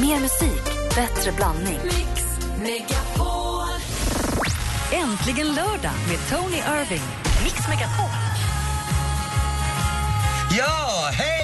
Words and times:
Mer 0.00 0.20
musik, 0.20 0.64
bättre 0.94 1.32
blandning. 1.32 1.78
Mix 1.84 2.24
Megapol. 2.62 3.68
Äntligen 4.92 5.46
lördag 5.46 5.92
med 6.08 6.18
Tony 6.30 6.56
Irving. 6.56 7.02
Mix 7.44 7.68
Megapol. 7.68 8.10
Ja, 10.58 11.10
hej 11.12 11.38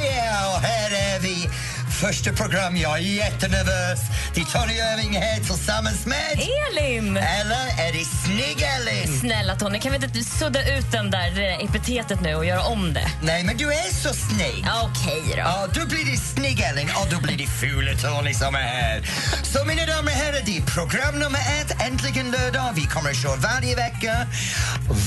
och 0.55 0.61
här 0.61 0.91
är 0.91 1.21
vi. 1.21 1.49
Första 2.01 2.33
program, 2.33 2.77
jag 2.77 2.99
är 2.99 3.03
jättenervös. 3.03 4.01
Det 4.35 4.41
är 4.41 4.45
Tony 4.45 4.75
Irving 4.75 5.17
här 5.17 5.37
tillsammans 5.37 6.07
med... 6.07 6.33
Elin! 6.33 7.17
Eller 7.17 7.87
är 7.87 7.93
det 7.93 8.05
Snygg-Elin? 8.39 9.21
Snälla 9.21 9.57
Tony, 9.57 9.81
kan 9.81 9.93
vi 9.93 9.97
inte 10.07 10.25
sudda 10.25 10.77
ut 10.79 10.93
den 10.93 11.11
där 11.11 11.41
eh, 11.41 11.65
epitetet 11.65 12.21
nu 12.21 12.35
och 12.35 12.45
göra 12.45 12.63
om 12.63 12.93
det? 12.93 13.09
Nej, 13.23 13.45
men 13.45 13.57
du 13.57 13.73
är 13.73 13.93
så 13.95 14.15
snygg. 14.15 14.67
Okej 14.83 15.23
då. 15.27 15.37
Ja, 15.39 15.67
då 15.75 15.87
blir 15.87 16.05
det 16.05 16.17
Snygg-Elin 16.19 16.89
och 17.03 17.07
då 17.11 17.21
blir 17.21 17.37
det 17.39 17.47
Fule 17.47 17.97
Tony 17.97 18.35
som 18.35 18.55
är 18.55 18.59
här. 18.59 19.03
Så 19.43 19.65
mina 19.65 19.87
damer 19.87 20.13
och 20.13 20.19
herrar, 20.19 20.41
det 20.45 20.57
är 20.59 20.63
program 20.63 21.19
nummer 21.19 21.39
ett, 21.61 21.83
äntligen 21.83 22.31
lördag. 22.31 22.73
Vi 22.75 22.85
kommer 22.87 23.11
att 23.11 23.23
köra 23.23 23.37
varje 23.37 23.77
vecka. 23.77 24.27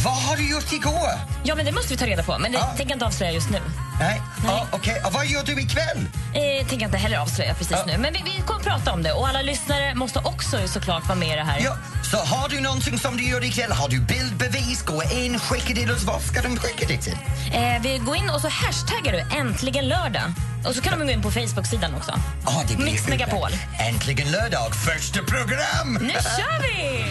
Vad 0.03 0.13
har 0.23 0.37
du 0.37 0.49
gjort 0.49 0.73
igår? 0.73 1.09
Ja, 1.43 1.55
men 1.55 1.65
det 1.65 1.71
måste 1.71 1.93
vi 1.93 1.97
ta 1.97 2.05
reda 2.05 2.23
på. 2.23 2.37
Men 2.39 2.51
det 2.51 2.57
Ja. 2.57 2.65
tänker 2.65 2.83
jag 2.91 2.95
inte 2.95 3.05
avslöja 3.05 3.31
just 3.31 3.49
nu. 3.49 3.59
Nej? 3.99 4.21
Ja, 4.45 4.67
Okej, 4.71 5.01
och 5.05 5.13
vad 5.13 5.25
gör 5.25 5.43
du 5.43 5.61
ikväll? 5.61 5.97
Eh, 6.33 6.59
tänker 6.67 6.75
jag 6.81 6.87
inte 6.87 6.97
heller 6.97 7.17
avslöja 7.17 7.53
precis 7.53 7.71
Ja. 7.79 7.83
nu. 7.87 7.97
Men 7.97 8.13
vi, 8.13 8.21
vi 8.25 8.41
kommer 8.45 8.59
att 8.59 8.65
prata 8.65 8.93
om 8.93 9.03
det. 9.03 9.11
Och 9.11 9.27
alla 9.27 9.41
lyssnare 9.41 9.95
måste 9.95 10.19
också 10.19 10.67
såklart 10.67 11.07
vara 11.07 11.15
med 11.19 11.27
i 11.27 11.35
det 11.35 11.43
här. 11.43 11.59
Ja, 11.63 11.77
så 12.11 12.17
har 12.17 12.49
du 12.49 12.59
någonting 12.61 12.99
som 12.99 13.16
du 13.17 13.23
gör 13.23 13.43
ikväll? 13.43 13.71
Har 13.71 13.89
du 13.89 13.99
bildbevis? 13.99 14.81
Gå 14.85 15.03
in, 15.03 15.39
skicka 15.39 15.67
det 15.67 15.81
till 15.81 15.91
oss. 15.91 16.03
Vad 16.03 16.21
ska 16.21 16.41
de 16.41 16.57
skicka 16.57 16.85
det 16.87 16.97
till? 16.97 17.17
Eh, 17.53 17.81
vi 17.81 17.97
går 17.97 18.15
in 18.15 18.29
och 18.29 18.41
så 18.41 18.47
hashtaggar 18.47 19.11
du 19.11 19.37
äntligen 19.37 19.87
lördag. 19.87 20.23
Och 20.67 20.75
så 20.75 20.81
kan 20.81 20.99
de 20.99 21.05
gå 21.05 21.11
in 21.11 21.21
på 21.21 21.31
Facebook-sidan 21.31 21.95
också. 21.95 22.19
Ja, 22.45 22.63
det 22.67 22.75
blir 22.75 22.85
Mix. 22.85 23.07
Megapol. 23.07 23.49
Äntligen 23.79 24.31
lördag, 24.31 24.75
första 24.75 25.19
program! 25.23 25.97
Nu 26.01 26.13
kör 26.13 26.61
vi! 26.61 27.05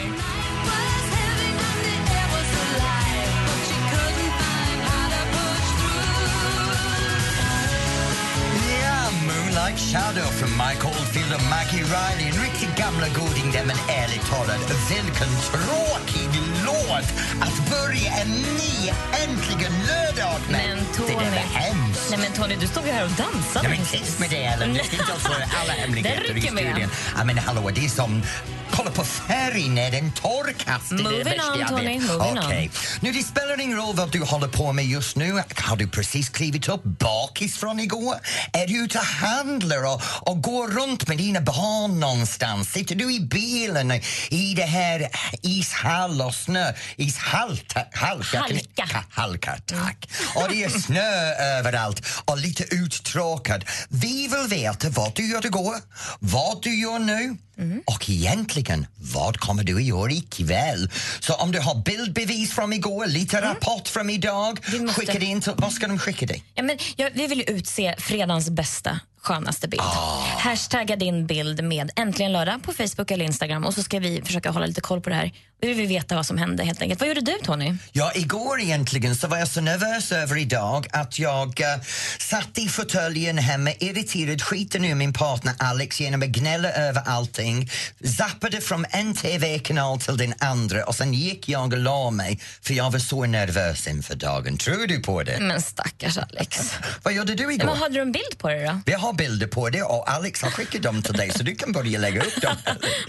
Shadow 9.76 10.30
från 10.38 10.50
Mike 10.50 10.86
Oldfield 10.86 11.32
och 11.34 11.42
Maggie 11.42 11.84
Riley. 11.84 12.26
En 12.30 12.42
riktigt 12.42 12.76
gamla 12.76 13.08
goding 13.08 13.52
där, 13.52 13.64
men 13.64 13.76
ärligt 13.88 14.26
talat, 14.30 14.70
vilken 14.90 15.32
tråkig 15.50 16.40
låt 16.66 17.08
att 17.40 17.70
börja 17.70 18.12
en 18.22 18.30
ny 18.30 18.90
äntligen 19.24 19.72
lördag 19.86 20.40
med. 20.50 20.68
Men 20.68 20.76
Det 20.76 21.02
där 21.06 21.14
Tony... 21.14 21.30
var 21.30 21.60
hemskt. 21.60 22.06
Nej 22.10 22.18
men 22.18 22.32
Tony, 22.32 22.56
du 22.60 22.66
stod 22.66 22.86
ju 22.86 22.92
här 22.92 23.04
och 23.04 23.10
dansade 23.10 23.68
Nej, 23.68 23.78
men 23.78 23.86
tyst 23.86 24.18
med 24.18 24.30
det, 24.30 24.44
Ellen. 24.44 24.74
Du 24.74 24.78
ska 24.84 24.96
inte 24.96 25.12
avslöja 25.12 25.48
alla 25.62 25.72
hemligheter 25.82 26.36
i 26.36 26.40
studion. 26.40 26.90
Ja, 27.18 27.24
men 27.24 27.38
hallå, 27.38 27.70
det 27.74 27.84
är 27.84 27.88
som... 27.88 28.22
Kolla 28.70 28.90
på 28.90 29.04
färg 29.04 29.68
när 29.68 29.90
den 29.90 30.12
torkas. 30.12 30.90
Moving 30.90 31.40
on. 31.60 31.66
Tony, 31.68 32.00
moving 32.00 32.38
on. 32.38 32.38
Okej. 32.38 32.70
Nu, 33.00 33.12
det 33.12 33.22
spelar 33.22 33.60
ingen 33.60 33.78
roll 33.78 33.94
vad 33.96 34.12
du 34.12 34.22
håller 34.22 34.48
på 34.48 34.72
med 34.72 34.86
just 34.86 35.16
nu. 35.16 35.42
Har 35.56 35.76
du 35.76 35.88
precis 35.88 36.28
klivit 36.28 36.68
upp 36.68 36.84
bakis 36.84 37.56
från 37.58 37.80
igår? 37.80 38.14
Är 38.52 38.66
du 38.66 38.76
ute 38.84 38.98
och 38.98 39.04
handlar 39.04 39.65
och, 39.74 40.02
och 40.20 40.42
går 40.42 40.68
runt 40.68 41.08
med 41.08 41.18
dina 41.18 41.40
barn 41.40 42.00
någonstans? 42.00 42.68
Sitter 42.72 42.94
du 42.94 43.14
i 43.14 43.20
bilen 43.20 43.92
i 44.30 44.54
det 44.56 44.62
här 44.62 45.08
ishall 45.42 46.22
och 46.22 46.34
snö? 46.34 46.72
Ishalt? 46.96 47.74
Halka? 47.92 48.38
Halka. 48.38 48.84
Ka- 48.84 49.04
Halka, 49.10 49.56
tack. 49.66 50.08
Och 50.34 50.48
det 50.48 50.64
är 50.64 50.68
snö 50.80 51.34
överallt 51.58 52.06
och 52.24 52.38
lite 52.38 52.64
uttråkad. 52.74 53.64
Vi 53.88 54.28
vill 54.28 54.46
veta 54.48 54.88
vad 54.88 55.14
du 55.14 55.30
gjorde 55.32 55.48
igår, 55.48 55.76
vad 56.18 56.62
du 56.62 56.80
gör 56.80 56.98
nu 56.98 57.36
och 57.86 58.10
egentligen, 58.10 58.86
vad 59.14 59.36
kommer 59.40 59.64
du 59.64 59.76
att 59.76 59.82
göra 59.84 60.10
ikväll? 60.12 60.90
Så 61.20 61.34
om 61.34 61.52
du 61.52 61.60
har 61.60 61.74
bildbevis 61.74 62.52
från 62.54 62.72
igår, 62.72 63.06
lite 63.06 63.40
rapport 63.40 63.88
från 63.88 64.10
idag, 64.10 64.58
måste- 64.80 65.00
skicka 65.00 65.18
det 65.18 65.24
in 65.26 65.40
till... 65.40 65.52
Vad 65.56 65.72
ska 65.72 65.86
de 65.86 65.98
skicka 65.98 66.26
dig? 66.26 66.44
Ja, 66.54 66.62
men 66.62 66.78
jag, 66.96 67.10
vi 67.14 67.26
vill 67.26 67.44
utse 67.46 67.94
fredagens 67.98 68.50
bästa, 68.50 69.00
skönaste 69.20 69.68
bild. 69.68 69.82
Ah. 69.82 70.24
Hashtagga 70.38 70.96
din 70.96 71.26
bild 71.26 71.64
med 71.64 71.90
Äntligen 71.96 72.32
lördag 72.32 72.62
på 72.62 72.72
Facebook 72.72 73.10
eller 73.10 73.24
Instagram 73.24 73.64
och 73.64 73.74
så 73.74 73.82
ska 73.82 73.98
vi 73.98 74.22
försöka 74.24 74.50
hålla 74.50 74.66
lite 74.66 74.80
koll 74.80 75.00
på 75.00 75.10
det 75.10 75.16
här. 75.16 75.32
Vi 75.60 75.74
vill 75.74 75.88
veta 75.88 76.14
vad 76.14 76.26
som 76.26 76.38
hände 76.38 76.64
helt 76.64 76.82
enkelt. 76.82 77.00
Vad 77.00 77.08
gjorde 77.08 77.20
du 77.20 77.32
Tony? 77.44 77.74
Ja, 77.92 78.12
igår 78.14 78.60
egentligen 78.60 79.16
så 79.16 79.28
var 79.28 79.38
jag 79.38 79.48
så 79.48 79.60
nervös 79.60 80.12
över 80.12 80.36
idag 80.36 80.86
att 80.92 81.18
jag 81.18 81.48
uh, 81.60 81.82
satt 82.18 82.58
i 82.58 82.68
fåtöljen 82.68 83.38
hemma 83.38 83.70
irriterad, 83.72 84.42
skiten 84.42 84.84
ur 84.84 84.94
min 84.94 85.12
partner 85.12 85.54
Alex 85.58 86.00
genom 86.00 86.22
att 86.22 86.28
gnälla 86.28 86.72
över 86.72 87.02
allting, 87.06 87.70
zappade 88.18 88.60
från 88.60 88.84
en 88.90 89.14
TV-kanal 89.14 90.00
till 90.00 90.16
den 90.16 90.34
andra 90.38 90.84
och 90.84 90.94
sen 90.94 91.14
gick 91.14 91.48
jag 91.48 91.72
och 91.72 91.78
la 91.78 92.10
mig 92.10 92.40
för 92.62 92.74
jag 92.74 92.90
var 92.90 92.98
så 92.98 93.26
nervös 93.26 93.86
inför 93.86 94.14
dagen. 94.14 94.58
Tror 94.58 94.86
du 94.86 95.00
på 95.00 95.22
det? 95.22 95.38
Men 95.40 95.62
stackars 95.62 96.18
Alex. 96.18 96.74
Vad 97.02 97.14
gjorde 97.14 97.34
du 97.34 97.54
igår? 97.54 97.66
Men 97.66 97.76
hade 97.76 97.94
du 97.94 98.00
en 98.00 98.12
bild 98.12 98.38
på 98.38 98.48
det 98.48 98.66
då? 98.66 98.80
Vi 98.86 98.92
har 98.92 99.12
bilder 99.12 99.46
på 99.46 99.70
det 99.70 99.82
och 99.82 100.10
Alex 100.10 100.42
har 100.42 100.50
skickat 100.50 100.82
dem 100.82 101.02
till 101.02 101.14
dig 101.14 101.30
så 101.30 101.42
du 101.42 101.54
kan 101.54 101.72
börja 101.72 101.98
lägga 101.98 102.22
upp 102.22 102.42
dem. 102.42 102.56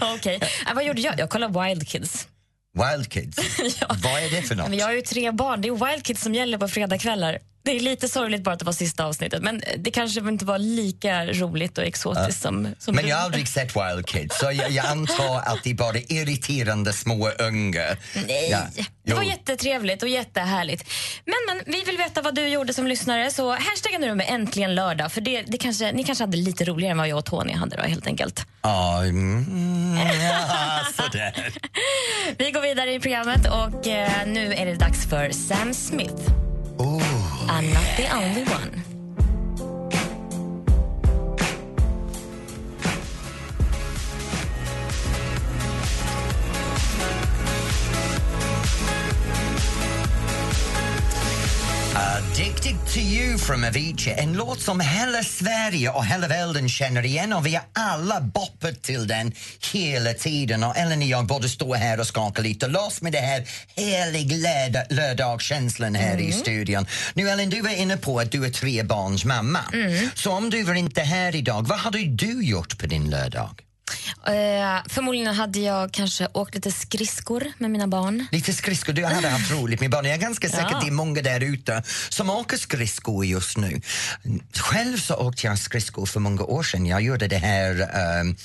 Okej. 0.00 0.40
Äh, 0.68 0.74
vad 0.74 0.84
gjorde 0.84 1.00
jag? 1.00 1.18
Jag 1.18 1.30
kollade 1.30 1.64
Wild 1.64 1.88
Kids. 1.88 2.28
Wild 2.78 3.12
Kids, 3.12 3.38
vad 3.88 4.22
är 4.22 4.30
det 4.30 4.42
för 4.42 4.54
något? 4.54 4.68
Men 4.68 4.78
jag 4.78 4.86
har 4.86 4.92
ju 4.92 5.02
tre 5.02 5.30
barn. 5.30 5.60
Det 5.60 5.68
är 5.68 5.90
Wild 5.90 6.04
Kids 6.04 6.22
som 6.22 6.34
gäller 6.34 6.58
på 6.58 6.68
fredagskvällar. 6.68 7.38
Det 7.68 7.76
är 7.76 7.80
lite 7.80 8.08
sorgligt 8.08 8.42
bara 8.44 8.52
att 8.52 8.58
det 8.58 8.64
var 8.64 8.72
sista 8.72 9.04
avsnittet 9.04 9.42
men 9.42 9.62
det 9.78 9.90
kanske 9.90 10.20
inte 10.20 10.44
var 10.44 10.58
lika 10.58 11.26
roligt 11.26 11.78
och 11.78 11.84
exotiskt 11.84 12.42
som, 12.42 12.68
som 12.78 12.94
Men 12.94 13.04
du- 13.04 13.10
jag 13.10 13.16
har 13.16 13.24
aldrig 13.24 13.48
sett 13.48 13.76
Wild 13.76 14.06
Kids 14.06 14.38
så 14.38 14.44
jag, 14.52 14.70
jag 14.70 14.86
antar 14.86 15.36
att 15.46 15.58
det 15.64 15.70
är 15.70 15.74
bara 15.74 15.98
irriterande 15.98 16.92
små 16.92 17.30
ungar. 17.38 17.98
Nej, 18.26 18.48
Ja, 18.50 18.58
det 18.76 18.84
jo. 19.04 19.16
var 19.16 19.22
jättetrevligt 19.22 20.02
och 20.02 20.08
jättehärligt. 20.08 20.90
Men, 21.24 21.34
men 21.46 21.74
vi 21.74 21.84
vill 21.84 21.96
veta 21.96 22.22
vad 22.22 22.34
du 22.34 22.48
gjorde 22.48 22.74
som 22.74 22.86
lyssnare 22.86 23.30
så 23.30 23.50
hashtagga 23.52 23.98
nu 23.98 24.14
med 24.14 24.26
äntligen 24.30 24.74
lördag 24.74 25.12
för 25.12 25.20
det, 25.20 25.42
det 25.42 25.58
kanske, 25.58 25.92
ni 25.92 26.04
kanske 26.04 26.24
hade 26.24 26.36
lite 26.36 26.64
roligare 26.64 26.90
än 26.92 26.98
vad 26.98 27.08
jag 27.08 27.18
och 27.18 27.24
Tony 27.24 27.52
hade 27.52 27.76
då 27.76 27.82
helt 27.82 28.06
enkelt. 28.06 28.46
Ja, 28.62 29.02
mm, 29.04 29.96
ja, 30.22 30.80
sådär. 31.04 31.52
Vi 32.38 32.50
går 32.50 32.60
vidare 32.60 32.92
i 32.94 33.00
programmet 33.00 33.46
och 33.46 33.86
eh, 33.86 34.26
nu 34.26 34.54
är 34.54 34.66
det 34.66 34.74
dags 34.74 35.06
för 35.06 35.30
Sam 35.30 35.74
Smith. 35.74 36.14
Oh. 36.78 37.02
I'm 37.48 37.72
not 37.72 37.96
the 37.96 38.06
only 38.14 38.44
one. 38.44 38.97
Addicted 51.98 52.76
to 52.94 53.00
you 53.00 53.38
from 53.38 53.64
Avicii, 53.64 54.12
en 54.12 54.32
låt 54.32 54.60
som 54.60 54.80
hela 54.80 55.22
Sverige 55.22 55.90
och 55.90 56.04
hela 56.06 56.28
världen 56.28 56.68
känner 56.68 57.06
igen 57.06 57.32
och 57.32 57.46
vi 57.46 57.54
har 57.54 57.64
alla 57.72 58.20
boppat 58.20 58.82
till 58.82 59.06
den 59.06 59.32
hela 59.72 60.12
tiden. 60.14 60.64
Och 60.64 60.76
Ellen 60.76 60.98
och 60.98 61.04
jag 61.04 61.26
borde 61.26 61.48
stå 61.48 61.74
här 61.74 62.00
och 62.00 62.06
skaka 62.06 62.42
lite 62.42 62.66
loss 62.66 63.02
med 63.02 63.12
det 63.12 63.18
här 63.18 63.48
helig 63.76 64.32
lördag- 64.32 64.86
lördagskänslan 64.90 65.94
här 65.94 66.20
i 66.20 66.32
studion. 66.32 66.86
Nu 67.14 67.28
Ellen, 67.28 67.50
du 67.50 67.60
var 67.62 67.70
inne 67.70 67.96
på 67.96 68.18
att 68.20 68.32
du 68.32 68.44
är 68.44 68.50
tre 68.50 68.82
barns 68.82 69.24
mamma. 69.24 69.60
Så 70.14 70.32
om 70.32 70.50
du 70.50 70.62
var 70.62 70.74
inte 70.74 71.02
här 71.02 71.36
idag, 71.36 71.66
vad 71.68 71.78
hade 71.78 71.98
du 71.98 72.44
gjort 72.44 72.78
på 72.78 72.86
din 72.86 73.10
lördag? 73.10 73.50
Eh, 74.26 74.82
förmodligen 74.88 75.34
hade 75.34 75.58
jag 75.60 75.92
kanske 75.92 76.28
åkt 76.34 76.54
lite 76.54 76.72
skridskor 76.72 77.44
med 77.58 77.70
mina 77.70 77.86
barn. 77.88 78.26
Lite 78.32 78.52
skridskor, 78.52 78.92
du 78.92 79.04
hade 79.04 79.28
haft 79.28 79.50
roligt 79.52 79.80
med 79.80 79.90
barn. 79.90 80.04
Jag 80.04 80.14
är 80.14 80.18
ganska 80.20 80.48
säker 80.48 80.68
Ja. 80.70 80.76
att 80.76 80.80
det 80.82 80.88
är 80.88 80.92
många 80.92 81.22
där 81.22 81.40
ute 81.40 81.82
som 82.08 82.30
åker 82.30 82.56
skridskor 82.56 83.24
just 83.26 83.56
nu. 83.56 83.80
Själv 84.56 84.96
så 84.98 85.14
åkte 85.14 85.46
jag 85.46 85.58
skridskor 85.58 86.06
för 86.06 86.20
många 86.20 86.42
år 86.42 86.62
sedan. 86.62 86.86
Jag 86.86 87.02
gjorde 87.02 87.28
det 87.28 87.36
här 87.38 87.70
um, 88.20 88.36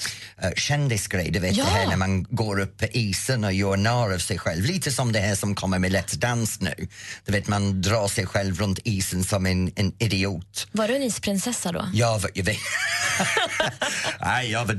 uh, 0.44 0.50
kändisgrej, 0.56 1.32
du 1.32 1.40
vet 1.40 1.56
Ja. 1.56 1.64
det 1.64 1.70
här 1.70 1.88
när 1.88 1.98
man 1.98 2.24
går 2.24 2.60
upp 2.60 2.78
på 2.78 2.86
isen 2.86 3.44
och 3.44 3.54
gör 3.54 3.78
narr 3.78 4.14
av 4.14 4.18
sig 4.20 4.38
själv. 4.40 4.66
Lite 4.66 4.92
som 4.92 5.12
det 5.12 5.20
här 5.20 5.36
som 5.36 5.56
kommer 5.56 5.80
med 5.80 5.92
Let's 5.92 6.16
Dance 6.16 6.58
nu. 6.64 6.88
Du 7.26 7.32
vet 7.32 7.48
man 7.48 7.82
drar 7.82 8.08
sig 8.08 8.26
själv 8.26 8.60
runt 8.60 8.80
isen 8.84 9.24
som 9.24 9.46
en, 9.46 9.72
en 9.76 9.94
idiot. 10.00 10.68
Var 10.72 10.88
du 10.88 10.96
en 10.96 11.04
isprinsessa 11.04 11.72
då? 11.72 11.90
Jag 11.94 12.20
var, 12.20 12.32
jag, 12.34 12.44
vet, 12.44 12.58
Nej, 14.22 14.52
jag 14.52 14.66
var 14.66 14.74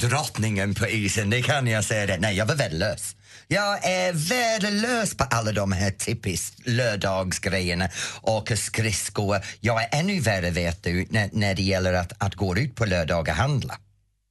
ingen 0.55 0.75
på 0.75 0.87
isen, 0.87 1.31
det 1.31 1.43
kan 1.43 1.67
jag 1.67 1.85
säga. 1.85 2.07
Det. 2.07 2.19
Nej, 2.19 2.37
jag 2.37 2.47
var 2.47 2.55
värdelös. 2.55 3.17
Jag 3.49 3.85
är 3.85 4.13
värdelös 4.13 5.17
på 5.17 5.25
alla 5.25 5.53
de 5.53 5.73
här 5.73 5.91
typiskt 5.91 6.67
lördagsgrejerna. 6.67 7.89
Åka 8.23 8.57
skridskor. 8.57 9.41
Jag 9.61 9.83
är 9.83 9.89
ännu 10.01 10.21
värre, 10.21 10.51
vet 10.51 10.83
du, 10.83 11.07
när, 11.11 11.31
när 11.33 11.55
det 11.55 11.63
gäller 11.63 11.93
att, 11.93 12.13
att 12.19 12.35
gå 12.35 12.57
ut 12.57 12.75
på 12.75 12.85
lördag 12.85 13.29
och 13.29 13.35
handla. 13.35 13.79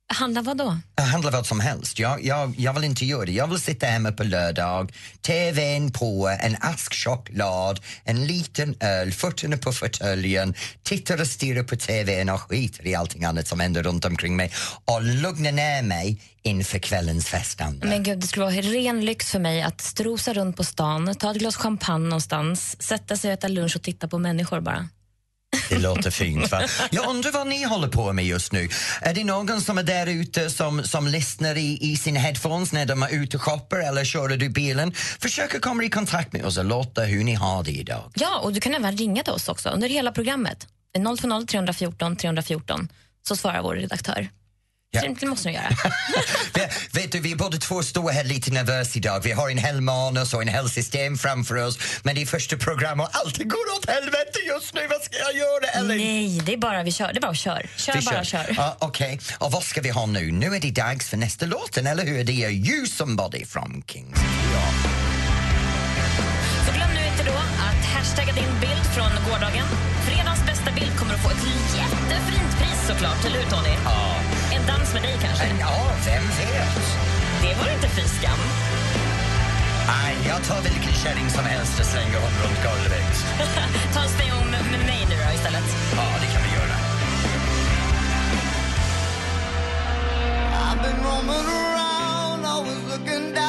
Handla 0.07 0.41
vad 0.41 0.57
då? 0.57 0.77
Handla 1.01 1.31
vad 1.31 1.45
som 1.45 1.59
helst. 1.59 1.99
Jag, 1.99 2.25
jag, 2.25 2.53
jag 2.57 2.73
vill 2.73 2.83
inte 2.83 3.05
göra 3.05 3.25
det. 3.25 3.31
Jag 3.31 3.47
vill 3.47 3.59
sitta 3.59 3.85
hemma 3.85 4.11
på 4.11 4.23
lördag, 4.23 4.93
tvn 5.21 5.91
på, 5.91 6.37
en 6.41 6.55
ask 6.61 6.93
choklad, 6.93 7.79
en 8.03 8.25
liten 8.25 8.75
öl, 8.79 9.11
fötterna 9.11 9.57
på 9.57 9.71
fåtöljen, 9.71 10.53
tittar 10.83 11.21
och 11.21 11.27
stirrar 11.27 11.63
på 11.63 11.75
tvn 11.75 12.29
och 12.29 12.41
skiter 12.41 12.87
i 12.87 12.95
allting 12.95 13.23
annat 13.25 13.47
som 13.47 13.59
händer 13.59 13.83
runt 13.83 14.05
omkring 14.05 14.35
mig 14.35 14.51
och 14.85 15.03
lugna 15.03 15.51
ner 15.51 15.83
mig 15.83 16.21
inför 16.43 16.79
kvällens 16.79 17.27
festande. 17.27 17.87
Men 17.87 18.03
gud, 18.03 18.19
det 18.19 18.27
skulle 18.27 18.45
vara 18.45 18.55
ren 18.55 19.05
lyx 19.05 19.31
för 19.31 19.39
mig 19.39 19.61
att 19.61 19.81
strosa 19.81 20.33
runt 20.33 20.57
på 20.57 20.63
stan, 20.63 21.15
ta 21.15 21.31
ett 21.31 21.37
glas 21.37 21.55
champagne 21.55 22.09
någonstans, 22.09 22.81
sätta 22.81 23.17
sig 23.17 23.29
och 23.31 23.33
äta 23.33 23.47
lunch 23.47 23.75
och 23.75 23.81
titta 23.81 24.07
på 24.07 24.17
människor 24.17 24.59
bara. 24.59 24.89
Det 25.69 25.79
låter 25.79 26.11
fint. 26.11 26.51
Va? 26.51 26.61
Jag 26.91 27.09
undrar 27.09 27.31
vad 27.31 27.47
ni 27.47 27.63
håller 27.63 27.87
på 27.87 28.13
med 28.13 28.25
just 28.25 28.51
nu. 28.51 28.69
Är 29.01 29.13
det 29.13 29.23
någon 29.23 29.61
som 29.61 29.77
är 29.77 29.83
där 29.83 30.07
ute 30.07 30.49
som, 30.49 30.83
som 30.83 31.07
lyssnar 31.07 31.55
i, 31.55 31.77
i 31.81 31.97
sina 31.97 32.19
headphones 32.19 32.71
när 32.73 32.85
de 32.85 33.03
är 33.03 33.09
ute 33.13 33.37
och 33.37 33.43
shoppar 33.43 33.79
eller 33.79 34.05
kör 34.05 34.27
du 34.27 34.49
bilen? 34.49 34.93
Försök 34.93 35.55
att 35.55 35.61
komma 35.61 35.83
i 35.83 35.89
kontakt 35.89 36.33
med 36.33 36.45
oss 36.45 36.57
och 36.57 36.65
låta 36.65 37.01
hur 37.01 37.23
ni 37.23 37.33
har 37.33 37.63
det 37.63 37.71
idag. 37.71 38.11
Ja, 38.15 38.39
och 38.39 38.53
du 38.53 38.59
kan 38.59 38.73
även 38.73 38.97
ringa 38.97 39.23
till 39.23 39.33
oss 39.33 39.49
också 39.49 39.69
under 39.69 39.89
hela 39.89 40.11
programmet. 40.11 40.67
020 41.21 41.45
314 41.45 42.15
314 42.15 42.87
så 43.27 43.35
svarar 43.35 43.61
vår 43.61 43.75
redaktör. 43.75 44.29
Ja. 44.95 45.01
Det 45.19 45.25
måste 45.25 45.49
du 45.49 45.53
göra. 45.53 45.69
vet, 46.91 47.11
du, 47.11 47.19
vi 47.19 47.35
båda 47.35 47.57
två 47.57 47.83
står 47.83 48.11
här 48.11 48.23
lite 48.23 48.51
nervösa 48.51 48.91
idag. 48.97 49.19
Vi 49.23 49.31
har 49.31 49.49
en 49.49 49.57
hel 49.57 49.81
manus 49.81 50.33
och 50.33 50.41
en 50.41 50.47
hel 50.47 50.69
system 50.69 51.17
framför 51.17 51.55
oss 51.55 51.77
men 52.03 52.15
det 52.15 52.21
är 52.21 52.25
första 52.25 52.57
program 52.57 52.99
och 52.99 53.09
allt 53.11 53.37
går 53.37 53.77
åt 53.77 53.89
helvete 53.89 54.39
just 54.47 54.73
nu. 54.73 54.87
Vad 54.89 55.01
ska 55.01 55.17
jag 55.17 55.35
göra, 55.35 55.65
Ellen? 55.73 55.97
Nej, 55.97 56.41
det 56.45 56.53
är 56.53 56.57
bara 56.57 56.83
vi 56.83 56.91
kör. 56.91 57.13
Det 57.13 57.19
är 57.19 57.21
bara 57.21 57.33
kör. 57.33 57.69
Kör 57.75 57.93
Vi 57.93 58.01
bara, 58.01 58.23
kör. 58.23 58.55
Ah, 58.57 58.75
Okej, 58.79 59.19
och 59.37 59.51
vad 59.51 59.63
ska 59.63 59.81
vi 59.81 59.89
ha 59.89 60.05
nu? 60.05 60.31
Nu 60.31 60.55
är 60.55 60.59
det 60.59 60.71
dags 60.71 61.09
för 61.09 61.17
nästa 61.17 61.45
låten, 61.45 61.87
eller 61.87 62.05
hur? 62.05 62.23
Det 62.23 62.43
är 62.43 62.49
You 62.49 62.85
Somebody 62.87 63.45
from 63.45 63.83
Kings. 63.87 64.17
Ja. 64.53 64.89
Så 66.67 66.73
glöm 66.73 66.89
nu 66.93 67.07
inte 67.11 67.23
då 67.23 67.37
att 67.37 67.85
hashtagga 67.85 68.33
din 68.33 68.59
bild 68.61 68.85
från 68.95 69.31
gårdagen. 69.31 69.92
Bild 70.71 70.95
kommer 70.99 71.13
att 71.13 71.23
få 71.25 71.29
ett 71.29 71.45
jättefint 71.79 72.51
pris 72.59 72.79
såklart, 72.87 73.25
eller 73.25 73.37
hur 73.41 73.49
Tony? 73.53 73.75
Ja. 73.85 73.99
En 74.55 74.63
dans 74.67 74.93
med 74.93 75.01
dig 75.01 75.15
kanske? 75.21 75.45
Ja, 75.59 75.75
vem 76.05 76.25
vet? 76.39 76.83
Det 77.43 77.53
var 77.59 77.67
inte 77.75 77.87
fy 77.97 78.01
skam. 78.17 78.41
Nej, 79.87 80.13
jag 80.27 80.43
tar 80.43 80.61
vilken 80.61 80.93
kärring 81.03 81.29
som 81.29 81.45
helst 81.45 81.79
och 81.79 81.85
slänger 81.85 82.19
honom 82.25 82.39
runt 82.43 82.59
golvet. 82.67 83.13
Ta 83.93 83.99
en 84.01 84.09
sväng 84.09 84.51
med, 84.51 84.61
med 84.71 84.85
mig 84.89 85.01
nu 85.09 85.15
då 85.25 85.33
istället. 85.35 85.67
Ja, 85.97 86.05
det 86.21 86.27
kan 86.33 86.41
vi 86.45 86.49
göra. 86.57 86.75
I've 90.63 90.79
been 90.83 90.99
roaming 91.07 91.47
around, 91.59 92.45
always 92.45 92.83
looking 92.91 93.33
down 93.33 93.42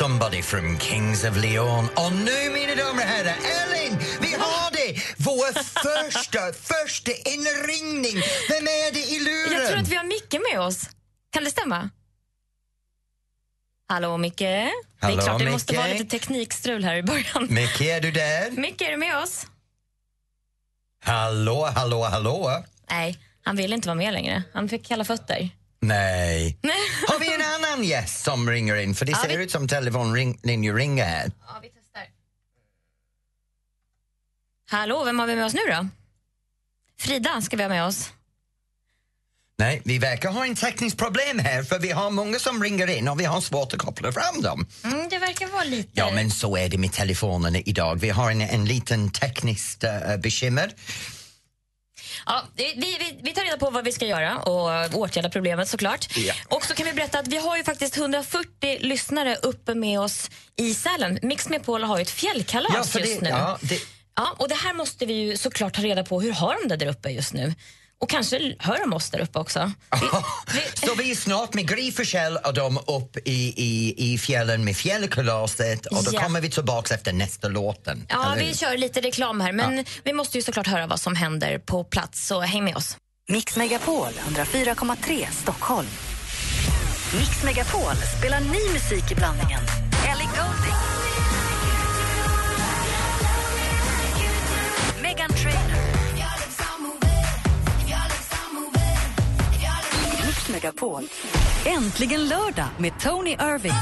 somebody 0.00 0.42
from 0.42 0.78
Kings 0.78 1.24
of 1.24 1.36
Leon. 1.36 1.84
Och 1.96 2.12
nu, 2.12 2.50
mina 2.54 2.74
damer 2.74 3.02
och 3.02 3.08
herrar, 3.08 3.36
Ellen, 3.36 3.98
vi 4.20 4.32
har 4.32 4.70
det! 4.72 5.00
Vår 5.16 5.52
första, 5.62 6.38
första 6.52 7.10
inringning. 7.12 8.16
Vem 8.48 8.64
är 8.64 8.92
det 8.92 9.00
i 9.00 9.18
luren? 9.20 9.52
Jag 9.60 9.68
tror 9.68 9.78
att 9.80 9.88
vi 9.88 9.96
har 9.96 10.04
Micke 10.04 10.36
med 10.52 10.60
oss. 10.60 10.90
Kan 11.30 11.44
det 11.44 11.50
stämma? 11.50 11.90
Hallå, 13.88 14.16
Micke? 14.16 14.38
det 14.38 14.70
Hallå, 15.00 15.18
är 15.18 15.22
klart, 15.22 15.38
det 15.38 15.50
måste 15.50 15.72
Micke? 15.72 15.80
vara 15.80 15.92
lite 15.92 16.04
teknikstrul 16.04 16.84
här 16.84 16.96
i 16.96 17.02
början. 17.02 17.46
Micke, 17.50 17.80
är 17.80 18.00
du 18.00 18.10
där? 18.10 18.50
Micke, 18.50 18.80
är 18.82 18.90
du 18.90 18.96
med 18.96 19.18
oss? 19.18 19.46
Hallå, 21.04 21.72
hallå, 21.76 22.04
hallå? 22.04 22.64
Nej, 22.90 23.18
han 23.42 23.56
vill 23.56 23.72
inte 23.72 23.88
vara 23.88 23.96
med 23.96 24.12
längre. 24.12 24.42
Han 24.52 24.68
fick 24.68 24.86
kalla 24.86 25.04
fötter. 25.04 25.50
Nej. 25.80 26.58
Har 27.08 27.18
vi 27.20 27.34
en 27.34 27.42
annan 27.42 27.84
gäst 27.84 28.24
som 28.24 28.50
ringer 28.50 28.76
in? 28.76 28.94
För 28.94 29.04
det 29.06 29.12
Ja, 29.12 29.18
ser 29.18 29.28
vi- 29.38 29.44
ut 29.44 29.50
som 29.50 29.68
telefonlinjen 29.68 30.76
ringer 30.76 31.04
här. 31.04 31.32
Ja, 31.48 31.58
vi 31.62 31.68
testar. 31.68 32.02
Hallå, 34.70 35.04
vem 35.04 35.18
har 35.18 35.26
vi 35.26 35.36
med 35.36 35.44
oss 35.44 35.54
nu 35.54 35.60
då? 35.70 35.88
Frida 36.98 37.40
ska 37.40 37.56
vi 37.56 37.62
ha 37.62 37.68
med 37.68 37.84
oss. 37.84 38.10
Nej, 39.58 39.82
vi 39.84 39.98
verkar 39.98 40.30
ha 40.30 40.46
en 40.46 40.54
tekniskt 40.54 40.98
problem 40.98 41.38
här 41.38 41.62
för 41.62 41.78
vi 41.78 41.90
har 41.90 42.10
många 42.10 42.38
som 42.38 42.62
ringer 42.62 42.86
in 42.86 43.08
och 43.08 43.20
vi 43.20 43.24
har 43.24 43.40
svårt 43.40 43.72
att 43.72 43.78
koppla 43.78 44.12
fram 44.12 44.42
dem. 44.42 44.66
Mm, 44.84 45.08
det 45.08 45.18
verkar 45.18 45.46
vara 45.48 45.64
lite... 45.64 45.90
Ja, 45.94 46.10
men 46.10 46.30
så 46.30 46.56
är 46.56 46.68
det 46.68 46.78
med 46.78 46.92
telefonerna 46.92 47.58
idag. 47.58 48.00
Vi 48.00 48.10
har 48.10 48.30
en, 48.30 48.40
en 48.40 48.64
liten 48.64 49.10
tekniskt 49.10 49.84
uh, 49.84 50.16
bekymmer. 50.16 50.72
Ja, 52.26 52.42
vi, 52.56 52.74
vi, 52.76 53.18
vi 53.22 53.32
tar 53.32 53.42
reda 53.42 53.56
på 53.56 53.70
vad 53.70 53.84
vi 53.84 53.92
ska 53.92 54.06
göra 54.06 54.38
och 54.38 54.94
åtgärda 54.94 55.28
problemet 55.28 55.68
såklart. 55.68 56.16
Ja. 56.16 56.34
Och 56.48 56.64
så 56.64 56.74
kan 56.74 56.86
vi 56.86 56.92
berätta 56.92 57.18
att 57.18 57.28
vi 57.28 57.36
har 57.36 57.56
ju 57.56 57.64
faktiskt 57.64 57.96
140 57.96 58.78
lyssnare 58.80 59.36
uppe 59.36 59.74
med 59.74 60.00
oss 60.00 60.30
i 60.56 60.74
Sälen. 60.74 61.18
Mix 61.22 61.48
Megapol 61.48 61.82
har 61.84 61.96
ju 61.98 62.02
ett 62.02 62.10
fjällkalas 62.10 62.72
Ja, 62.74 62.84
för 62.84 63.00
just 63.00 63.20
det, 63.20 63.24
nu. 63.24 63.30
ja, 63.30 63.58
det, 63.62 63.78
Ja, 64.16 64.34
och 64.38 64.48
det 64.48 64.54
här 64.54 64.74
måste 64.74 65.06
vi 65.06 65.12
ju 65.14 65.36
såklart 65.36 65.74
ta 65.74 65.82
reda 65.82 66.04
på. 66.04 66.20
Hur 66.20 66.32
har 66.32 66.56
de 66.62 66.68
det 66.68 66.76
där 66.76 66.86
uppe 66.86 67.08
just 67.10 67.32
nu? 67.32 67.54
Och 68.02 68.10
kanske 68.10 68.54
hör 68.58 68.78
de 68.80 68.92
oss 68.92 69.10
där 69.10 69.18
uppe 69.20 69.38
också. 69.38 69.72
Vi, 70.00 70.06
vi, 70.54 70.60
Så 70.86 70.94
vi 70.94 71.10
är 71.10 71.14
snart 71.14 71.54
med 71.54 71.68
Gry 71.68 71.92
Forssell 71.92 72.36
och 72.36 72.54
de 72.54 72.78
upp 72.78 73.16
i, 73.24 73.54
i, 73.56 73.94
i 74.12 74.18
fjällen 74.18 74.64
med 74.64 74.76
fjällkalaset 74.76 75.86
och 75.86 76.04
då 76.04 76.10
Ja. 76.14 76.22
kommer 76.22 76.40
vi 76.40 76.50
tillbaks 76.50 76.90
efter 76.90 77.12
nästa 77.12 77.48
låten. 77.48 78.06
ja, 78.08 78.34
vi 78.38 78.54
kör 78.54 78.76
lite 78.78 79.00
reklam 79.00 79.40
här, 79.40 79.52
men 79.52 79.84
vi 80.04 80.12
måste 80.12 80.38
ju 80.38 80.42
såklart 80.42 80.66
höra 80.66 80.86
vad 80.86 81.00
som 81.00 81.16
händer 81.16 81.58
på 81.58 81.84
plats, 81.84 82.26
så 82.26 82.40
häng 82.40 82.64
med 82.64 82.76
oss. 82.76 82.96
Mix 83.28 83.56
Megapol 83.56 84.08
104,3 84.28 85.26
Stockholm. 85.42 85.88
Mix 87.18 87.42
Megapol 87.44 87.94
spelar 88.18 88.40
ny 88.40 88.72
musik 88.72 89.12
i 89.12 89.14
blandningen. 89.14 89.60
Ellie 90.08 90.24
Goulding. 90.36 90.80
Megan 95.02 95.30
Trainor. 95.30 95.59
Megapol. 100.52 101.08
Äntligen 101.64 102.28
lördag 102.28 102.68
med 102.78 102.92
Tony 103.00 103.30
Irving. 103.30 103.78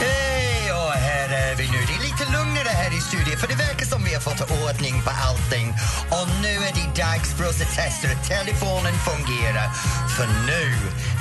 Hej, 0.00 0.72
och 0.72 0.92
här 0.92 1.28
är 1.44 1.54
vi 1.56 1.64
nu. 1.74 1.78
Det 1.88 1.94
är 1.98 2.04
lite 2.10 2.24
lugnare 2.36 2.68
här 2.80 2.90
i 2.98 3.00
studion 3.00 3.36
för 3.40 3.48
det 3.48 3.58
verkar 3.66 3.86
som 3.86 4.04
vi 4.04 4.12
har 4.14 4.20
fått 4.28 4.42
ordning 4.62 4.94
på 5.06 5.12
allting. 5.28 5.68
Och 6.16 6.26
nu 6.44 6.54
är 6.68 6.72
det 6.78 6.88
dags 7.02 7.28
för 7.36 7.44
oss 7.50 7.58
att 7.64 7.72
testa 7.80 8.06
att 8.14 8.24
telefonen 8.34 8.96
fungerar. 9.08 9.68
För 10.16 10.26
nu 10.50 10.64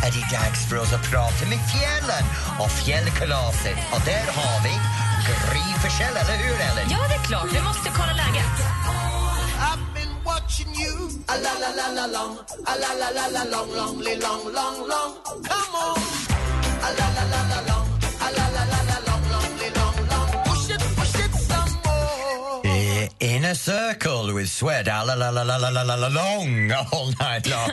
är 0.05 0.11
det 0.17 0.25
dags 0.37 0.59
för 0.69 0.77
oss 0.83 0.91
att 0.97 1.05
prata 1.11 1.43
med 1.51 1.61
fjällen 1.73 2.25
och 2.63 2.71
fjällkalaset. 2.81 3.77
Och 3.93 4.01
där 4.11 4.27
har 4.39 4.57
vi 4.65 4.73
Gry 5.25 5.65
Forssell, 5.81 6.15
eller 6.21 6.37
hur 6.43 6.57
Ellen? 6.69 6.87
Ja, 6.95 7.01
det 7.09 7.15
är 7.21 7.25
klart. 7.29 7.49
Vi 7.53 7.61
måste 7.61 7.89
kolla 7.99 8.13
läget 8.23 8.55
watching 10.45 10.73
you. 10.75 11.09
A 11.27 11.35
la 11.43 11.53
la 11.61 11.69
la 11.79 11.87
la 11.97 12.05
long, 12.05 12.37
a 12.71 12.73
la 12.81 12.91
la 13.01 13.09
la 13.17 13.25
la 13.35 13.43
long, 13.53 13.69
long, 13.79 13.97
long, 14.25 14.43
long, 14.57 14.77
long. 14.91 15.11
Come 15.49 15.75
on, 15.85 15.97
a 16.85 16.89
la 16.99 17.07
la 17.15 17.23
la 17.33 17.41
la 17.51 17.59
long, 17.69 17.87
a 18.25 18.27
la 18.37 18.45
la 18.55 18.63
la 18.71 18.79
la 18.89 18.97
long, 19.07 19.23
long, 19.33 19.51
long, 19.79 19.97
long. 20.11 20.27
Push 20.45 20.69
it, 20.73 20.81
push 20.97 21.15
it 21.23 21.31
some 21.49 21.73
more. 21.85 22.61
In 23.19 23.45
a 23.45 23.55
circle 23.55 24.33
with 24.33 24.49
sweat, 24.49 24.87
a 24.87 25.03
la 25.07 25.15
la 25.15 25.29
la 25.29 25.43
la 25.43 25.57
la 25.57 25.95
la 25.95 26.09
long, 26.19 26.71
all 26.91 27.07
night 27.19 27.45
long. 27.53 27.71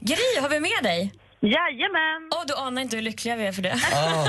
Gry, 0.00 0.40
har 0.40 0.48
vi 0.48 0.60
med 0.60 0.82
dig? 0.82 1.12
Jajamän! 1.40 2.20
Åh, 2.34 2.42
du 2.46 2.54
anar 2.66 2.82
inte 2.82 2.96
hur 2.96 3.02
lyckliga 3.02 3.36
vi 3.36 3.46
är 3.46 3.52
för 3.52 3.62
det. 3.62 3.74
oh, 3.74 4.28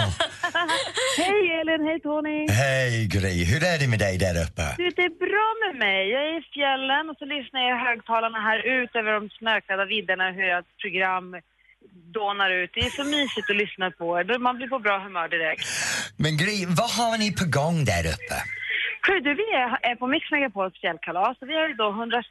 Hej 1.17 1.59
Elin, 1.59 1.85
hej 1.87 1.99
Tony! 1.99 2.47
hej 2.49 3.07
Gry, 3.15 3.35
hur 3.51 3.61
är 3.71 3.77
det 3.79 3.87
med 3.93 3.99
dig 3.99 4.17
där 4.17 4.35
uppe? 4.45 4.63
Du, 4.77 4.89
det 4.89 5.05
är 5.11 5.15
bra 5.27 5.47
med 5.63 5.73
mig. 5.85 6.09
Jag 6.09 6.21
är 6.29 6.33
i 6.39 6.43
fjällen 6.53 7.09
och 7.09 7.17
så 7.19 7.25
lyssnar 7.25 7.59
jag 7.61 7.71
i 7.77 7.81
högtalarna 7.87 8.39
här 8.49 8.59
ut 8.77 8.95
över 8.95 9.11
de 9.13 9.29
snöklädda 9.29 9.85
vidderna 9.85 10.31
hur 10.31 10.49
ert 10.57 10.69
program 10.81 11.35
dånar 12.19 12.49
ut. 12.59 12.71
Det 12.73 12.79
är 12.79 12.89
så 12.89 13.03
mysigt 13.03 13.49
att 13.49 13.61
lyssna 13.63 13.91
på 13.91 14.19
er. 14.19 14.39
Man 14.39 14.57
blir 14.57 14.67
på 14.67 14.79
bra 14.79 14.99
humör 14.99 15.27
direkt. 15.27 15.65
Men 16.17 16.37
Gry, 16.37 16.57
vad 16.81 16.91
har 16.99 17.17
ni 17.17 17.27
på 17.41 17.45
gång 17.59 17.77
där 17.91 18.03
uppe? 18.15 18.37
Hörru 19.07 19.19
du, 19.19 19.33
vi 19.33 19.47
är, 19.61 19.95
på 19.95 20.07
Mix 20.07 20.31
Megapols 20.31 20.75
fjällkalas 20.81 21.37
och 21.41 21.49
vi 21.49 21.55
har 21.55 21.67
ju 21.67 21.73
då 21.73 21.89
160 21.89 22.29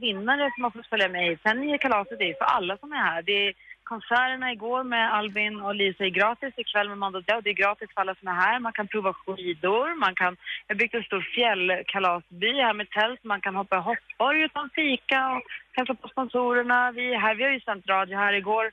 vinnare 0.00 0.50
som 0.54 0.64
har 0.64 0.70
fått 0.70 0.86
följa 0.92 1.08
med 1.08 1.22
hit. 1.24 1.40
Sen 1.42 1.62
är 1.62 1.78
kalaset 1.78 2.20
är 2.20 2.34
för 2.40 2.48
alla 2.56 2.76
som 2.76 2.92
är 2.92 3.02
här. 3.10 3.22
Det 3.22 3.38
är 3.46 3.52
konserterna 3.92 4.52
igår 4.52 4.82
med 4.94 5.14
Albin 5.18 5.60
och 5.60 5.74
Lisa 5.74 6.04
är 6.04 6.18
gratis. 6.20 6.54
Ikväll 6.56 6.88
med 6.88 6.98
Mando 6.98 7.20
Diao. 7.20 7.40
Det 7.40 7.50
är 7.50 7.62
gratis 7.64 7.88
för 7.94 8.00
alla 8.00 8.14
som 8.14 8.28
är 8.28 8.38
här. 8.44 8.60
Man 8.60 8.72
kan 8.72 8.88
prova 8.88 9.12
skidor. 9.12 9.86
Man 10.04 10.14
kan, 10.14 10.36
jag 10.66 10.74
har 10.74 10.78
byggt 10.78 10.94
en 10.94 11.02
stor 11.10 11.22
fjällkalasby 11.34 12.52
här 12.66 12.74
med 12.74 12.90
tält. 12.90 13.24
Man 13.24 13.40
kan 13.40 13.54
hoppa 13.56 13.76
hoppborg 13.76 14.38
utan 14.42 14.70
fika 14.70 15.20
och 15.34 15.42
hälsa 15.72 15.94
på 15.94 16.08
sponsorerna. 16.08 16.92
Vi, 16.92 17.14
är 17.14 17.18
här, 17.18 17.34
vi 17.34 17.44
har 17.44 17.50
ju 17.50 17.60
sänt 17.60 17.88
radio 17.88 18.16
här 18.16 18.32
igår. 18.32 18.64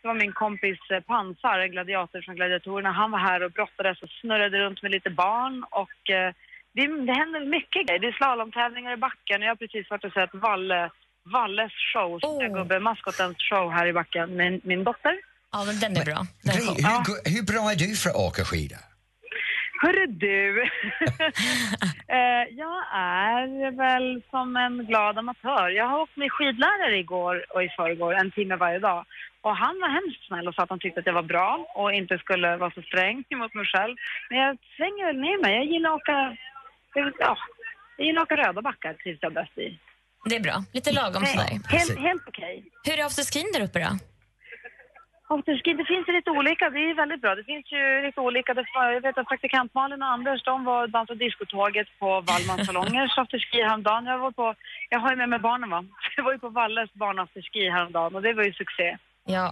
Det 0.00 0.08
var 0.08 0.14
min 0.14 0.32
kompis 0.32 0.78
eh, 0.90 1.00
Pansar, 1.00 1.58
en 1.58 1.70
gladiator 1.70 2.20
från 2.20 2.36
Gladiatorerna. 2.36 2.92
Han 2.92 3.10
var 3.10 3.18
här 3.18 3.42
och 3.42 3.52
brottades 3.52 4.02
och 4.02 4.10
snurrade 4.20 4.58
runt 4.58 4.82
med 4.82 4.92
lite 4.92 5.10
barn 5.10 5.64
och 5.70 6.10
eh, 6.10 6.32
det, 6.76 6.86
det 7.08 7.12
händer 7.12 7.40
mycket 7.56 7.86
grejer. 7.86 8.00
Det 8.00 8.08
är 8.08 8.12
slalomtävlingar 8.12 8.92
i 8.92 8.96
backen 8.96 9.40
och 9.40 9.46
jag 9.46 9.50
har 9.50 9.56
precis 9.64 9.90
varit 9.90 10.04
och 10.04 10.12
sett 10.12 10.34
Valle, 10.34 10.90
Valles 11.32 11.72
show, 11.92 12.18
oh. 12.22 12.54
gubbe, 12.54 12.78
maskotens 12.80 13.36
show 13.38 13.72
här 13.72 13.86
i 13.86 13.92
backen 13.92 14.36
med 14.36 14.60
min 14.64 14.84
dotter. 14.84 15.14
Ja, 15.52 15.64
men 15.66 15.80
den 15.80 15.96
är 15.96 16.04
bra. 16.04 16.26
Den 16.42 16.54
show. 16.54 16.74
hur, 16.74 17.30
hur 17.34 17.42
bra 17.42 17.70
är 17.72 17.76
du 17.76 17.96
för 17.96 18.10
att 18.10 18.16
åka 18.16 18.44
skidor? 18.44 18.78
Hörru 19.82 20.06
du! 20.06 20.64
Eh, 22.08 22.44
jag 22.62 22.78
är 22.94 23.70
väl 23.70 24.22
som 24.30 24.56
en 24.56 24.86
glad 24.86 25.18
amatör. 25.18 25.68
Jag 25.68 25.86
har 25.88 26.00
åkt 26.00 26.16
med 26.16 26.32
skidlärare 26.32 26.98
igår 26.98 27.44
och 27.54 27.62
i 27.64 27.68
förrgår, 27.76 28.14
en 28.14 28.30
timme 28.30 28.56
varje 28.56 28.78
dag. 28.78 29.04
Och 29.40 29.56
han 29.56 29.80
var 29.80 29.88
hemskt 29.88 30.26
snäll 30.26 30.48
och 30.48 30.54
sa 30.54 30.62
att 30.62 30.70
han 30.70 30.78
tyckte 30.78 31.00
att 31.00 31.06
jag 31.06 31.12
var 31.12 31.22
bra 31.22 31.66
och 31.74 31.92
inte 31.92 32.18
skulle 32.18 32.56
vara 32.56 32.70
så 32.70 32.82
sträng 32.82 33.24
mot 33.40 33.54
mig 33.54 33.64
själv. 33.64 33.96
Men 34.30 34.38
jag 34.38 34.58
svänger 34.76 35.06
väl 35.06 35.20
ner 35.20 35.42
mig. 35.42 35.54
Jag 35.54 35.64
gillar 35.64 35.90
att 35.90 36.00
åka, 36.00 36.36
ja, 37.18 37.36
jag 37.96 38.06
gillar 38.06 38.22
att 38.22 38.32
åka 38.32 38.42
röda 38.42 38.62
backar, 38.62 38.94
trivs 38.94 39.18
jag 39.22 39.32
bäst 39.32 39.58
i. 39.58 39.78
Det 40.28 40.36
är 40.36 40.40
bra. 40.40 40.64
Lite 40.72 40.92
lagom 40.92 41.26
sådär. 41.26 41.50
Helt, 41.68 41.98
helt 41.98 42.22
okej. 42.26 42.64
Hur 42.84 42.98
är 42.98 43.04
afterskin 43.04 43.50
där 43.54 43.62
uppe 43.64 43.78
då? 43.78 43.98
Afterski, 45.28 45.74
det 45.74 45.84
finns 45.84 46.08
lite 46.08 46.30
olika. 46.30 46.70
Det 46.70 46.78
är 46.78 46.94
väldigt 46.94 47.20
bra. 47.20 47.34
Det 47.34 47.44
finns 47.44 47.72
ju 47.72 48.02
lite 48.06 48.20
olika. 48.20 48.54
Jag 48.74 49.00
vet 49.00 49.18
att 49.18 49.28
praktikant 49.28 49.74
Malin 49.74 50.02
och 50.02 50.08
Anders, 50.08 50.42
de 50.44 50.64
var 50.64 50.86
dans 50.86 51.10
och 51.10 51.16
diskotåget 51.16 51.88
på 51.98 52.06
Wallmans 52.20 52.66
salongers 52.66 53.18
afterski 53.18 53.62
häromdagen. 53.62 54.06
Jag 54.06 54.18
var 54.18 54.30
på, 54.30 54.54
jag 54.90 54.98
har 54.98 55.10
ju 55.10 55.16
med 55.16 55.28
mig 55.28 55.38
barnen 55.38 55.70
va. 55.70 55.84
Jag 56.16 56.24
var 56.24 56.32
ju 56.32 56.38
på 56.38 56.48
Valles 56.48 56.92
barnafterski 56.92 57.70
häromdagen 57.70 58.14
och 58.14 58.22
det 58.22 58.32
var 58.32 58.44
ju 58.44 58.52
succé. 58.52 58.96
Ja. 59.24 59.46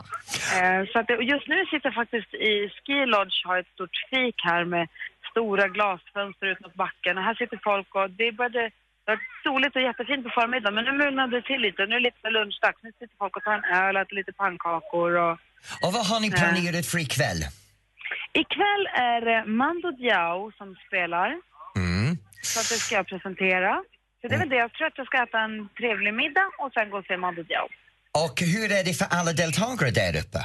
Eh, 0.56 0.86
så 0.92 0.98
att 0.98 1.06
det, 1.06 1.14
just 1.14 1.48
nu 1.48 1.66
sitter 1.66 1.86
jag 1.88 1.94
faktiskt 1.94 2.34
i 2.34 2.70
Ski 2.74 3.06
Lodge, 3.06 3.46
har 3.46 3.58
ett 3.58 3.74
stort 3.74 3.96
fik 4.10 4.34
här 4.44 4.64
med 4.64 4.88
stora 5.30 5.68
glasfönster 5.68 6.46
ut 6.46 6.60
mot 6.60 6.74
backen. 6.74 7.18
Och 7.18 7.24
här 7.24 7.34
sitter 7.34 7.60
folk 7.64 7.94
och 7.94 8.10
det 8.10 8.32
började 8.32 8.70
det 9.04 9.10
var 9.12 9.20
soligt 9.44 9.76
och 9.76 9.82
jättefint 9.88 10.22
på 10.26 10.30
förmiddagen 10.40 10.74
men 10.74 10.84
nu 10.84 10.92
mulnade 11.04 11.32
det 11.36 11.42
till 11.50 11.60
lite. 11.66 11.80
Nu 11.86 11.94
är 11.96 12.00
det 12.00 12.08
lite 12.10 12.30
lunchdags. 12.38 12.78
Nu 12.82 12.90
sitter 12.98 13.16
folk 13.22 13.36
och 13.36 13.44
tar 13.46 13.54
en 13.60 13.66
öl 13.82 13.96
och 13.96 14.02
äter 14.02 14.16
lite 14.20 14.32
pannkakor 14.42 15.10
och 15.24 15.34
Och 15.84 15.92
vad 15.96 16.06
har 16.10 16.20
ni 16.20 16.30
planerat 16.30 16.86
för 16.86 16.98
ikväll? 17.06 17.40
Ikväll 18.42 18.84
är 19.10 19.20
det 19.28 19.40
Mando 19.60 19.90
Diao 20.00 20.52
som 20.58 20.68
spelar. 20.86 21.28
Mm. 21.76 22.08
Så 22.42 22.56
att 22.60 22.68
det 22.72 22.78
ska 22.84 22.94
jag 22.94 23.06
presentera. 23.12 23.72
Så 24.20 24.28
det 24.28 24.34
är 24.34 24.38
väl 24.38 24.48
det. 24.48 24.56
Jag 24.66 24.72
tror 24.72 24.86
att 24.86 24.98
jag 24.98 25.06
ska 25.06 25.16
äta 25.22 25.38
en 25.48 25.68
trevlig 25.80 26.14
middag 26.14 26.48
och 26.58 26.70
sen 26.74 26.90
gå 26.90 26.96
och 26.98 27.06
se 27.08 27.16
Mando 27.16 27.42
Diao. 27.42 27.68
Och 28.24 28.36
hur 28.40 28.72
är 28.78 28.84
det 28.84 28.94
för 29.00 29.08
alla 29.10 29.32
deltagare 29.32 29.90
där 29.90 30.12
uppe? 30.22 30.40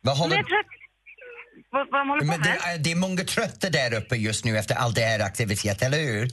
Vad 0.00 0.14
Men 0.14 0.16
håller... 0.20 0.36
jag 0.36 0.46
tror 0.46 0.58
att... 0.58 0.66
Vad, 1.70 1.90
vad 1.90 2.00
de 2.00 2.08
håller 2.08 2.20
på 2.20 2.26
Men 2.26 2.40
det, 2.40 2.48
med? 2.48 2.74
är, 2.74 2.78
det 2.78 2.92
är 2.92 2.96
många 2.96 3.24
trötta 3.24 3.70
där 3.70 3.94
uppe 3.94 4.16
just 4.16 4.44
nu 4.44 4.58
efter 4.58 4.74
all 4.74 4.94
det 4.94 5.00
här 5.00 5.20
aktivitet, 5.20 5.82
eller 5.82 5.98
hur? 5.98 6.28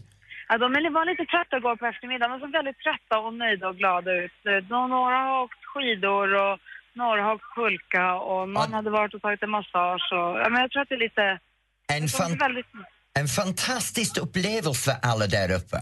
Ja, 0.49 0.57
de 0.57 0.67
var 0.97 1.05
lite 1.05 1.25
trötta 1.25 1.57
igår 1.57 1.75
på 1.75 1.85
eftermiddagen. 1.85 2.31
De 2.31 2.39
såg 2.39 2.51
väldigt 2.51 2.79
trötta 2.79 3.19
och 3.19 3.33
nöjda 3.33 3.67
och 3.69 3.75
glada 3.77 4.11
ut. 4.23 4.31
Nå- 4.69 4.87
Några 4.87 5.15
har 5.15 5.41
åkt 5.43 5.65
skidor 5.73 6.27
och 6.45 6.59
några 6.93 7.21
har 7.23 7.33
åkt 7.35 7.55
pulka 7.55 8.13
och 8.15 8.49
någon 8.49 8.67
Ja. 8.71 8.75
hade 8.75 8.89
varit 8.89 9.13
och 9.13 9.21
tagit 9.21 9.43
en 9.43 9.49
massage. 9.49 10.07
Och, 10.11 10.39
ja, 10.41 10.49
men 10.49 10.61
jag 10.61 10.71
tror 10.71 10.81
att 10.81 10.89
det 10.89 10.95
är 10.95 10.99
lite... 11.09 11.39
En, 11.93 12.07
fan, 12.07 12.37
väldigt... 12.37 12.65
en 13.19 13.27
fantastisk 13.27 14.17
upplevelse 14.17 14.91
för 14.91 15.09
alla 15.09 15.27
där 15.27 15.49
uppe. 15.59 15.77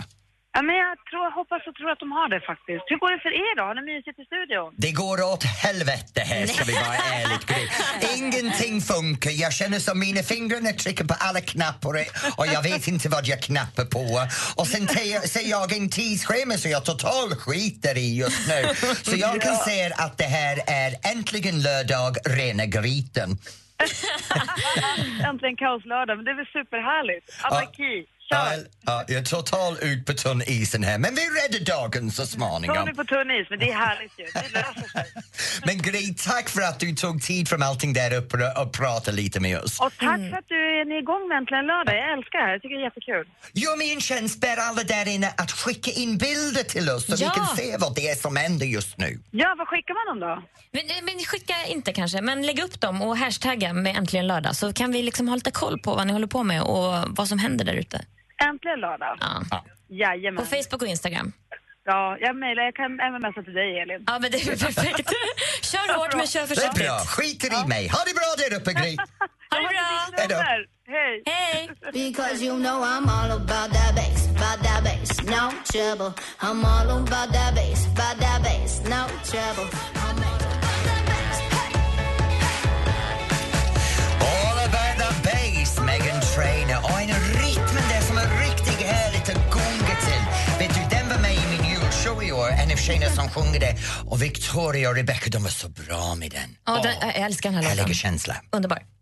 Ja, 0.58 0.62
men 0.62 0.76
jag 0.76 0.98
tror, 1.10 1.32
hoppas 1.40 1.68
och 1.68 1.76
tror 1.76 1.90
att 1.92 2.00
de 2.00 2.12
har 2.12 2.30
det 2.30 2.42
faktiskt. 2.52 2.84
Hur 2.90 2.98
går 3.04 3.12
det 3.12 3.20
för 3.26 3.34
er 3.46 3.54
då? 3.58 3.64
Har 3.64 3.76
ni 3.76 3.82
mysigt 3.82 4.20
i 4.20 4.26
studion? 4.32 4.70
Det 4.86 4.92
går 4.92 5.18
åt 5.34 5.44
helvete 5.44 6.22
här, 6.30 6.46
ska 6.46 6.64
vi 6.72 6.74
vara 6.74 7.00
ärligt. 7.20 7.46
Ingenting 8.18 8.82
funkar. 8.82 9.32
Jag 9.46 9.54
känner 9.54 9.80
som 9.80 10.00
mina 10.00 10.24
fingrar 10.24 10.74
trycker 10.84 11.06
på 11.06 11.16
alla 11.20 11.42
knappar 11.42 11.94
och 12.38 12.48
jag 12.56 12.64
vet 12.64 12.88
inte 12.88 13.10
vad 13.10 13.26
jag 13.28 13.42
knappar 13.42 13.86
på. 13.86 14.06
Och 14.60 14.68
sen 14.68 14.88
ser 15.34 15.50
jag 15.50 15.78
en 15.78 15.90
tidsschema 15.90 16.54
så 16.54 16.68
jag 16.70 16.86
totalt 16.86 17.40
skiter 17.42 17.98
i 17.98 18.18
just 18.18 18.48
nu. 18.48 18.60
Så 19.08 19.16
jag 19.16 19.42
kan 19.42 19.56
säga 19.56 19.96
att 20.06 20.18
det 20.18 20.32
här 20.40 20.56
är 20.68 20.92
äntligen 21.14 21.62
lördag, 21.62 22.12
rena 22.26 22.66
grytan. 22.66 23.30
Äntligen 25.30 25.56
kaoslördag, 25.56 26.16
men 26.18 26.26
det 26.26 26.32
är 26.32 26.36
väl 26.36 26.52
superhärligt. 26.60 27.28
Anarki, 27.44 28.06
kör! 28.30 28.68
ja, 28.86 29.04
jag 29.08 29.18
är 29.18 29.24
totalt 29.24 29.84
ut 29.84 30.06
på 30.06 30.14
tunn 30.14 30.42
isen 30.48 30.84
här, 30.84 30.98
men 30.98 31.16
vi 31.16 31.22
räddar 31.22 31.66
dagen 31.66 32.12
så 32.12 32.26
småningom. 32.26 32.86
ni 32.86 32.94
på 32.94 33.04
tunn 33.04 33.32
is, 33.32 33.48
men 33.50 33.60
det 33.60 33.70
är 33.72 33.74
härligt 33.76 34.12
ju. 34.20 34.26
Det 34.26 34.50
löser 34.54 34.90
sig. 34.92 35.06
Men 35.66 35.78
Gry, 35.82 36.16
tack 36.16 36.50
för 36.50 36.62
att 36.62 36.80
du 36.80 36.96
tog 36.96 37.22
tid 37.24 37.50
från 37.50 37.64
allting 37.64 37.94
där 37.94 38.14
uppe 38.14 38.38
och, 38.38 38.62
och 38.66 38.74
pratade 38.74 39.18
lite 39.18 39.40
med 39.40 39.58
oss. 39.60 39.80
Och 39.80 39.94
tack 40.00 40.20
för 40.30 40.38
att 40.38 40.48
du 40.48 40.56
är 40.82 41.00
igång 41.00 41.28
med 41.28 41.38
Äntligen 41.38 41.66
lördag. 41.68 41.96
Jag 41.96 42.14
älskar 42.18 42.40
det 42.40 42.46
här. 42.46 42.52
Jag 42.52 42.62
tycker 42.62 42.76
det 42.76 42.82
är 42.82 42.86
jättekul. 42.86 43.26
Gör 43.54 43.78
mig 43.78 43.94
en 43.94 44.02
tjänst, 44.02 44.42
ber 44.42 44.58
alla 44.58 44.84
där 44.84 45.08
inne 45.08 45.34
att 45.38 45.52
skicka 45.52 45.92
in 45.92 46.18
bilder 46.18 46.64
till 46.64 46.90
oss 46.90 47.06
så 47.06 47.12
Ja. 47.12 47.18
vi 47.18 47.40
kan 47.40 47.48
se 47.58 47.78
vad 47.80 47.96
det 47.96 48.10
är 48.10 48.16
som 48.16 48.36
händer 48.36 48.66
just 48.66 48.98
nu. 48.98 49.20
Ja, 49.32 49.56
vad 49.58 49.68
skickar 49.68 49.94
man 49.94 50.20
dem 50.20 50.30
då? 50.30 50.44
Men, 50.72 51.06
men 51.06 51.20
skicka 51.26 51.54
inte 51.68 51.94
kanske, 51.94 52.22
men 52.22 52.46
lägg 52.46 52.60
upp 52.60 52.82
dem 52.82 53.02
och 53.02 53.18
hashtagga 53.18 53.74
med 53.74 53.98
Äntligen 53.98 54.28
lördag 54.28 54.56
så 54.56 54.74
kan 54.74 54.92
vi 54.92 55.02
liksom 55.02 55.28
ha 55.28 55.36
lite 55.36 55.52
koll 55.52 55.80
på 55.80 55.96
vad 55.96 56.08
ni 56.08 56.14
håller 56.14 56.28
på 56.28 56.44
med 56.44 56.62
och 56.62 56.94
vad 57.08 57.28
som 57.28 57.40
händer 57.40 57.66
där 57.66 57.74
ute. 57.74 58.06
Äntligen 58.44 58.79
lördag. 58.79 59.17
Ja. 59.20 59.63
Jajamän. 59.89 60.44
På 60.44 60.50
Facebook 60.56 60.82
och 60.82 60.88
Instagram. 60.88 61.34
Ja, 61.86 62.17
jag 62.20 62.36
mejlar. 62.36 62.63
Jag 62.63 62.75
kan 62.75 63.00
även 63.00 63.22
messa 63.22 63.44
till 63.44 63.53
dig, 63.53 63.79
Elin. 63.79 64.03
Ja, 64.08 64.20
men 64.22 64.32
det 64.32 64.38
är 64.38 64.58
perfekt. 64.65 65.10
kör 65.62 65.98
hårt 65.98 66.15
men 66.15 66.27
kör 66.27 66.39
Det 66.39 66.44
är 66.46 66.48
försiktigt. 66.48 66.84
bra, 66.86 66.98
skiter 67.00 67.63
i 67.63 67.67
mig. 67.67 67.88
Ha 67.88 68.00
det 68.10 68.13
bra 68.20 68.29
där 68.50 68.58
uppe 68.58 68.74
Gry. 68.74 68.98
Ha 69.51 69.58
det 69.62 69.70
bra. 69.74 69.88
Hej 70.17 70.27
då. 70.29 70.36
Hej! 70.94 71.24
Hej! 71.25 71.70
Because 71.94 72.46
you 72.46 72.56
know 72.60 72.84
I'm 72.84 73.10
all 73.10 73.32
about 73.32 73.72
that 73.74 73.96
bass, 73.96 74.27
about 74.29 74.63
that 74.63 74.84
bass, 74.84 75.22
no 75.24 75.51
trouble. 75.72 76.13
I'm 76.39 76.65
all 76.65 76.89
about 76.89 77.34
that 77.34 77.56
bass, 77.56 77.86
about 77.88 78.17
that 78.20 78.44
bass, 78.44 78.82
no 78.89 79.01
trouble. 79.32 79.97
Tjejerna 92.88 93.15
som 93.15 93.29
sjunger 93.29 93.60
det. 93.60 93.75
Och 94.06 94.22
Victoria 94.22 94.89
och 94.89 94.96
Rebecca, 94.96 95.29
de 95.29 95.44
var 95.44 95.50
så 95.50 95.70
bra 95.70 96.15
med 96.15 96.32
den. 96.32 96.58
Ja, 96.65 96.82
den, 96.84 96.94
jag 97.01 97.15
älskar 97.15 97.51
den 97.51 97.63
här 97.63 97.75
låten. 97.75 97.94
känsla. 97.94 98.36
Underbar. 98.51 98.97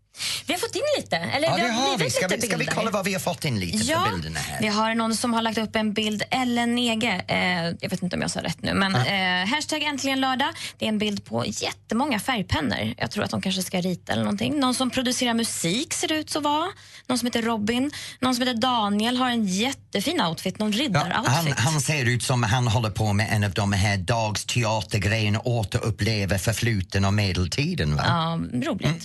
Vi 0.46 0.52
har 0.52 0.60
fått 0.60 0.74
in 0.74 0.82
lite. 0.98 1.16
Eller 1.16 1.48
Ja, 1.48 1.56
det 1.56 1.72
har 1.72 1.98
vi. 1.98 2.10
Ska 2.10 2.26
lite 2.26 2.36
vi, 2.40 2.46
ska 2.46 2.56
vi 2.56 2.66
kolla 2.66 2.90
vad 2.90 3.04
vi 3.04 3.12
har 3.12 3.20
fått 3.20 3.44
in 3.44 3.60
lite 3.60 3.84
Ja, 3.84 4.04
för 4.04 4.12
bilderna 4.12 4.40
här? 4.40 4.60
vi 4.60 4.68
har 4.68 4.94
någon 4.94 5.16
som 5.16 5.34
har 5.34 5.42
lagt 5.42 5.58
upp 5.58 5.76
en 5.76 5.92
bild, 5.92 6.22
Ellen 6.30 6.74
Nege. 6.74 7.24
Eh, 7.28 7.64
jag 7.80 7.90
vet 7.90 8.02
inte 8.02 8.16
om 8.16 8.22
jag 8.22 8.30
sa 8.30 8.42
rätt 8.42 8.62
nu, 8.62 8.74
men 8.74 8.94
eh, 8.94 9.48
hashtag 9.54 9.82
äntligen 9.82 10.20
lördag. 10.20 10.48
Det 10.78 10.84
är 10.84 10.88
en 10.88 10.98
bild 10.98 11.24
på 11.24 11.44
jättemånga 11.46 12.18
färgpennor. 12.20 12.94
Jag 12.98 13.10
tror 13.10 13.24
att 13.24 13.30
de 13.30 13.42
kanske 13.42 13.62
ska 13.62 13.80
rita 13.80 14.12
eller 14.12 14.22
någonting. 14.24 14.60
Någon 14.60 14.74
som 14.74 14.90
producerar 14.90 15.34
musik 15.34 15.92
ser 15.92 16.08
det 16.08 16.14
ut 16.14 16.36
att 16.36 16.42
vara. 16.42 16.66
Någon 17.06 17.18
som 17.18 17.26
heter 17.26 17.42
Robin. 17.42 17.90
Någon 18.20 18.34
som 18.34 18.46
heter 18.46 18.60
Daniel 18.60 19.16
har 19.16 19.30
en 19.30 19.46
jättefin 19.46 20.20
outfit, 20.20 20.58
någon 20.58 20.72
Ja, 20.72 20.78
riddaroutfit. 20.78 21.28
han, 21.58 21.72
han 21.72 21.80
ser 21.80 22.04
ut 22.04 22.22
som 22.22 22.42
han 22.42 22.66
håller 22.68 22.90
på 22.90 23.12
med 23.12 23.28
en 23.32 23.44
av 23.44 23.50
de 23.50 23.72
här 23.72 23.96
dagsteatergrejerna, 23.96 25.40
återuppleva 25.44 26.38
förfluten 26.38 27.04
och 27.04 27.14
medeltiden. 27.14 27.96
Va? 27.96 28.02
Ja, 28.06 28.40
roligt. 28.68 28.86
Mm. 28.86 29.00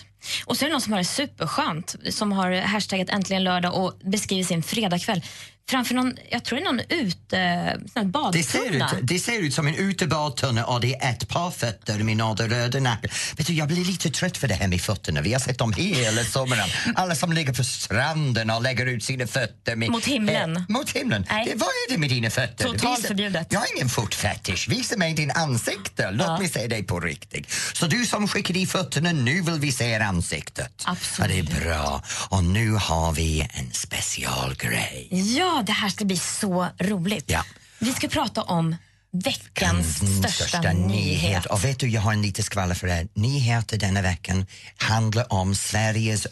Och 0.46 0.58
så 0.58 0.66
är 0.66 0.70
det 0.70 0.74
någon 0.74 0.82
som 0.82 0.94
har 0.94 1.00
det 1.00 1.06
superskönt, 1.06 1.96
som 2.10 2.32
har 2.32 2.52
hashtaggat 2.52 3.10
äntligen 3.10 3.44
lördag 3.44 3.76
och 3.76 3.94
beskriver 4.04 4.44
sin 4.44 4.64
fredagkväll 4.64 5.22
framför 5.70 5.96
någon, 5.96 6.14
jag 6.32 6.44
tror 6.46 6.60
det 6.60 6.64
är 6.64 6.66
någon 6.66 6.80
ute, 6.90 7.80
sån 7.94 8.14
här 8.14 8.32
Det 8.32 8.44
ser, 8.44 8.60
ut, 8.60 8.80
badtunna. 8.80 9.00
det 9.02 9.20
ser 9.20 9.40
ut 9.40 9.54
som 9.54 9.68
en 9.68 9.76
utebadtunna 9.76 10.66
och 10.66 10.82
det 10.82 10.96
är 10.96 11.12
ett 11.12 11.28
par 11.28 11.52
fötter 11.52 12.00
med 12.04 12.18
några 12.18 12.48
röda 12.48 12.80
nackar. 12.80 13.12
Vet 13.38 13.48
du, 13.48 13.54
jag 13.54 13.68
blir 13.68 13.86
lite 13.86 14.10
trött 14.10 14.38
för 14.38 14.48
det 14.48 14.54
här 14.54 14.68
med 14.68 14.82
fötterna. 14.82 15.22
Vi 15.22 15.34
har 15.34 15.40
sett 15.40 15.58
dem 15.58 15.74
hela 15.74 16.24
sommaren. 16.24 16.70
Alla 16.96 17.16
som 17.16 17.34
ligger 17.34 17.54
på 17.54 17.64
stranden 17.64 18.50
och 18.50 18.62
lägger 18.62 18.86
ut 18.86 19.04
sina 19.04 19.28
fötter. 19.28 19.76
Med, 19.76 19.90
Mot 19.92 20.06
himlen. 20.06 20.58
Eh, 20.58 20.64
mot 20.70 20.90
himlen. 20.90 21.26
Nej. 21.30 21.46
Det, 21.46 21.56
vad 21.58 21.70
är 21.70 21.92
det 21.92 21.98
med 21.98 22.10
dina 22.10 22.30
fötter? 22.30 22.66
Totalt 22.66 23.08
förbjudet. 23.08 23.48
Jag 23.50 23.60
har 23.60 23.68
ingen 23.76 23.90
fotfetisch. 23.90 24.70
Visa 24.70 24.98
mig 24.98 25.14
din 25.14 25.32
ansikte. 25.32 26.12
Låt 26.12 26.28
Ja. 26.28 26.38
mig 26.40 26.50
se 26.50 26.68
dig 26.68 26.84
på 26.84 27.00
riktigt. 27.00 27.52
Så 27.74 27.88
du 27.88 28.06
som 28.06 28.28
skickar 28.28 28.58
i 28.58 28.66
fötterna, 28.68 29.12
nu 29.12 29.42
vill 29.42 29.60
vi 29.60 29.72
se 29.72 29.96
ansiktet. 29.96 30.84
Absolut. 30.86 31.32
Ja, 31.36 31.44
det 31.52 31.56
är 31.58 31.62
bra. 31.66 32.04
Och 32.30 32.44
nu 32.44 32.72
har 32.72 33.12
vi 33.12 33.50
en 33.54 33.72
specialgrej. 33.72 35.08
Ja, 35.12 35.51
det 35.66 35.72
här 35.72 35.90
ska 35.90 36.06
bli 36.06 36.18
så 36.18 36.68
roligt. 36.80 37.26
Ja. 37.28 37.44
Vi 37.80 37.94
ska 37.94 38.08
prata 38.08 38.42
om 38.42 38.76
veckans 39.14 40.02
Mm, 40.02 40.24
största, 40.24 40.74
nyhet. 40.74 41.46
Och 41.46 41.66
vet 41.66 41.80
du, 41.80 41.88
jag 41.90 42.02
har 42.02 42.14
en 42.14 42.22
liten 42.22 42.44
skvaller 42.44 42.76
för 42.76 42.88
er. 42.88 43.08
Nyheter 43.14 43.78
denna 43.78 44.02
veckan 44.02 44.46
handlar 44.78 45.34
om 45.34 45.56
Sveriges 45.56 46.28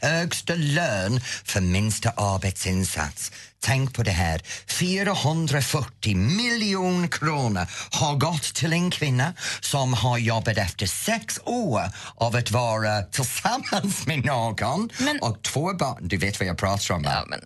högsta 0.00 0.54
lön 0.54 1.20
för 1.44 1.60
minsta 1.60 2.10
arbetsinsats. 2.10 3.32
Tänk 3.62 3.94
på 3.94 4.02
det 4.02 4.10
här. 4.10 4.42
440 4.66 6.16
miljoner 6.16 7.08
kronor 7.08 7.66
har 7.90 8.14
gått 8.16 8.42
till 8.54 8.72
en 8.72 8.90
kvinna 8.90 9.34
som 9.60 9.94
har 9.94 10.18
jobbat 10.18 10.56
efter 10.58 10.86
sex 10.86 11.40
år 11.44 11.82
av 12.14 12.36
att 12.36 12.50
vara 12.50 13.02
tillsammans 13.02 14.06
med 14.06 14.24
någon 14.24 14.90
Men- 14.98 15.18
och 15.22 15.42
två 15.42 15.74
barn. 15.74 16.08
Du 16.08 16.16
vet 16.16 16.40
vad 16.40 16.48
jag 16.48 16.58
pratar 16.58 16.94
om, 16.94 17.02
va? 17.02 17.10
Ja, 17.14 17.24
men, 17.28 17.40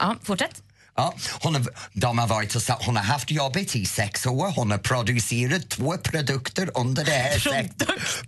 ja, 0.00 0.16
fortsätt. 0.22 0.62
Ja, 0.98 1.14
hon, 1.42 1.54
har, 1.54 1.66
de 1.92 2.18
har 2.18 2.26
varit 2.26 2.54
och, 2.54 2.62
sa- 2.62 2.78
hon 2.80 2.96
har 2.96 3.02
haft 3.04 3.30
jobbet 3.30 3.76
i 3.76 3.86
sex 3.86 4.26
år. 4.26 4.52
Hon 4.56 4.70
har 4.70 4.78
producerat 4.78 5.68
två 5.68 5.96
produkter 5.98 6.70
under 6.74 7.04
det 7.04 7.10
här 7.12 7.38
sex, 7.38 7.74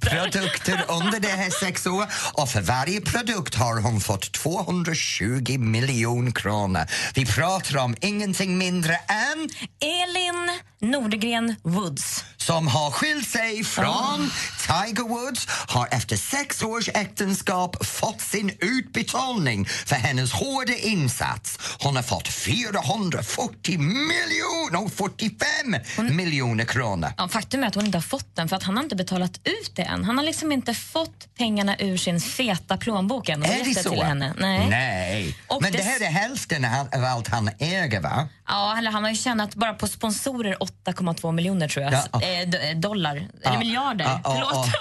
produkter 0.01 0.85
under 0.89 1.21
det 1.21 1.29
här 1.29 1.51
sex 1.51 1.87
år. 1.87 2.07
Och 2.35 2.49
för 2.49 2.61
varje 2.61 3.01
produkt 3.01 3.55
har 3.55 3.81
hon 3.81 4.01
fått 4.01 4.33
220 4.33 5.59
miljoner 5.59 6.31
kronor. 6.33 6.87
Vi 7.15 7.27
pratar 7.27 7.77
om 7.77 7.97
ingenting 8.01 8.59
mindre 8.59 8.95
än 8.95 9.49
Elin 9.81 10.59
Nordgren 10.93 11.57
Woods. 11.63 12.25
Som 12.43 12.69
har 12.69 12.91
skilt 12.91 13.29
sig 13.29 13.65
från 13.65 14.31
Tiger 14.67 15.09
Woods 15.09 15.47
har 15.69 15.89
efter 15.91 16.17
sex 16.17 16.63
års 16.63 16.89
äktenskap 16.89 17.87
fått 17.87 18.21
sin 18.21 18.51
utbetalning 18.61 19.65
för 19.67 19.97
hennes 19.97 20.33
hårda 20.33 20.73
insats. 20.77 21.59
Hon 21.81 21.97
har 21.97 22.03
fått 22.03 22.29
440 22.29 23.79
miljoner, 23.79 24.85
och 24.85 24.93
45 24.93 26.17
miljoner 26.17 26.65
kronor. 26.65 27.13
Ja, 27.17 27.29
faktum 27.29 27.63
är 27.63 27.67
att 27.67 27.75
hon 27.75 27.87
inte 27.87 27.99
har 27.99 28.03
fått 28.03 28.37
den 28.37 28.49
för 28.49 28.57
att 28.57 28.63
han 28.63 28.77
har 28.77 28.85
inte 28.85 28.97
betalat 28.97 29.41
ut 29.45 29.73
det 29.77 29.83
än. 29.83 30.05
Han 30.05 30.19
har 30.19 30.25
liksom 30.25 30.53
inte 30.53 30.75
fått 30.75 31.35
pengarna 31.39 31.77
ur 31.79 31.97
sin 31.97 32.21
feta 32.21 32.77
plånbok 32.77 33.29
än 33.29 33.43
Är 33.45 33.49
det 33.59 33.65
det 33.75 33.83
så? 33.83 33.91
till 33.91 34.03
henne. 34.03 34.35
Nej. 34.39 34.67
Nej. 34.69 35.37
Och 35.47 35.63
Men 35.63 35.73
det 35.73 35.79
dess- 35.79 35.87
här 35.87 36.01
är 36.07 36.11
hälften 36.11 36.65
av 36.65 37.05
allt 37.05 37.29
han 37.29 37.51
äger, 37.59 38.01
va? 38.01 38.29
Ja, 38.49 38.79
eller 38.79 38.91
han 38.91 39.03
har 39.03 39.11
ju 39.11 39.17
tjänat 39.17 39.55
bara 39.55 39.75
på 39.75 39.87
sponsorer 39.89 40.57
8,2 40.61 41.33
miljoner 41.33 41.69
tror 41.69 41.85
jag. 41.85 41.93
Ja. 42.13 42.21
Eh, 42.31 42.49
d- 42.49 42.75
dollar. 42.75 43.17
Eller 43.17 43.29
Ja. 43.43 43.59
miljarder. 43.59 44.05
Ja, 44.05 44.21
ja, 44.25 44.31
Förlåt, 44.35 44.67
ja. 44.67 44.73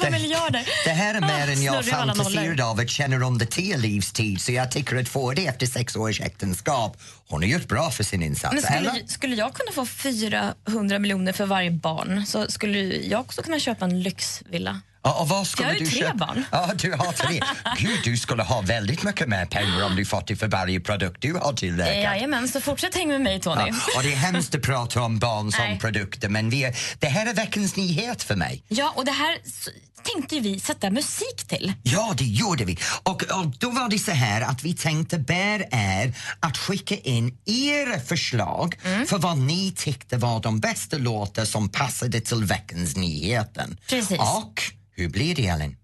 8,2 0.00 0.04
Det- 0.04 0.10
miljarder. 0.10 0.68
Det 0.84 0.90
här 0.90 1.14
är 1.14 1.20
mer 1.20 1.28
Ah, 1.48 1.52
än 1.52 1.62
jag 1.62 1.84
fantiserade 1.84 2.64
av 2.64 2.80
att 2.80 2.90
känna 2.90 3.16
under 3.26 3.46
till 3.46 3.80
livstid 3.80 4.40
så 4.40 4.52
jag 4.52 4.70
tycker 4.70 4.96
att 4.96 5.08
få 5.08 5.32
det 5.32 5.46
efter 5.46 5.66
sex 5.66 5.96
års 5.96 6.20
äktenskap, 6.20 6.96
hon 7.28 7.42
har 7.42 7.48
gjort 7.48 7.68
bra 7.68 7.90
för 7.90 8.04
sin 8.04 8.22
insats. 8.22 8.54
Men 8.54 8.62
skulle, 8.62 8.78
eller? 8.78 9.06
skulle 9.06 9.36
jag 9.36 9.54
kunna 9.54 9.72
få 9.72 9.86
400 9.86 10.98
miljoner 10.98 11.32
för 11.32 11.46
varje 11.46 11.70
barn 11.70 12.26
så 12.26 12.46
skulle 12.50 12.78
jag 12.96 13.20
också 13.20 13.42
kunna 13.42 13.58
köpa 13.58 13.84
en 13.84 14.02
lyxvilla. 14.02 14.80
Ja, 15.06 15.12
och 15.12 15.28
vad 15.28 15.46
skulle 15.46 15.68
Jag 15.68 15.74
har 15.74 15.78
ju 15.78 15.84
du 15.84 15.90
tre 15.90 16.00
köpa? 16.00 16.14
barn. 16.16 16.44
Ja, 16.52 16.70
du 16.78 16.92
har 16.92 17.12
tre. 17.12 17.40
Gud, 17.78 17.98
du 18.04 18.16
skulle 18.16 18.42
ha 18.42 18.60
väldigt 18.60 19.02
mycket 19.02 19.28
mer 19.28 19.46
pengar 19.46 19.84
om 19.84 19.96
du 19.96 20.04
fått 20.04 20.26
det 20.26 20.36
för 20.36 20.48
varje 20.48 20.80
produkt 20.80 21.16
du 21.22 21.34
har 21.34 21.52
tillverkat. 21.52 21.94
Jajamän, 22.02 22.48
så 22.48 22.60
fortsätt 22.60 22.94
hänga 22.94 23.12
med 23.12 23.20
mig 23.20 23.40
Tony. 23.40 23.62
Ja, 23.66 23.74
och 23.96 24.02
det 24.02 24.12
är 24.12 24.16
hemskt 24.16 24.54
att 24.54 24.62
prata 24.62 25.02
om 25.02 25.18
barn 25.18 25.52
som 25.52 25.64
Nej. 25.64 25.78
produkter 25.78 26.28
men 26.28 26.50
vi 26.50 26.64
är, 26.64 26.76
det 26.98 27.06
här 27.06 27.26
är 27.26 27.34
veckans 27.34 27.76
nyhet 27.76 28.22
för 28.22 28.36
mig. 28.36 28.62
Ja, 28.68 28.92
och 28.96 29.04
det 29.04 29.12
här 29.12 29.38
s- 29.46 29.68
tänkte 30.14 30.40
vi 30.40 30.60
sätta 30.60 30.90
musik 30.90 31.44
till. 31.48 31.72
Ja, 31.82 32.14
det 32.18 32.24
gjorde 32.24 32.64
vi. 32.64 32.78
Och, 33.02 33.22
och 33.22 33.46
då 33.58 33.70
var 33.70 33.88
det 33.88 33.98
så 33.98 34.10
här 34.10 34.40
att 34.40 34.62
vi 34.64 34.74
tänkte 34.74 35.18
ber 35.18 35.74
er 35.74 36.14
att 36.40 36.56
skicka 36.58 36.96
in 36.96 37.38
era 37.46 38.00
förslag 38.00 38.78
Mm. 38.84 39.06
för 39.06 39.18
vad 39.18 39.38
ni 39.38 39.72
tyckte 39.76 40.16
var 40.16 40.40
de 40.40 40.60
bästa 40.60 40.98
låtar 40.98 41.44
som 41.44 41.68
passade 41.68 42.20
till 42.20 42.44
veckans 42.44 42.96
nyheten. 42.96 43.76
Precis. 43.88 44.18
Och 44.18 44.62
hur 44.96 45.08
blir 45.08 45.34
det, 45.34 45.46
Elin? 45.46 45.76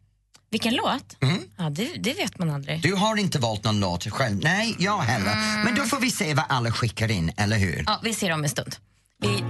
Vilken 0.51 0.75
låt? 0.75 1.17
Mm. 1.23 1.39
Ja, 1.59 1.71
det, 1.71 1.89
det 2.01 2.15
vet 2.15 2.39
man 2.39 2.51
aldrig. 2.51 2.83
Du 2.83 2.95
har 2.95 3.17
inte 3.17 3.39
valt 3.39 3.65
någon 3.65 3.81
låt 3.81 4.11
själv? 4.11 4.41
Nej, 4.43 4.77
jag 4.79 4.99
heller. 4.99 5.65
Men 5.65 5.75
då 5.75 5.83
får 5.85 6.01
vi 6.01 6.11
se 6.11 6.35
vad 6.35 6.45
alla 6.49 6.73
skickar 6.73 7.11
in, 7.11 7.33
eller 7.37 7.57
hur? 7.59 7.85
Ja, 7.87 8.01
vi 8.03 8.15
ser 8.15 8.31
om 8.33 8.43
en 8.45 8.51
stund. 8.51 8.77
Vi 9.23 9.45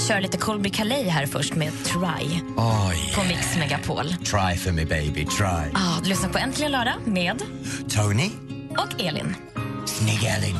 kör 0.00 0.20
lite 0.20 0.38
Colby 0.38 0.70
Calais 0.70 1.08
här 1.08 1.26
först 1.26 1.54
med 1.54 1.72
Try 1.84 2.40
Oj. 2.56 3.12
på 3.14 3.24
Mix 3.28 3.56
Megapol. 3.56 4.08
Try 4.14 4.56
for 4.58 4.72
me 4.72 4.84
baby, 4.84 5.24
try. 5.24 5.70
Ja, 5.74 5.98
du 6.02 6.08
lyssnar 6.08 6.28
på 6.28 6.38
Äntligen 6.38 6.72
lördag 6.72 6.94
med 7.06 7.42
Tony, 7.88 8.30
och 8.70 9.00
Elin. 9.00 9.34
snygg 9.86 10.24
Elin. 10.24 10.56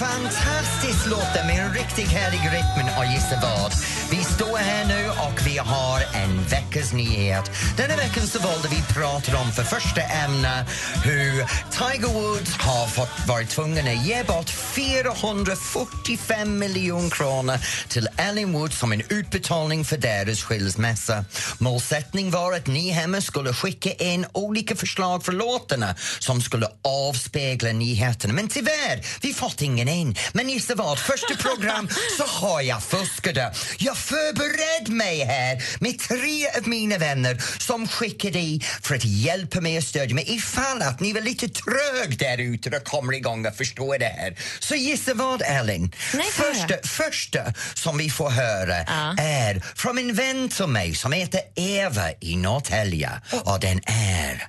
Fantastisk 0.00 1.06
låt 1.10 1.46
med 1.46 1.64
en 1.64 1.74
riktigt 1.74 2.08
härlig 2.08 2.38
rytm 2.38 2.88
och 2.98 3.04
gissa 3.04 3.40
vad? 3.42 3.72
Vi 4.10 4.24
står 4.24 4.56
här 4.56 4.84
nu 4.84 5.08
och 5.08 5.46
vi 5.46 5.58
har 5.58 6.00
en 6.14 6.44
veckas 6.44 6.92
nyhet. 6.92 7.50
Denna 7.76 7.96
veckan 7.96 8.26
så 8.26 8.38
valde 8.38 8.68
vi 8.68 8.82
prata 8.94 9.38
om 9.38 9.52
för 9.52 9.62
första 9.62 10.00
ämne 10.00 10.66
hur 11.04 11.44
Tiger 11.70 12.14
Woods 12.14 12.56
har 12.56 12.86
fått 12.86 13.28
varit 13.28 13.50
tvungen 13.50 13.88
att 13.88 14.06
ge 14.06 14.24
bort 14.24 14.50
445 14.50 16.58
miljoner 16.58 17.10
kronor 17.10 17.58
till 17.88 18.08
Ellen 18.16 18.52
Woods 18.52 18.78
som 18.78 18.92
en 18.92 19.02
utbetalning 19.08 19.84
för 19.84 19.96
deras 19.96 20.42
skilsmässa. 20.42 21.24
Målsättningen 21.58 22.30
var 22.30 22.52
att 22.52 22.66
ni 22.66 22.90
hemma 22.90 23.20
skulle 23.20 23.52
skicka 23.52 23.92
in 23.92 24.26
olika 24.32 24.76
förslag 24.76 25.24
för 25.24 25.32
låtarna 25.32 25.94
som 26.18 26.40
skulle 26.40 26.68
avspegla 26.82 27.72
nyheterna. 27.72 28.34
Men 28.34 28.48
tyvärr, 28.48 29.06
vi 29.20 29.34
fått 29.34 29.62
ingen 29.62 29.89
in. 29.90 30.14
Men 30.32 30.48
gissa 30.48 30.74
vad? 30.74 30.98
Första 30.98 31.36
program 31.36 31.88
så 32.16 32.24
har 32.24 32.60
jag 32.60 32.82
fuskade. 32.82 33.52
Jag 33.78 33.96
förberedde 33.96 34.92
mig 34.92 35.24
här 35.24 35.62
med 35.80 35.98
tre 35.98 36.48
av 36.58 36.68
mina 36.68 36.98
vänner 36.98 37.42
som 37.58 37.88
skickade 37.88 38.38
i 38.38 38.60
för 38.82 38.94
att 38.94 39.04
hjälpa 39.04 39.60
mig 39.60 39.76
och 39.76 39.84
stödja 39.84 40.14
mig 40.14 40.24
ifall 40.28 40.82
att 40.82 41.00
ni 41.00 41.12
var 41.12 41.20
lite 41.20 41.48
trög 41.48 42.18
där 42.18 42.38
ute 42.38 42.76
och 42.76 42.84
kommer 42.84 43.14
igång 43.14 43.46
och 43.46 43.54
förstår 43.56 43.98
det 43.98 44.04
här. 44.04 44.38
Så 44.60 44.74
gissa 44.74 45.14
vad, 45.14 45.42
Ellen? 45.42 45.92
Nej, 46.14 46.26
jag 46.38 46.46
första, 46.46 46.88
första 46.88 47.54
som 47.74 47.98
vi 47.98 48.10
får 48.10 48.30
höra 48.30 48.76
är 49.18 49.62
från 49.76 49.98
en 49.98 50.14
vän 50.14 50.48
till 50.48 50.66
mig 50.66 50.94
som 50.94 51.12
heter 51.12 51.40
Eva 51.56 52.12
i 52.20 52.36
Norrtälje 52.36 53.10
och 53.44 53.60
den 53.60 53.80
är 53.86 54.48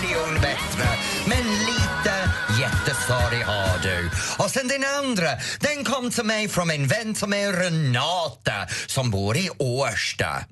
445 0.00 0.02
miljoner 0.02 0.40
bättre. 0.40 0.88
Men 1.26 1.44
lite 1.44 2.30
jättesorg 2.60 3.42
har 3.42 3.82
du. 3.82 4.10
Och 4.44 4.50
sen 4.50 4.68
den 4.68 4.84
andra, 4.98 5.30
den 5.60 5.84
kom 5.84 6.10
till 6.10 6.24
mig 6.24 6.48
från 6.48 6.70
en 6.70 6.86
vän 6.86 7.14
till 7.14 7.28
mig, 7.28 7.52
Renata 7.52 8.66
som 8.86 9.10
bor 9.10 9.36
i 9.36 9.50
Årsta. 9.58 10.44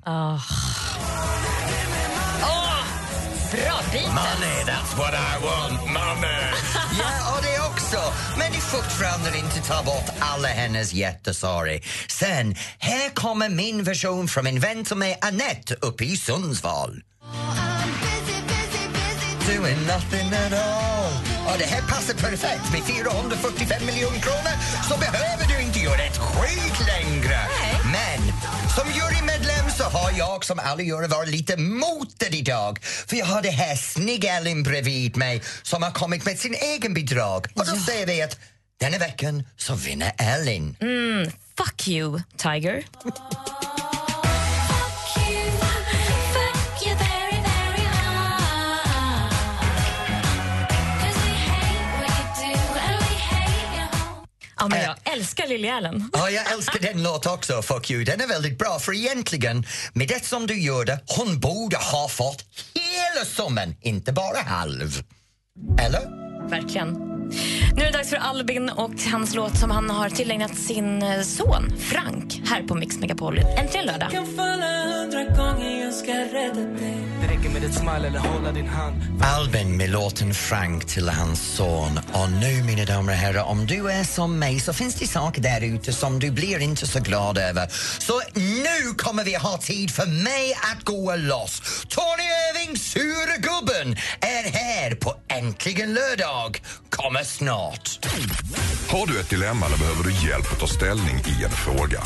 Bra 3.51 3.79
bit! 3.91 4.07
Money, 4.07 4.63
that's 4.65 4.97
what 4.97 5.13
I 5.13 5.43
want, 5.43 5.85
money. 5.87 6.41
Ja, 6.99 7.35
och 7.37 7.43
det 7.43 7.59
också. 7.59 8.13
Men 8.37 8.51
det 8.51 8.57
fortfarande 8.57 9.37
inte 9.37 9.67
ta 9.67 9.83
bort 9.83 10.09
alla 10.19 10.47
hennes 10.47 10.93
jättesorg. 10.93 11.83
Sen, 12.07 12.55
här 12.79 13.09
kommer 13.09 13.49
min 13.49 13.83
version 13.83 14.27
från 14.27 14.47
en 14.47 14.59
vän 14.59 14.85
till 14.85 14.97
mig, 14.97 15.17
Annette, 15.21 15.75
uppe 15.81 16.03
i 16.03 16.17
Sundsvall 16.17 17.01
doing 19.55 19.79
nothing 19.87 20.29
at 20.33 20.53
all. 20.53 21.11
Och 21.49 21.57
det 21.59 21.65
här 21.65 21.81
passar 21.81 22.13
perfekt. 22.13 22.71
Med 22.71 22.83
445 22.83 23.85
miljoner 23.85 24.19
kronor 24.19 24.55
så 24.89 24.97
behöver 24.97 25.45
du 25.47 25.65
inte 25.65 25.79
göra 25.79 26.01
ett 26.01 26.17
skit 26.17 26.79
längre. 26.87 27.37
Men 27.83 28.21
som 28.75 28.87
jurymedlem 28.97 29.65
så 29.77 29.83
har 29.83 30.11
jag 30.17 30.45
som 30.45 30.59
alla 30.59 30.81
jury 30.81 31.07
varit 31.07 31.29
lite 31.29 31.57
motig 31.57 32.35
idag. 32.35 32.79
För 32.83 33.15
jag 33.15 33.25
har 33.25 33.41
det 33.41 33.49
här 33.49 33.75
snygga 33.75 34.33
Ellen 34.33 34.63
bredvid 34.63 35.17
mig 35.17 35.41
som 35.63 35.83
har 35.83 35.91
kommit 35.91 36.25
med 36.25 36.39
sin 36.39 36.53
egen 36.53 36.93
bidrag. 36.93 37.47
Och 37.55 37.65
då 37.65 37.75
säger 37.75 38.05
vi 38.05 38.21
att 38.21 38.39
denna 38.79 38.97
veckan 38.97 39.43
så 39.57 39.75
vinner 39.75 40.11
Ellen. 40.17 40.75
Fuck 41.57 41.87
you, 41.87 42.21
Tiger. 42.37 42.83
Ja, 54.59 54.67
men 54.67 54.81
jag 54.81 55.13
älskar 55.13 55.47
Lily 55.47 55.69
Allen. 55.69 56.09
Ja, 56.13 56.29
jag 56.29 56.51
älskar 56.51 56.79
den 56.79 57.03
låten 57.03 57.31
också, 57.31 57.61
Fuck 57.61 57.91
you. 57.91 58.03
Den 58.03 58.21
är 58.21 58.27
väldigt 58.27 58.57
bra, 58.57 58.79
för 58.79 58.93
egentligen, 58.93 59.65
med 59.93 60.07
det 60.07 60.25
som 60.25 60.47
du 60.47 60.61
gjorde, 60.61 60.99
hon 61.07 61.39
borde 61.39 61.77
ha 61.77 62.07
fått 62.07 62.45
hela 62.73 63.25
summan, 63.25 63.75
inte 63.81 64.11
bara 64.13 64.41
halv. 64.41 65.03
Eller? 65.79 66.01
Verkligen. 66.49 67.18
Nu 67.75 67.81
är 67.81 67.85
det 67.85 67.97
dags 67.97 68.09
för 68.09 68.17
Albin 68.17 68.69
och 68.69 68.93
hans 69.11 69.35
låt 69.35 69.57
som 69.57 69.71
han 69.71 69.89
har 69.89 70.09
tillägnat 70.09 70.55
sin 70.55 71.01
eh, 71.01 71.21
son 71.21 71.73
Frank 71.79 72.41
här 72.45 72.63
på 72.63 72.75
Mix 72.75 72.97
Megapol. 72.97 73.39
Äntligen 73.57 73.85
lördag. 73.85 74.09
Albin 79.21 79.77
med 79.77 79.89
låten 79.89 80.33
Frank 80.33 80.85
till 80.85 81.09
hans 81.09 81.55
son. 81.55 81.99
Och 82.13 82.31
nu, 82.31 82.63
mina 82.63 82.85
damer 82.85 83.13
och 83.13 83.19
herrar, 83.19 83.43
om 83.43 83.65
du 83.65 83.91
är 83.91 84.03
som 84.03 84.39
mig 84.39 84.59
så 84.59 84.73
finns 84.73 84.95
det 84.95 85.07
saker 85.07 85.41
där 85.41 85.61
ute 85.63 85.93
som 85.93 86.19
du 86.19 86.31
blir 86.31 86.59
inte 86.59 86.87
så 86.87 86.99
glad 86.99 87.37
över. 87.37 87.67
Så 87.99 88.21
nu 88.35 88.93
kommer 88.97 89.23
vi 89.23 89.35
ha 89.35 89.57
tid 89.57 89.91
för 89.91 90.05
mig 90.05 90.53
att 90.53 90.83
gå 90.83 91.15
loss. 91.15 91.61
Tony 91.87 92.23
Irving, 92.23 92.77
sura 92.77 93.37
gubben, 93.37 93.97
är 94.21 94.51
här 94.51 94.95
på 94.95 95.15
Äntligen 95.27 95.93
lördag. 95.93 96.61
Kommer 96.89 97.18
snart. 97.23 98.05
Har 98.89 99.07
du 99.07 99.19
ett 99.19 99.29
dilemma 99.29 99.65
eller 99.65 99.77
behöver 99.77 100.03
du 100.03 100.11
hjälp 100.11 100.51
att 100.51 100.59
ta 100.59 100.67
ställning 100.67 101.17
i 101.25 101.43
en 101.43 101.51
fråga? 101.51 102.01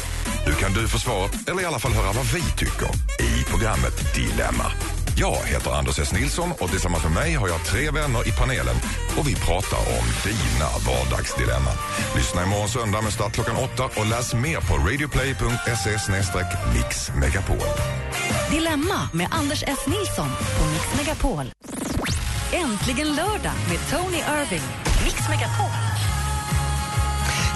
Nu 0.48 0.54
kan 0.54 0.74
du 0.74 0.88
få 0.88 1.00
svaret, 1.00 1.50
eller 1.50 1.62
i 1.62 1.66
alla 1.66 1.80
fall 1.80 1.94
höra 1.94 2.12
vad 2.12 2.26
vi 2.26 2.42
tycker, 2.42 2.90
i 3.20 3.44
programmet 3.44 4.14
Dilemma. 4.16 4.72
Jag 5.16 5.36
heter 5.46 5.72
Anders 5.72 6.00
S. 6.00 6.14
Nilsson 6.14 6.52
och 6.60 6.70
tillsammans 6.70 7.04
med 7.04 7.14
mig 7.14 7.34
har 7.34 7.48
jag 7.48 7.66
tre 7.66 7.92
vänner 7.92 8.28
i 8.28 8.32
panelen 8.32 8.76
och 9.18 9.28
vi 9.28 9.36
pratar 9.36 9.78
om 9.78 10.06
dina 10.24 10.70
vardagsdilemman. 10.88 11.78
Lyssna 12.16 12.44
imorgon 12.44 12.70
söndag 12.70 13.02
med 13.02 13.14
start 13.14 13.34
klockan 13.34 13.56
åtta 13.56 13.86
och 14.00 14.06
läs 14.06 14.34
mer 14.34 14.60
på 14.60 14.74
radioplay.se 14.88 15.98
mixmegapol. 16.74 17.68
Dilemma 18.52 19.10
med 19.14 19.28
Anders 19.32 19.64
S. 19.68 19.80
Nilsson 19.88 20.30
på 20.58 20.66
Mix 20.66 20.86
Megapol. 20.98 21.52
Äntligen 22.52 23.16
lördag 23.16 23.54
med 23.70 23.80
Tony 23.90 24.18
Irving. 24.18 24.83
Mix 25.24 25.30
Megapol. 25.30 25.72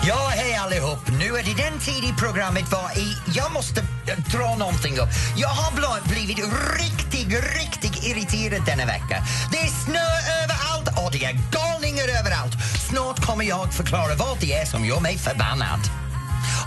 Ja, 0.07 0.31
hej 0.35 0.55
allihop! 0.55 0.99
Nu 1.19 1.25
är 1.25 1.43
det 1.43 1.63
den 1.63 1.79
tid 1.79 2.03
i 2.03 2.13
programmet 2.17 2.71
var 2.71 2.97
i... 2.97 3.17
Jag 3.35 3.51
måste 3.53 3.79
eh, 3.81 4.17
dra 4.31 4.55
någonting 4.55 4.97
upp. 4.99 5.09
Jag 5.37 5.49
har 5.49 5.71
bl- 5.71 6.09
blivit 6.09 6.37
riktigt, 6.79 7.43
riktigt 7.57 8.03
irriterad 8.03 8.65
denna 8.65 8.85
vecka. 8.85 9.23
Det 9.51 9.57
är 9.57 9.67
snö 9.67 10.07
överallt 10.43 11.05
och 11.05 11.11
det 11.11 11.25
är 11.25 11.33
galningar 11.51 12.19
överallt. 12.19 12.53
Snart 12.89 13.25
kommer 13.25 13.45
jag 13.45 13.73
förklara 13.73 14.15
vad 14.15 14.39
det 14.39 14.53
är 14.53 14.65
som 14.65 14.85
gör 14.85 14.99
mig 14.99 15.17
förbannad. 15.17 15.79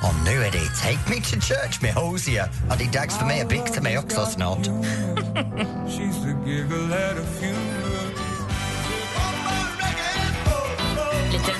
Och 0.02 0.14
nu 0.24 0.44
är 0.44 0.52
det 0.52 0.66
Take 0.82 1.10
Me 1.10 1.16
To 1.16 1.40
Church 1.40 1.82
med 1.82 1.94
Hosier. 1.94 2.50
Och 2.70 2.76
det 2.78 2.84
är 2.84 2.92
dags 2.92 3.18
för 3.18 3.26
mig 3.26 3.40
att 3.40 3.48
bikta 3.48 3.80
mig 3.80 3.98
också 3.98 4.26
snart. 4.26 4.66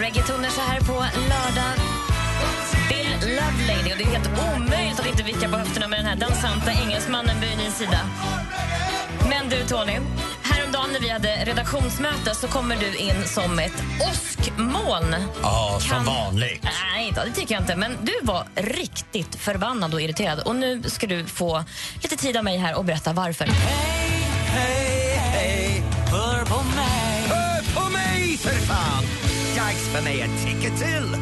Reggaetoner 0.00 0.48
så 0.50 0.60
här 0.60 0.80
på 0.80 0.92
lördag. 1.16 1.74
Bill 2.88 3.12
Lovelady. 3.36 3.92
Och 3.92 3.98
det 3.98 4.04
är 4.04 4.08
helt 4.18 4.30
omöjligt 4.56 5.00
att 5.00 5.06
inte 5.06 5.22
vicka 5.22 5.48
på 5.48 5.56
höfterna 5.56 5.88
med 5.88 5.98
den 5.98 6.06
här 6.06 6.16
dansanta 6.16 6.72
engelsmannen 6.72 7.40
vid 7.40 7.58
din 7.58 7.72
sida. 7.72 8.00
Men 9.28 9.48
du, 9.48 9.56
Tony. 9.68 9.98
Häromdagen 10.42 10.90
när 10.92 11.00
vi 11.00 11.08
hade 11.08 11.36
redaktionsmöte 11.44 12.34
så 12.34 12.48
kommer 12.48 12.76
du 12.76 12.96
in 12.96 13.24
som 13.26 13.58
ett 13.58 13.82
åskmoln. 14.10 15.16
Ja, 15.42 15.78
som 15.80 15.90
Kan- 15.90 16.04
vanligt. 16.04 16.62
Nej, 16.62 17.12
det 17.14 17.32
tycker 17.40 17.54
jag 17.54 17.62
inte. 17.62 17.76
Men 17.76 17.96
du 18.02 18.12
var 18.22 18.44
riktigt 18.54 19.34
förbannad 19.36 19.94
och 19.94 20.00
irriterad. 20.02 20.40
Och 20.40 20.56
nu 20.56 20.82
ska 20.82 21.06
du 21.06 21.26
få 21.26 21.64
lite 22.02 22.16
tid 22.16 22.36
av 22.36 22.44
mig 22.44 22.58
här 22.58 22.74
och 22.74 22.84
berätta 22.84 23.12
varför. 23.12 23.46
Hör 23.46 24.99
Dags 29.70 29.88
för 29.88 30.02
mig 30.02 30.22
att 30.22 30.46
ticka 30.46 30.76
till. 30.76 31.16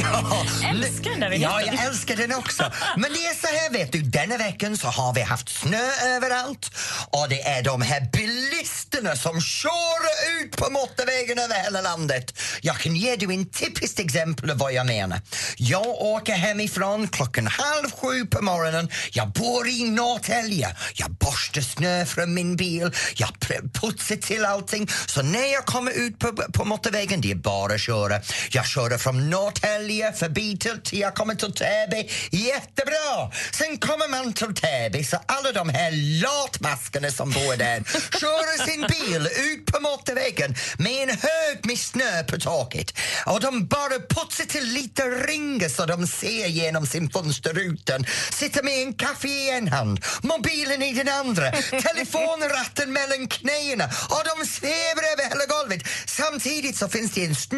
ja, 0.02 0.44
Älskar 0.70 1.10
den 1.10 1.20
där 1.20 1.30
Ja, 1.30 1.62
jag 1.62 1.84
älskar 1.84 2.16
den 2.16 2.34
också. 2.34 2.72
Men 2.96 3.12
det 3.12 3.18
är 3.18 3.34
så 3.34 3.46
här, 3.46 3.72
vet 3.72 3.92
du, 3.92 4.02
denna 4.02 4.36
veckan 4.36 4.76
så 4.76 4.88
har 4.88 5.14
vi 5.14 5.20
haft 5.20 5.48
snö 5.48 5.90
överallt 6.16 6.70
och 7.10 7.26
det 7.28 7.42
är 7.42 7.62
de 7.62 7.82
här 7.82 8.08
bilisterna 8.12 9.16
som 9.16 9.40
kör 9.40 10.00
ut 10.40 10.56
på 10.56 10.70
motorvägen 10.70 11.38
över 11.38 11.54
hela 11.54 11.80
landet. 11.80 12.40
Jag 12.60 12.78
kan 12.78 12.96
ge 12.96 13.16
dig 13.16 13.34
en 13.34 13.50
typiskt 13.50 14.00
exempel 14.00 14.50
av 14.50 14.58
vad 14.58 14.72
jag 14.72 14.86
menar. 14.86 15.20
Jag 15.56 15.86
åker 15.86 16.32
hemifrån 16.32 17.08
klockan 17.08 17.46
halv 17.46 17.90
sju 17.90 18.26
på 18.26 18.42
morgonen. 18.42 18.88
Jag 19.12 19.28
bor 19.28 19.68
i 19.68 19.90
Norrtälje. 19.90 20.76
Jag 20.94 21.10
borstar 21.10 21.60
snö 21.60 22.06
från 22.06 22.34
min 22.34 22.56
bil. 22.56 22.90
Jag 23.16 23.30
putsar 23.72 24.16
till 24.16 24.44
allting. 24.44 24.88
Så 25.06 25.22
när 25.22 25.52
jag 25.52 25.66
kommer 25.66 25.92
ut 25.92 26.18
på, 26.18 26.32
på 26.52 26.64
motorvägen, 26.64 27.20
det 27.20 27.30
är 27.30 27.34
bara 27.34 27.67
bara 27.68 27.78
köra. 27.78 28.20
Jag 28.50 28.66
kör 28.66 28.98
från 28.98 29.30
Norrtälje 29.30 30.12
förbi 30.12 30.58
till, 30.58 30.80
till 30.84 30.98
jag 30.98 31.14
kommer 31.14 31.34
till 31.34 31.52
Täby. 31.52 32.08
Jättebra! 32.30 33.30
Sen 33.52 33.78
kommer 33.78 34.08
man 34.08 34.32
till 34.32 34.54
Täby 34.54 35.04
så 35.04 35.16
alla 35.26 35.52
de 35.52 35.68
här 35.68 35.92
latmaskarna 36.22 37.10
som 37.10 37.30
bor 37.30 37.56
där 37.56 37.82
kör 38.20 38.66
sin 38.66 38.80
bil 38.80 39.26
ut 39.26 39.66
på 39.66 39.80
motorvägen 39.80 40.54
med 40.78 41.02
en 41.02 41.08
hög 41.08 41.56
med 41.62 41.78
snö 41.78 42.24
på 42.24 42.38
taket. 42.38 42.98
Och 43.26 43.40
de 43.40 43.66
bara 43.66 43.98
putsar 44.08 44.44
till 44.44 44.64
lite 44.64 45.02
ringar 45.02 45.68
så 45.68 45.86
de 45.86 46.06
ser 46.06 46.46
genom 46.46 46.86
sin 46.86 47.10
fönsterrutan. 47.10 48.04
Sitter 48.32 48.62
med 48.62 48.82
en 48.82 48.94
kaffe 48.94 49.28
i 49.28 49.50
en 49.50 49.68
hand, 49.68 50.04
mobilen 50.22 50.82
i 50.82 50.92
den 50.92 51.08
andra, 51.08 51.50
telefonratten 51.88 52.92
mellan 52.92 53.28
knäna 53.28 53.84
och 53.84 54.22
de 54.30 54.46
svävar 54.46 55.04
över 55.12 55.24
hela 55.30 55.46
golvet. 55.46 55.82
Samtidigt 56.06 56.76
så 56.76 56.88
finns 56.88 57.12
det 57.12 57.24
en 57.24 57.34
snö, 57.34 57.57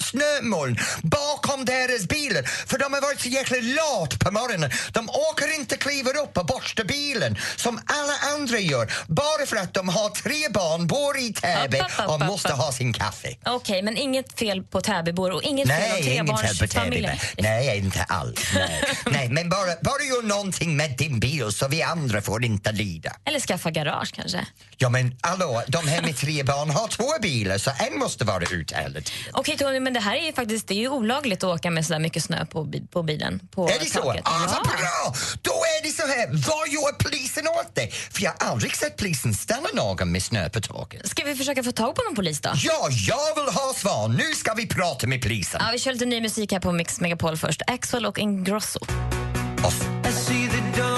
snömoln 0.00 0.78
bakom 1.02 1.64
deras 1.64 2.08
bilar 2.08 2.42
för 2.42 2.78
de 2.78 2.92
har 2.92 3.00
varit 3.00 3.20
så 3.20 3.28
jäkla 3.28 3.56
lat 3.56 4.18
på 4.18 4.30
morgonen. 4.30 4.70
De 4.92 5.10
åker 5.10 5.54
inte 5.54 5.76
kliver 5.76 6.16
upp 6.16 6.38
och 6.38 6.46
borstar 6.46 6.84
bilen 6.84 7.36
som 7.56 7.80
alla 7.86 8.34
andra 8.34 8.58
gör 8.58 8.92
bara 9.06 9.46
för 9.46 9.56
att 9.56 9.74
de 9.74 9.88
har 9.88 10.08
tre 10.08 10.48
barn, 10.50 10.86
bor 10.86 11.18
i 11.18 11.32
Täby 11.32 11.80
och 12.08 12.20
måste 12.20 12.52
ha 12.52 12.72
sin 12.72 12.92
kaffe. 12.92 13.36
Okej, 13.44 13.82
men 13.82 13.96
inget 13.96 14.38
fel 14.38 14.62
på 14.62 14.80
Täbybor 14.80 15.30
och 15.30 15.42
inget 15.42 15.68
fel 15.68 15.78
Nej, 15.78 16.02
fel 16.02 16.26
på 16.26 16.36
trebarnsfamiljer. 16.36 17.22
Nej, 17.38 17.78
inte 17.78 18.02
alls. 18.02 18.40
Nej, 18.54 18.84
Nej 19.06 19.28
men 19.28 19.48
bara, 19.48 19.70
bara 19.82 20.02
gör 20.02 20.22
någonting 20.22 20.76
med 20.76 20.96
din 20.98 21.20
bil 21.20 21.52
så 21.52 21.68
vi 21.68 21.82
andra 21.82 22.22
får 22.22 22.44
inte 22.44 22.72
lida. 22.72 23.16
Eller 23.24 23.40
skaffa 23.40 23.70
garage 23.70 24.12
kanske. 24.14 24.46
Ja 24.76 24.88
men 24.88 25.16
hallå, 25.20 25.62
de 25.66 25.88
här 25.88 26.02
med 26.02 26.16
tre 26.16 26.42
barn 26.42 26.70
har 26.70 26.88
två 26.88 27.08
bilar 27.22 27.58
så 27.58 27.70
en 27.78 27.98
måste 27.98 28.24
vara 28.24 28.44
ute 28.44 28.76
hela 28.76 29.00
tiden. 29.00 29.32
Okej 29.38 29.56
Tony, 29.58 29.80
men 29.80 29.92
det 29.92 30.00
här 30.00 30.16
är 30.16 30.26
ju 30.26 30.32
faktiskt 30.32 30.68
det 30.68 30.74
är 30.74 30.78
ju 30.78 30.88
olagligt 30.88 31.44
att 31.44 31.54
åka 31.58 31.70
med 31.70 31.86
så 31.86 31.92
där 31.92 32.00
mycket 32.00 32.24
snö 32.24 32.46
på, 32.46 32.64
bi- 32.64 32.86
på 32.86 33.02
bilen. 33.02 33.40
På 33.50 33.68
Är 33.70 33.78
det 33.78 33.84
så? 33.90 34.02
taket. 34.02 34.22
Ah, 34.24 34.38
vad 34.38 34.62
bra! 34.66 35.14
Då 35.42 35.50
är 35.52 35.82
det 35.82 35.90
så 35.90 36.06
här, 36.06 36.26
vad 36.28 36.68
gör 36.68 36.92
polisen 37.04 37.46
åt 37.48 37.74
det? 37.74 37.90
För 37.94 38.22
jag 38.22 38.32
har 38.38 38.50
aldrig 38.50 38.76
sett 38.76 38.96
polisen 38.96 39.34
ställa 39.34 39.68
någon 39.74 40.12
med 40.12 40.22
snö 40.22 40.48
på 40.50 40.60
taket. 40.60 41.08
Ska 41.08 41.24
vi 41.24 41.34
försöka 41.36 41.62
få 41.62 41.72
tag 41.72 41.94
på 41.94 42.02
någon 42.02 42.14
polis 42.14 42.40
då? 42.40 42.50
Ja, 42.54 42.88
jag 42.90 43.34
vill 43.44 43.54
ha 43.54 43.72
svar. 43.76 44.08
Nu 44.08 44.34
ska 44.34 44.54
vi 44.54 44.66
prata 44.68 45.06
med 45.06 45.22
polisen. 45.22 45.60
Ja, 45.64 45.70
vi 45.72 45.78
kör 45.78 45.92
lite 45.92 46.06
ny 46.06 46.20
musik 46.20 46.52
här 46.52 46.60
på 46.60 46.72
Mix 46.72 47.00
Megapol 47.00 47.36
först. 47.36 47.62
Axel 47.66 48.06
och 48.06 48.18
Ingrosso. 48.18 48.78
Och 49.64 49.72
No 50.78 50.95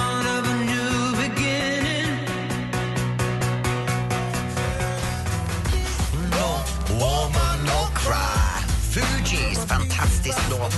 fantastisk 10.33 10.51
låt. 10.51 10.75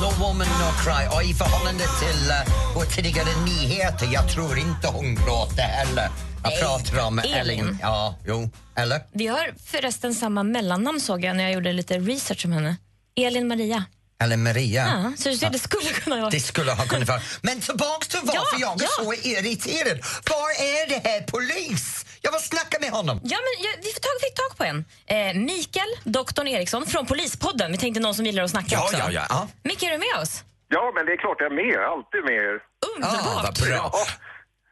No 0.00 0.24
woman 0.24 0.46
no 0.48 0.70
cry. 0.84 1.16
Och 1.16 1.22
i 1.22 1.34
förhållande 1.34 1.84
till 1.84 2.30
uh, 2.30 2.74
vår 2.74 2.84
tidigare 2.84 3.28
nyheter, 3.44 4.08
jag 4.12 4.28
tror 4.28 4.58
inte 4.58 4.88
hon 4.88 5.14
gråter 5.14 5.62
heller. 5.62 6.08
Jag 6.42 6.50
Nej, 6.50 6.60
pratar 6.62 7.06
om 7.06 7.18
Elin. 7.18 7.34
Elin. 7.34 7.78
Ja, 7.82 8.18
jo. 8.26 8.50
Eller? 8.76 9.00
Vi 9.12 9.26
har 9.26 9.54
förresten 9.66 10.14
samma 10.14 10.42
mellannamn 10.42 11.00
såg 11.00 11.24
jag 11.24 11.36
när 11.36 11.44
jag 11.44 11.52
gjorde 11.52 11.72
lite 11.72 11.98
research 11.98 12.44
om 12.44 12.52
henne. 12.52 12.76
Elin 13.16 13.48
Maria. 13.48 13.84
Eller 14.22 14.36
Maria. 14.36 14.86
Ja, 14.86 15.12
så 15.18 15.48
det 15.48 15.58
skulle 15.58 15.92
kunna 15.92 16.16
vara... 16.16 16.30
Det 16.30 16.40
skulle 16.40 16.72
ha 16.72 16.84
kunnat 16.84 17.08
vara. 17.08 17.20
Men 17.42 17.60
tillbaks 17.60 18.08
till 18.08 18.20
varför 18.22 18.60
Ja, 18.60 18.76
jag 18.78 18.82
är 18.82 18.86
ja. 18.98 19.04
så 19.04 19.28
irriterad. 19.28 20.00
Var 20.30 20.50
är 20.50 20.88
det 20.88 21.08
här 21.08 21.20
polis? 21.20 22.06
Jag 22.22 22.32
vill 22.32 22.40
snacka 22.40 22.76
med 22.80 22.90
honom. 22.90 23.20
Ja, 23.24 23.38
men 23.38 23.64
jag, 23.64 23.76
vi 23.76 23.82
fick 23.82 24.00
tag, 24.00 24.10
fick 24.20 24.34
tag 24.34 24.56
på 24.58 24.64
en. 24.64 24.84
Eh, 25.06 25.34
Mikael, 25.40 25.88
doktorn 26.04 26.48
Eriksson 26.48 26.86
från 26.86 27.06
Polispodden. 27.06 27.72
Vi 27.72 27.78
tänkte 27.78 28.00
någon 28.00 28.14
som 28.14 28.26
gillar 28.26 28.42
att 28.42 28.50
snacka 28.50 28.68
Ja, 28.70 28.82
också. 28.84 28.96
ja, 28.98 29.10
ja, 29.10 29.26
ja. 29.28 29.48
Micke, 29.62 29.82
är 29.82 29.90
du 29.90 29.98
med 29.98 30.22
oss? 30.22 30.44
Ja, 30.68 30.92
men 30.94 31.06
det 31.06 31.12
är 31.12 31.16
klart 31.16 31.36
jag 31.38 31.52
är 31.52 31.56
med. 31.56 31.78
Alltid 31.84 32.24
med 32.24 32.34
er. 32.34 32.58
Underbart! 32.96 33.26
Ah, 33.26 33.42
vad 33.42 33.54
bra. 33.68 33.90
Ja. 33.92 34.06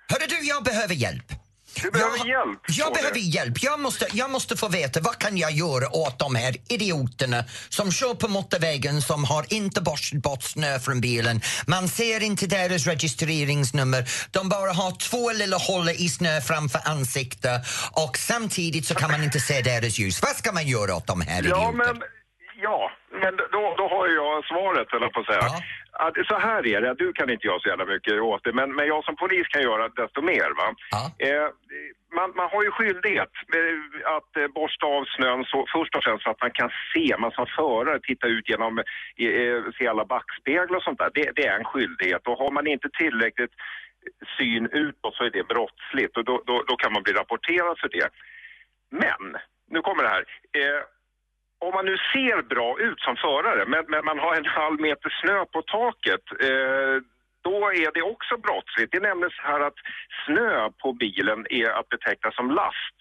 Hörru 0.08 0.26
du, 0.28 0.46
jag 0.46 0.64
behöver 0.64 0.94
hjälp. 0.94 1.32
Du 1.82 1.90
behöver 1.90 2.18
jag, 2.18 2.26
hjälp, 2.28 2.60
Jag 2.66 2.74
står 2.74 2.94
det. 2.94 2.94
behöver 3.00 3.18
hjälp. 3.18 3.62
Jag 3.62 3.80
måste, 3.80 4.06
jag 4.12 4.30
måste 4.30 4.56
få 4.56 4.68
veta 4.68 5.00
vad 5.00 5.18
kan 5.18 5.36
jag 5.38 5.52
göra 5.52 5.96
åt 5.96 6.18
de 6.18 6.34
här 6.34 6.56
idioterna 6.68 7.44
som 7.68 7.92
kör 7.92 8.14
på 8.14 8.28
motorvägen 8.28 9.02
som 9.02 9.24
har 9.24 9.44
inte 9.52 9.80
borstat 9.80 10.22
bort 10.22 10.42
snö 10.42 10.78
från 10.78 11.00
bilen. 11.00 11.40
Man 11.66 11.88
ser 11.88 12.22
inte 12.22 12.46
deras 12.46 12.86
registreringsnummer. 12.86 14.10
De 14.30 14.48
bara 14.48 14.72
har 14.72 14.90
två 14.98 15.32
lilla 15.32 15.56
hål 15.56 15.88
i 15.88 16.08
snö 16.08 16.40
framför 16.40 16.80
ansiktet 16.84 17.62
och 17.92 18.18
samtidigt 18.18 18.86
så 18.86 18.94
kan 18.94 19.10
man 19.10 19.22
inte 19.24 19.40
se 19.40 19.62
deras 19.62 19.98
ljus. 19.98 20.22
Vad 20.22 20.36
ska 20.36 20.52
man 20.52 20.66
göra 20.66 20.96
åt 20.96 21.06
de 21.06 21.20
här 21.20 21.32
Ja, 21.34 21.38
idioterna? 21.40 21.72
men 21.72 22.02
Ja, 22.62 22.90
men 23.18 23.36
då, 23.36 23.74
då 23.80 23.88
har 23.88 24.08
jag 24.08 24.44
svaret, 24.44 24.94
eller 24.94 25.08
på 25.08 25.20
att 25.20 25.26
säga. 25.26 25.46
Att, 25.92 26.26
så 26.26 26.38
här 26.38 26.66
är 26.66 26.80
det, 26.80 26.94
du 26.94 27.12
kan 27.12 27.30
inte 27.30 27.46
göra 27.46 27.60
så 27.60 27.68
jävla 27.68 27.84
mycket 27.84 28.20
åt 28.20 28.44
det, 28.44 28.52
men, 28.52 28.74
men 28.74 28.86
jag 28.86 29.04
som 29.04 29.16
polis 29.16 29.48
kan 29.48 29.62
göra 29.62 29.88
desto 29.88 30.22
mer. 30.22 30.50
Va? 30.60 30.68
Eh, 31.26 31.48
man, 32.16 32.32
man 32.36 32.48
har 32.50 32.62
ju 32.64 32.70
skyldighet 32.70 33.32
att 34.16 34.36
eh, 34.36 34.48
borsta 34.54 34.86
av 34.86 35.04
snön 35.16 35.44
så, 35.44 35.66
först 35.74 35.96
och 35.96 36.04
främst 36.04 36.24
för 36.24 36.30
att 36.30 36.40
man 36.40 36.50
kan 36.50 36.70
se, 36.94 37.16
man 37.18 37.30
som 37.30 37.46
förare 37.46 38.00
titta 38.00 38.26
ut 38.26 38.48
genom, 38.48 38.78
eh, 38.78 39.32
eh, 39.42 39.62
se 39.78 39.86
alla 39.86 40.04
backspeglar 40.04 40.76
och 40.76 40.82
sånt 40.82 40.98
där. 40.98 41.10
Det, 41.14 41.30
det 41.36 41.46
är 41.46 41.58
en 41.58 41.70
skyldighet 41.72 42.26
och 42.26 42.38
har 42.38 42.50
man 42.50 42.66
inte 42.66 42.88
tillräckligt 42.98 43.54
syn 44.38 44.66
utåt 44.72 45.14
så 45.14 45.24
är 45.24 45.30
det 45.30 45.48
brottsligt 45.48 46.16
och 46.16 46.24
då, 46.24 46.42
då, 46.46 46.64
då 46.68 46.76
kan 46.76 46.92
man 46.92 47.02
bli 47.02 47.12
rapporterad 47.12 47.78
för 47.78 47.88
det. 47.88 48.08
Men, 48.90 49.40
nu 49.70 49.80
kommer 49.80 50.02
det 50.02 50.08
här. 50.08 50.24
Eh, 50.58 50.82
om 51.58 51.72
man 51.74 51.84
nu 51.84 51.96
ser 52.12 52.42
bra 52.42 52.78
ut 52.80 53.00
som 53.00 53.16
förare, 53.16 53.64
men, 53.66 53.84
men 53.88 54.04
man 54.04 54.18
har 54.18 54.34
en 54.34 54.46
halv 54.46 54.80
meter 54.80 55.10
snö 55.20 55.44
på 55.44 55.62
taket, 55.62 56.24
eh, 56.40 56.96
då 57.42 57.56
är 57.84 57.90
det 57.94 58.02
också 58.02 58.36
brottsligt. 58.36 58.90
Det 58.92 58.98
är 58.98 59.08
nämligen 59.08 59.30
så 59.30 59.42
här 59.42 59.60
att 59.60 59.78
snö 60.26 60.70
på 60.82 60.92
bilen 60.92 61.46
är 61.50 61.70
att 61.70 61.88
beteckna 61.88 62.30
som 62.32 62.50
last. 62.50 62.98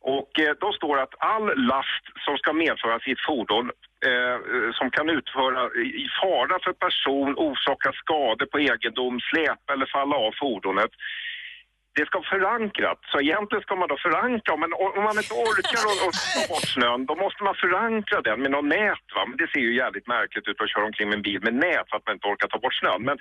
Och 0.00 0.40
eh, 0.40 0.54
då 0.60 0.72
står 0.72 0.96
det 0.96 1.02
att 1.02 1.14
all 1.18 1.46
last 1.72 2.04
som 2.24 2.38
ska 2.38 2.52
medföras 2.52 3.06
i 3.06 3.12
ett 3.12 3.26
fordon 3.26 3.70
eh, 4.08 4.36
som 4.72 4.90
kan 4.90 5.08
utföra 5.10 5.60
i 5.74 5.86
i 6.04 6.08
fara 6.20 6.58
för 6.64 6.72
person, 6.72 7.34
orsaka 7.36 7.92
skador 7.92 8.46
på 8.46 8.58
egendom, 8.58 9.20
släpa 9.20 9.72
eller 9.72 9.86
falla 9.86 10.16
av 10.16 10.32
fordonet 10.40 10.90
det 11.96 12.06
ska 12.06 12.16
förankrat. 12.34 13.00
Så 13.10 13.16
egentligen 13.26 13.62
ska 13.66 13.74
man 13.76 13.88
då 13.92 13.96
förankra, 14.06 14.52
men 14.62 14.70
om 14.98 15.02
man 15.08 15.16
inte 15.22 15.34
orkar 15.46 15.82
att 16.08 16.16
ta 16.34 16.42
bort 16.52 16.68
snön, 16.76 17.00
då 17.10 17.14
måste 17.24 17.40
man 17.46 17.54
förankra 17.64 18.18
den 18.28 18.38
med 18.42 18.50
något 18.54 18.70
nät. 18.76 19.06
Va? 19.16 19.22
Men 19.28 19.36
det 19.40 19.48
ser 19.52 19.62
ju 19.66 19.72
jävligt 19.82 20.06
märkligt 20.16 20.48
ut 20.50 20.60
att 20.60 20.72
köra 20.72 20.86
omkring 20.90 21.08
med 21.08 21.16
en 21.18 21.26
bil 21.28 21.40
med 21.46 21.54
nät 21.64 21.86
för 21.88 21.96
att 21.96 22.06
man 22.06 22.14
inte 22.16 22.28
orkar 22.32 22.48
ta 22.48 22.58
bort 22.64 22.78
snön. 22.80 23.02
Men 23.08 23.16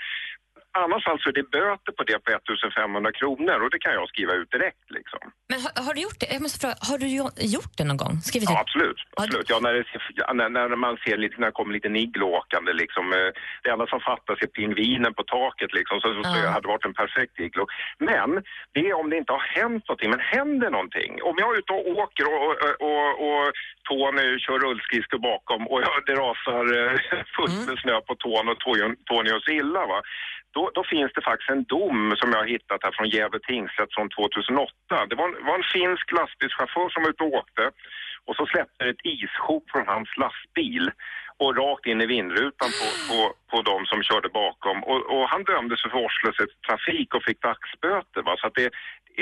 annars 0.83 1.03
fall 1.07 1.19
så 1.21 1.29
är 1.29 1.33
det 1.33 1.49
böter 1.59 1.91
på 1.97 2.03
det 2.09 2.19
på 2.25 2.29
1500 2.31 3.11
kronor 3.19 3.57
och 3.63 3.69
det 3.73 3.79
kan 3.79 3.93
jag 3.93 4.09
skriva 4.09 4.33
ut 4.33 4.51
direkt 4.51 4.85
liksom. 4.97 5.19
Men 5.51 5.59
har, 5.65 5.71
har 5.85 5.93
du 5.93 6.01
gjort 6.01 6.19
det? 6.19 6.27
Jag 6.37 6.41
måste 6.45 6.59
fråga, 6.63 6.75
har 6.89 6.97
du 7.03 7.07
jo- 7.19 7.35
gjort 7.55 7.73
det 7.77 7.85
någon 7.89 8.01
gång? 8.03 8.15
Skrivit 8.29 8.49
Ja, 8.49 8.55
ut? 8.55 8.61
absolut. 8.65 8.99
absolut. 9.21 9.49
Ja, 9.49 9.59
när, 9.65 9.73
det, 9.73 9.85
när, 10.33 10.49
när 10.69 10.75
man 10.87 10.97
ser 11.05 11.17
lite, 11.23 11.35
när 11.39 11.47
det 11.47 11.57
kommer 11.59 11.73
lite 11.73 11.89
åkande 12.39 12.71
liksom. 12.83 13.05
eh, 13.13 13.29
Det 13.63 13.69
enda 13.69 13.87
som 13.87 13.99
fattas 13.99 14.37
är 14.45 14.47
pingvinen 14.47 15.13
på 15.13 15.23
taket 15.23 15.71
liksom. 15.73 15.95
Så, 16.01 16.07
så 16.13 16.21
Ja. 16.23 16.41
det 16.41 16.49
hade 16.57 16.67
varit 16.67 16.85
en 16.85 16.93
perfekt 17.03 17.39
iglo. 17.39 17.63
Men 18.09 18.29
det 18.73 18.79
är 18.89 18.93
om 19.01 19.09
det 19.09 19.17
inte 19.17 19.31
har 19.37 19.45
hänt 19.59 19.83
någonting. 19.87 20.09
Men 20.15 20.19
händer 20.35 20.69
någonting. 20.77 21.11
Om 21.29 21.35
jag 21.41 21.47
är 21.53 21.59
ute 21.59 21.73
och 21.73 21.85
åker 22.03 22.25
och, 22.33 22.41
och, 22.51 22.75
och, 22.89 23.09
och 23.27 23.45
Tony 23.89 24.39
kör 24.39 24.59
rullskridskor 24.59 25.19
bakom 25.31 25.67
och 25.71 25.81
jag, 25.81 25.95
det 26.05 26.15
rasar 26.25 26.63
eh, 26.77 26.93
fullt 27.35 27.67
med 27.69 27.77
snö 27.79 28.01
på 28.01 28.15
tån 28.15 28.49
och 28.49 28.59
Tony 29.09 29.29
gör 29.29 29.39
sig 29.39 29.55
illa. 29.57 29.85
Va? 29.85 30.01
Då, 30.55 30.71
då 30.77 30.83
finns 30.93 31.11
det 31.15 31.21
faktiskt 31.29 31.49
en 31.49 31.63
dom 31.63 32.15
som 32.19 32.31
jag 32.31 32.39
har 32.39 32.53
hittat 32.55 32.83
här 32.83 32.91
från 32.95 33.09
Gävle 33.09 33.39
tingsrätt 33.39 33.93
från 33.95 34.09
2008. 34.09 34.71
Det 35.09 35.15
var 35.15 35.27
en, 35.29 35.45
var 35.47 35.55
en 35.55 35.71
finsk 35.75 36.05
lastbilschaufför 36.17 36.89
som 36.89 37.03
var 37.03 37.09
ute 37.09 37.23
och 37.23 37.37
åkte 37.39 37.63
och 38.27 38.35
så 38.35 38.45
släppte 38.45 38.83
det 38.83 38.89
ett 38.89 39.05
issjok 39.17 39.63
från 39.71 39.87
hans 39.87 40.09
lastbil 40.23 40.85
och 41.37 41.57
rakt 41.57 41.85
in 41.85 42.01
i 42.01 42.05
vindrutan 42.05 42.69
på, 42.79 42.87
på, 43.09 43.19
på 43.55 43.61
de 43.71 43.77
som 43.91 43.99
körde 44.09 44.29
bakom. 44.43 44.77
Och, 44.91 45.01
och 45.13 45.23
han 45.33 45.41
dömdes 45.53 45.79
för 45.83 45.91
vårdslöshet 45.99 46.49
i 46.55 46.57
trafik 46.67 47.09
och 47.15 47.23
fick 47.27 47.39
dagsböter. 47.47 48.21
Va? 48.27 48.33
Så 48.39 48.45
att 48.47 48.55
det 48.57 48.65
är 48.67 48.71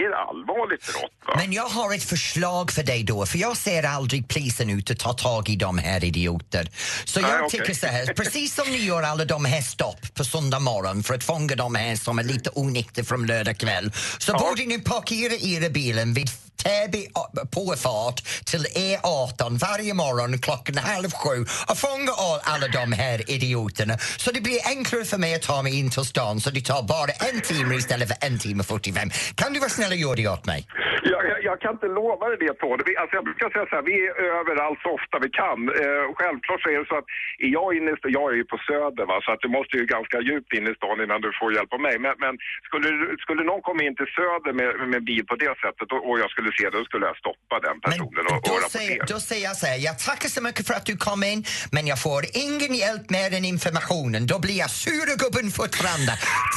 ett 0.04 0.15
allvarligt 0.30 0.86
brott. 0.91 1.17
Va? 1.28 1.34
Men 1.41 1.50
jag 1.60 1.69
har 1.78 1.89
ett 1.98 2.08
förslag 2.15 2.65
för 2.72 2.84
dig 2.91 3.02
då, 3.04 3.26
för 3.32 3.38
jag 3.48 3.56
ser 3.58 3.84
aldrig 3.98 4.22
polisen 4.34 4.69
ut 4.78 4.89
och 4.89 5.00
tar 5.06 5.13
tag 5.13 5.43
i 5.50 5.56
de 5.56 5.78
här 5.78 6.04
idioter. 6.12 6.63
Så 7.06 7.22
Nej, 7.22 7.32
jag 7.32 7.46
okej. 7.46 7.60
tycker 7.60 7.74
så 7.74 7.88
här, 7.88 8.06
precis 8.22 8.56
som 8.56 8.67
ni 8.74 8.80
gör 8.91 9.04
alla 9.04 9.26
de 9.26 9.46
här 9.46 9.62
stopp 9.62 10.04
på 10.17 10.24
söndag 10.24 10.60
morgon 10.60 11.04
för 11.04 11.13
att 11.13 11.24
fånga 11.24 11.56
de 11.56 11.76
här 11.76 11.96
som 11.96 12.19
är 12.19 12.24
lite 12.24 12.50
onyktra 12.54 13.04
från 13.04 13.26
lördag 13.26 13.58
kväll, 13.58 13.91
så 14.17 14.34
borde 14.34 14.65
ni 14.65 14.80
parkera 14.80 15.34
era 15.34 15.69
bilen 15.69 16.13
vid 16.13 16.30
Täby 16.63 17.08
påfart 17.52 18.24
till 18.46 18.65
E18 18.65 19.58
varje 19.60 19.93
morgon 19.93 20.39
klockan 20.39 20.78
halv 20.78 21.12
sju 21.12 21.46
och 21.67 21.78
fånga 21.78 22.12
all, 22.12 22.39
alla 22.43 22.67
de 22.67 22.91
här 22.91 23.32
idioterna. 23.32 23.98
Så 24.24 24.32
det 24.32 24.42
blir 24.42 24.60
enklare 24.66 25.06
för 25.06 25.18
mig 25.18 25.36
att 25.36 25.42
ta 25.42 25.62
mig 25.62 25.80
in 25.80 25.90
till 25.90 26.06
stan 26.06 26.42
så 26.42 26.50
det 26.50 26.62
tar 26.62 26.84
bara 26.84 27.12
en 27.12 27.42
timme 27.42 27.76
istället 27.76 28.08
för 28.08 28.18
en 28.22 28.40
timme 28.40 28.64
45. 28.64 29.10
Kan 29.36 29.54
du 29.54 29.60
vara 29.60 29.70
snäll 29.70 29.92
och 29.92 29.98
göra 29.98 30.16
det 30.16 30.28
åt 30.28 30.46
mig? 30.46 30.68
Jag, 31.12 31.22
jag, 31.32 31.39
jag 31.50 31.58
kan 31.63 31.72
inte 31.78 31.89
lova 32.02 32.24
dig 32.30 32.38
det. 32.46 32.54
Vi, 32.89 32.98
alltså 33.02 33.13
jag 33.20 33.26
brukar 33.30 33.48
säga 33.50 33.66
så 33.70 33.76
här, 33.76 33.86
vi 33.92 33.96
är 34.08 34.13
överallt 34.42 34.80
så 34.86 34.89
ofta 35.00 35.16
vi 35.26 35.30
kan. 35.42 35.60
Eh, 35.84 36.06
självklart 36.20 36.62
så 36.63 36.70
är 36.74 36.78
det 36.82 36.88
så 36.94 36.98
att 37.02 37.10
jag 37.56 37.68
inne 37.78 37.92
i 37.92 37.98
jag 38.18 38.28
är 38.32 38.38
ju 38.42 38.46
på 38.54 38.58
Söder 38.68 39.06
va, 39.12 39.18
så 39.26 39.30
att 39.34 39.42
du 39.46 39.50
måste 39.58 39.74
ju 39.80 39.86
ganska 39.96 40.18
djupt 40.30 40.52
in 40.58 40.66
i 40.72 40.74
stan 40.80 40.98
innan 41.04 41.20
du 41.26 41.30
får 41.39 41.48
hjälp 41.58 41.72
av 41.78 41.82
mig. 41.88 41.96
Men, 42.06 42.13
men 42.24 42.34
skulle, 42.68 42.89
skulle 43.24 43.44
någon 43.50 43.62
komma 43.68 43.82
in 43.88 43.96
till 44.00 44.12
Söder 44.18 44.54
med, 44.60 44.70
med 44.94 45.02
bil 45.10 45.26
på 45.32 45.36
det 45.44 45.54
sättet 45.63 45.88
och, 45.94 46.02
och 46.08 46.16
jag 46.24 46.30
skulle 46.34 46.52
se 46.58 46.66
det, 46.70 46.78
då 46.82 46.86
skulle 46.89 47.06
jag 47.12 47.18
stoppa 47.24 47.56
den 47.68 47.78
personen 47.86 48.24
och, 48.32 48.39
och 48.52 48.60
Då 48.63 48.70
säger, 48.78 48.98
då 49.13 49.20
säger 49.30 49.46
jag 49.50 49.56
så 49.62 49.66
här, 49.72 49.78
jag 49.89 49.96
tackar 50.10 50.30
så 50.38 50.42
mycket 50.48 50.63
för 50.68 50.76
att 50.80 50.88
du 50.92 50.96
kom 51.08 51.20
in 51.32 51.39
men 51.76 51.84
jag 51.92 52.00
får 52.08 52.22
ingen 52.46 52.74
hjälp 52.84 53.06
med 53.16 53.26
den 53.36 53.46
informationen. 53.54 54.22
Då 54.32 54.38
blir 54.46 54.58
jag 54.63 54.72
sura 54.84 55.13
gubben 55.24 55.48
fortfarande. 55.60 56.13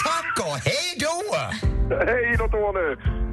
Tack 0.06 0.34
och 0.48 0.58
hej 0.68 0.88
då! 1.04 1.16
Hej 2.10 2.36
då 2.40 2.46
Tony! 2.54 3.25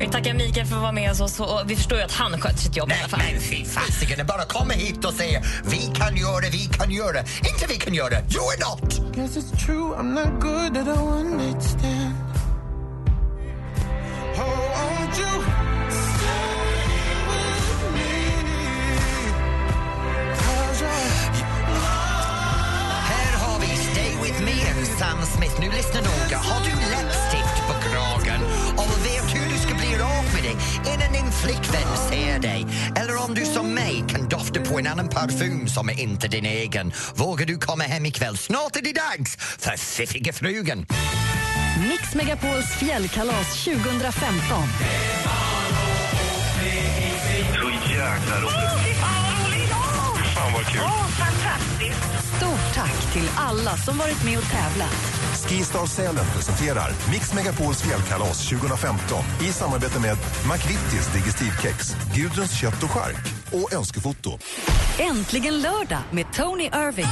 Vi 0.00 0.08
tackar 0.08 0.34
Mikael 0.34 0.66
för 0.66 0.76
att 0.76 0.82
vara 0.82 0.92
med 0.92 1.10
oss 1.22 1.40
och 1.40 1.62
vi 1.66 1.76
förstår 1.76 1.98
ju 1.98 2.04
att 2.04 2.12
han 2.12 2.40
sköter 2.40 2.58
sitt 2.58 2.76
jobb 2.76 2.90
i 2.90 2.94
alla 3.00 3.08
fall. 3.08 3.20
Men 3.32 3.40
fy 3.40 3.64
fasiken, 3.64 4.26
bara 4.26 4.44
komma 4.44 4.72
hit 4.72 5.04
och 5.04 5.14
säga 5.14 5.42
vi 5.64 5.90
kan 5.94 6.16
göra 6.16 6.40
det, 6.40 6.50
vi 6.50 6.64
kan 6.78 6.90
göra 6.90 7.12
det. 7.12 7.24
Inte 7.48 7.66
vi 7.68 7.76
kan 7.76 7.94
göra 7.94 8.08
det, 8.10 8.24
you're 8.28 8.60
not! 8.60 9.14
Guess 9.16 9.36
it's 9.36 9.66
true, 9.66 9.94
I'm 9.98 10.14
not 10.14 10.40
good 10.40 10.76
at 10.76 10.88
a 10.98 11.02
one 11.02 11.36
night 11.36 11.62
stand. 11.62 12.14
Oh, 14.38 14.42
won't 14.42 15.18
you 15.18 15.42
stay 15.90 16.52
with 17.30 17.94
me? 17.94 18.12
'Cause 20.36 20.84
you're 20.84 21.46
Här 23.10 23.36
har 23.38 23.60
vi 23.60 23.66
Stay 23.66 24.12
with 24.22 24.40
me 24.44 24.84
Sam 24.98 25.18
Smith. 25.36 25.60
Nu 25.60 25.66
lyssna 25.70 26.00
noga. 26.00 26.38
Har 26.38 26.60
du 26.64 26.70
innan 30.86 31.12
din 31.12 31.32
flickvän 31.32 31.96
ser 32.08 32.38
dig? 32.38 32.66
Eller 32.96 33.24
om 33.24 33.34
du 33.34 33.44
som 33.44 33.74
mig 33.74 34.04
kan 34.08 34.28
dofta 34.28 34.60
på 34.60 34.78
en 34.78 34.86
annan 34.86 35.08
parfym 35.08 35.68
som 35.68 35.88
är 35.88 36.00
inte 36.00 36.28
din 36.28 36.46
egen. 36.46 36.92
Vågar 37.14 37.46
du 37.46 37.58
komma 37.58 37.84
hem 37.84 38.06
ikväll? 38.06 38.36
Snart 38.36 38.76
är 38.76 38.82
det 38.82 38.92
dags 38.92 39.36
för 39.36 39.76
Fiffiga 39.76 40.32
frugan. 40.32 40.86
Mix 41.88 42.14
Megapols 42.14 42.66
fjällkalas 42.78 43.64
2015. 43.64 44.62
Så 47.54 47.70
jäkla 47.70 48.40
roligt. 48.40 48.95
Vad 50.56 50.66
kul. 50.66 50.80
Stort 52.36 52.74
tack 52.74 53.12
till 53.12 53.30
alla 53.36 53.76
som 53.76 53.98
varit 53.98 54.24
med 54.24 54.38
och 54.38 54.44
tävlat. 54.44 55.16
Skistar 55.48 55.86
Sälen 55.86 56.24
presenterar 56.34 56.90
Mix 57.10 57.34
Megapols 57.34 57.82
fjällkalas 57.82 58.48
2015 58.48 59.24
i 59.48 59.52
samarbete 59.52 60.00
med 60.00 60.16
McVittys 60.52 61.12
Digestivkex, 61.12 61.96
Gudruns 62.14 62.60
kött 62.60 62.82
och 62.82 62.90
chark 62.90 63.34
och 63.52 63.72
Önskefoto. 63.72 64.38
Äntligen 64.98 65.60
lördag 65.60 66.00
med 66.10 66.32
Tony 66.32 66.64
Irving. 66.64 67.06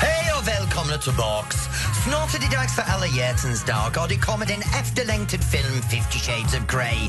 Hej 0.00 0.32
och 0.40 0.48
välkomna 0.48 0.98
tillbaks! 0.98 1.56
Snart 2.04 2.34
är 2.34 2.38
det 2.38 2.56
dags 2.56 2.74
för 2.76 2.82
alla 2.92 3.06
hjärtans 3.06 3.64
dag 3.64 3.92
och 4.02 4.08
det 4.08 4.18
kommer 4.28 4.46
en 4.56 4.64
efterlängtad 4.80 5.44
film 5.52 5.82
50 5.82 6.18
shades 6.26 6.54
of 6.58 6.64
Grey. 6.74 7.00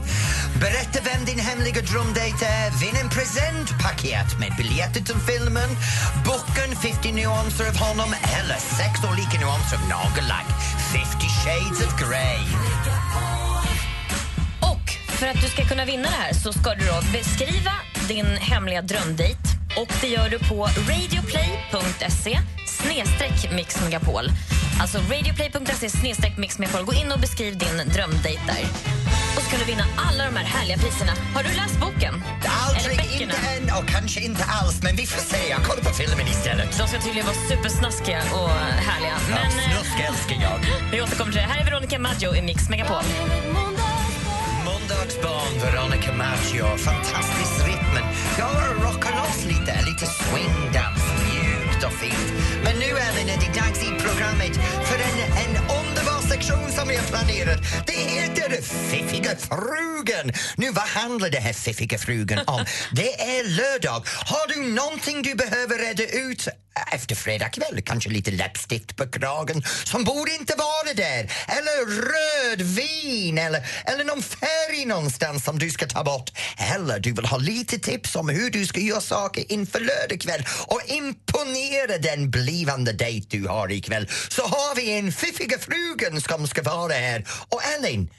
Berätta 0.63 0.99
vem 1.10 1.25
din 1.25 1.39
hemliga 1.39 1.81
drömdejt 1.81 2.41
är, 2.41 2.69
vinn 2.81 2.97
en 3.03 3.10
presentpaket 3.17 4.29
med 4.41 4.51
biljetter 4.58 5.01
till 5.08 5.21
filmen, 5.29 5.69
boken 6.25 6.71
50 6.84 7.12
nyanser 7.12 7.67
av 7.71 7.77
honom 7.86 8.10
eller 8.38 8.60
sex 8.79 8.93
olika 9.12 9.38
nyanser 9.43 9.77
av 9.77 9.86
nagellack. 9.95 10.49
50 10.93 11.27
shades 11.41 11.79
of 11.86 11.91
Grey. 12.01 12.43
Och 14.71 14.86
för 15.17 15.27
att 15.27 15.41
du 15.43 15.47
ska 15.47 15.62
kunna 15.71 15.86
vinna 15.86 16.08
det 16.13 16.19
här 16.23 16.34
så 16.34 16.53
ska 16.53 16.69
du 16.79 16.86
då 16.86 16.99
beskriva 17.17 17.75
din 18.08 18.29
hemliga 18.51 18.81
drömdejt 18.81 19.43
och 19.77 19.91
det 20.01 20.08
gör 20.08 20.29
du 20.29 20.39
på 20.39 20.69
radioplay.se 20.89 22.39
snedstreck 22.85 23.51
mixmegapol. 23.51 24.25
Alltså 24.81 24.97
radioplay.se 24.97 25.89
snedstreck 25.89 26.37
mixmegapol. 26.37 26.85
Gå 26.85 26.93
in 26.93 27.11
och 27.11 27.19
beskriv 27.19 27.57
din 27.57 27.77
drömdejt 27.93 28.41
där. 28.47 28.63
Och 29.35 29.41
så 29.43 29.49
kan 29.49 29.59
du 29.59 29.65
vinna 29.65 29.85
alla 29.97 30.23
de 30.29 30.35
här 30.37 30.45
härliga 30.45 30.77
priserna. 30.77 31.13
Har 31.35 31.43
du 31.43 31.49
läst 31.49 31.79
boken? 31.79 32.13
Aldrig, 32.65 33.21
inte 33.21 33.37
än 33.53 33.63
och 33.77 33.87
kanske 33.87 34.19
inte 34.19 34.43
alls, 34.43 34.83
men 34.83 34.95
vi 34.95 35.05
får 35.05 35.21
se. 35.21 35.49
Jag 35.49 35.63
kollar 35.63 35.83
på 35.83 35.89
filmen 35.89 36.27
istället. 36.27 36.77
De 36.77 36.87
ska 36.87 36.99
tydligen 36.99 37.25
vara 37.25 37.39
supersnaskiga 37.49 38.21
och 38.39 38.49
härliga. 38.89 39.15
Men 39.29 39.37
ja, 39.37 39.45
eh, 39.45 39.65
snusk 39.65 39.97
älskar 40.09 40.37
jag. 40.47 40.57
vi 40.91 41.01
återkommer 41.01 41.31
till 41.31 41.41
det. 41.41 41.47
Här 41.53 41.61
är 41.61 41.65
Veronica 41.65 41.99
Maggio 41.99 42.35
i 42.35 42.41
Mix 42.41 42.69
Megapol. 42.69 43.05
Måndagsbarn, 44.65 45.53
Veronica 45.63 46.11
Maggio. 46.23 46.77
Fantastisk 46.77 47.55
rytm. 47.67 47.95
Jag 48.39 48.55
rockar 48.85 49.11
loss 49.19 49.45
lite 49.45 49.73
lite 49.89 50.05
swingdans, 50.05 51.03
mjukt 51.23 51.44
och 51.85 51.93
fint. 51.93 52.27
Men 52.63 52.75
nu 52.79 52.85
Ellen 52.85 53.29
är 53.29 53.39
det 53.39 53.59
dags 53.61 53.79
i 53.83 53.89
programmet 54.05 54.55
för 54.87 54.95
en, 55.07 55.17
en 55.43 55.53
underbar 55.79 56.21
sektion 56.29 56.71
som 56.71 56.87
vi 56.87 56.95
har 56.95 57.03
planerat. 57.03 57.59
Det 57.87 57.93
heter 57.93 58.61
Fiffiga 58.61 59.35
frugan. 59.35 60.31
Nu, 60.57 60.71
vad 60.71 60.83
handlar 60.83 61.29
det 61.29 61.39
här 61.39 61.53
Fiffiga 61.53 61.97
frugan 61.97 62.39
om? 62.47 62.65
Det 62.91 63.21
är 63.21 63.43
lördag. 63.43 64.03
Har 64.25 64.47
du 64.53 64.73
någonting 64.73 65.21
du 65.21 65.35
behöver 65.35 65.77
reda 65.77 66.03
ut 66.03 66.47
efter 66.91 67.15
fredag 67.15 67.49
kväll? 67.49 67.81
Kanske 67.81 68.09
lite 68.09 68.31
läppstift 68.31 68.95
på 68.95 69.07
kragen 69.07 69.63
som 69.83 70.03
borde 70.03 70.31
inte 70.31 70.55
vara 70.55 70.93
där. 70.95 71.31
Eller 71.47 71.85
rödvin 71.85 73.38
eller, 73.38 73.67
eller 73.85 74.03
någon 74.03 74.23
färg 74.23 74.85
någonstans 74.85 75.43
som 75.43 75.59
du 75.59 75.69
ska 75.69 75.88
ta 75.88 76.03
bort. 76.03 76.31
Eller 76.75 76.99
du 76.99 77.11
vill 77.11 77.25
ha 77.25 77.38
lite 77.38 77.79
tips 77.79 78.15
om 78.15 78.29
hur 78.29 78.49
du 78.49 78.65
ska 78.65 78.79
göra 78.79 79.01
saker 79.01 79.51
inför 79.51 79.79
lördag 79.79 80.21
kväll 80.21 80.45
och 80.67 80.81
imponera 80.88 81.97
den 81.97 82.31
blivande 82.31 82.93
dejt 82.93 83.27
du 83.38 83.47
har 83.47 83.71
ikväll. 83.71 84.09
Så 84.29 84.41
har 84.41 84.75
vi 84.75 84.91
en 84.91 85.11
fiffiga 85.11 85.59
frugan 85.59 86.21
som 86.21 86.47
ska 86.47 86.61
vara 86.63 86.93
här. 86.93 87.25
Och 87.49 87.61
Elin, 87.63 88.09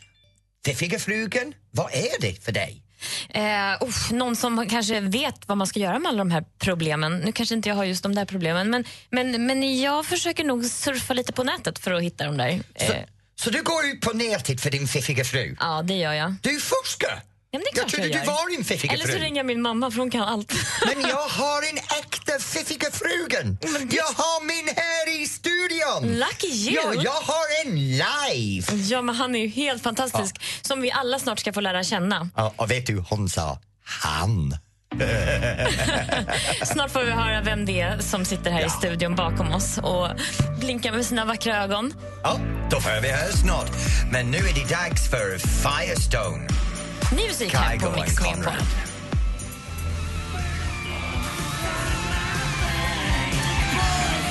fiffiga 0.64 0.98
frugan, 0.98 1.52
vad 1.70 1.94
är 1.94 2.20
det 2.20 2.44
för 2.44 2.52
dig? 2.52 2.85
Eh, 3.28 3.82
uff, 3.88 4.10
någon 4.10 4.36
som 4.36 4.68
kanske 4.68 5.00
vet 5.00 5.48
vad 5.48 5.58
man 5.58 5.66
ska 5.66 5.80
göra 5.80 5.98
med 5.98 6.08
alla 6.08 6.18
de 6.18 6.30
här 6.30 6.44
problemen. 6.58 7.18
Nu 7.18 7.32
kanske 7.32 7.54
inte 7.54 7.68
jag 7.68 7.76
har 7.76 7.84
just 7.84 8.02
de 8.02 8.14
där 8.14 8.24
problemen, 8.24 8.70
men, 8.70 8.84
men, 9.10 9.46
men 9.46 9.80
jag 9.80 10.06
försöker 10.06 10.44
nog 10.44 10.64
surfa 10.64 11.14
lite 11.14 11.32
på 11.32 11.44
nätet 11.44 11.78
för 11.78 11.92
att 11.92 12.02
hitta 12.02 12.24
de 12.24 12.36
där. 12.36 12.60
Så, 12.78 12.92
Eh, 12.92 13.02
så 13.38 13.50
du 13.50 13.62
går 13.62 13.86
ut 13.86 14.00
på 14.00 14.12
nätet 14.12 14.60
för 14.60 14.70
din 14.70 14.88
fiffiga 14.88 15.24
fru? 15.24 15.56
ja, 15.60 15.82
det 15.82 15.94
gör 15.94 16.12
jag. 16.12 16.34
Du 16.42 16.60
forskar? 16.60 17.22
Ja, 17.50 17.60
Jag 17.74 17.88
trodde 17.88 18.08
jag 18.08 18.22
du 18.22 18.26
var 18.26 18.50
din 18.56 18.64
fiffiga 18.64 18.92
Eller 18.92 19.06
så 19.06 19.18
ringer 19.18 19.36
jag 19.36 19.46
min 19.46 19.62
mamma, 19.62 19.90
för 19.90 19.98
hon 19.98 20.10
kan 20.10 20.22
allt. 20.22 20.52
Men 20.86 21.00
jag 21.10 21.28
har 21.28 21.62
en 21.70 21.78
äkta 21.78 22.38
fiffiga 22.38 22.90
frugan! 22.92 23.58
Jag 23.90 24.04
har 24.04 24.44
min 24.44 24.74
här 24.76 25.22
i 25.22 25.26
studion! 25.26 26.18
Lucky 26.18 26.46
you! 26.46 26.74
Ja, 26.74 27.02
jag 27.02 27.12
har 27.12 27.64
en 27.64 27.74
live! 27.80 28.76
Ja, 28.76 29.02
men 29.02 29.14
han 29.14 29.34
är 29.36 29.40
ju 29.40 29.48
helt 29.48 29.82
fantastisk, 29.82 30.36
som 30.62 30.80
vi 30.80 30.90
alla 30.90 31.18
snart 31.18 31.38
ska 31.38 31.52
få 31.52 31.60
lära 31.60 31.84
känna. 31.84 32.28
Ja, 32.36 32.54
och 32.56 32.70
vet 32.70 32.86
du, 32.86 33.04
hon 33.08 33.28
sa 33.28 33.58
han. 33.84 34.56
Snart 36.64 36.90
får 36.90 37.04
vi 37.04 37.10
höra 37.10 37.42
vem 37.42 37.64
det 37.66 37.80
är 37.80 37.98
som 37.98 38.24
sitter 38.24 38.50
här 38.50 38.66
i 38.66 38.70
studion 38.70 39.14
bakom 39.14 39.52
oss 39.52 39.78
och 39.78 40.08
blinkar 40.60 40.92
med 40.92 41.06
sina 41.06 41.24
vackra 41.24 41.62
ögon. 41.64 41.94
Ja, 42.22 42.38
då 42.70 42.80
får 42.80 43.00
vi 43.02 43.08
höra 43.10 43.32
snart. 43.32 43.70
Men 44.12 44.30
nu 44.30 44.38
är 44.38 44.54
det 44.54 44.74
dags 44.74 45.10
för 45.10 45.38
Firestone. 45.38 46.48
Ny 47.12 47.26
musik 47.28 47.54
här 47.54 47.78
på 47.78 47.90
Mix. 48.00 48.18
Conrad. 48.18 48.85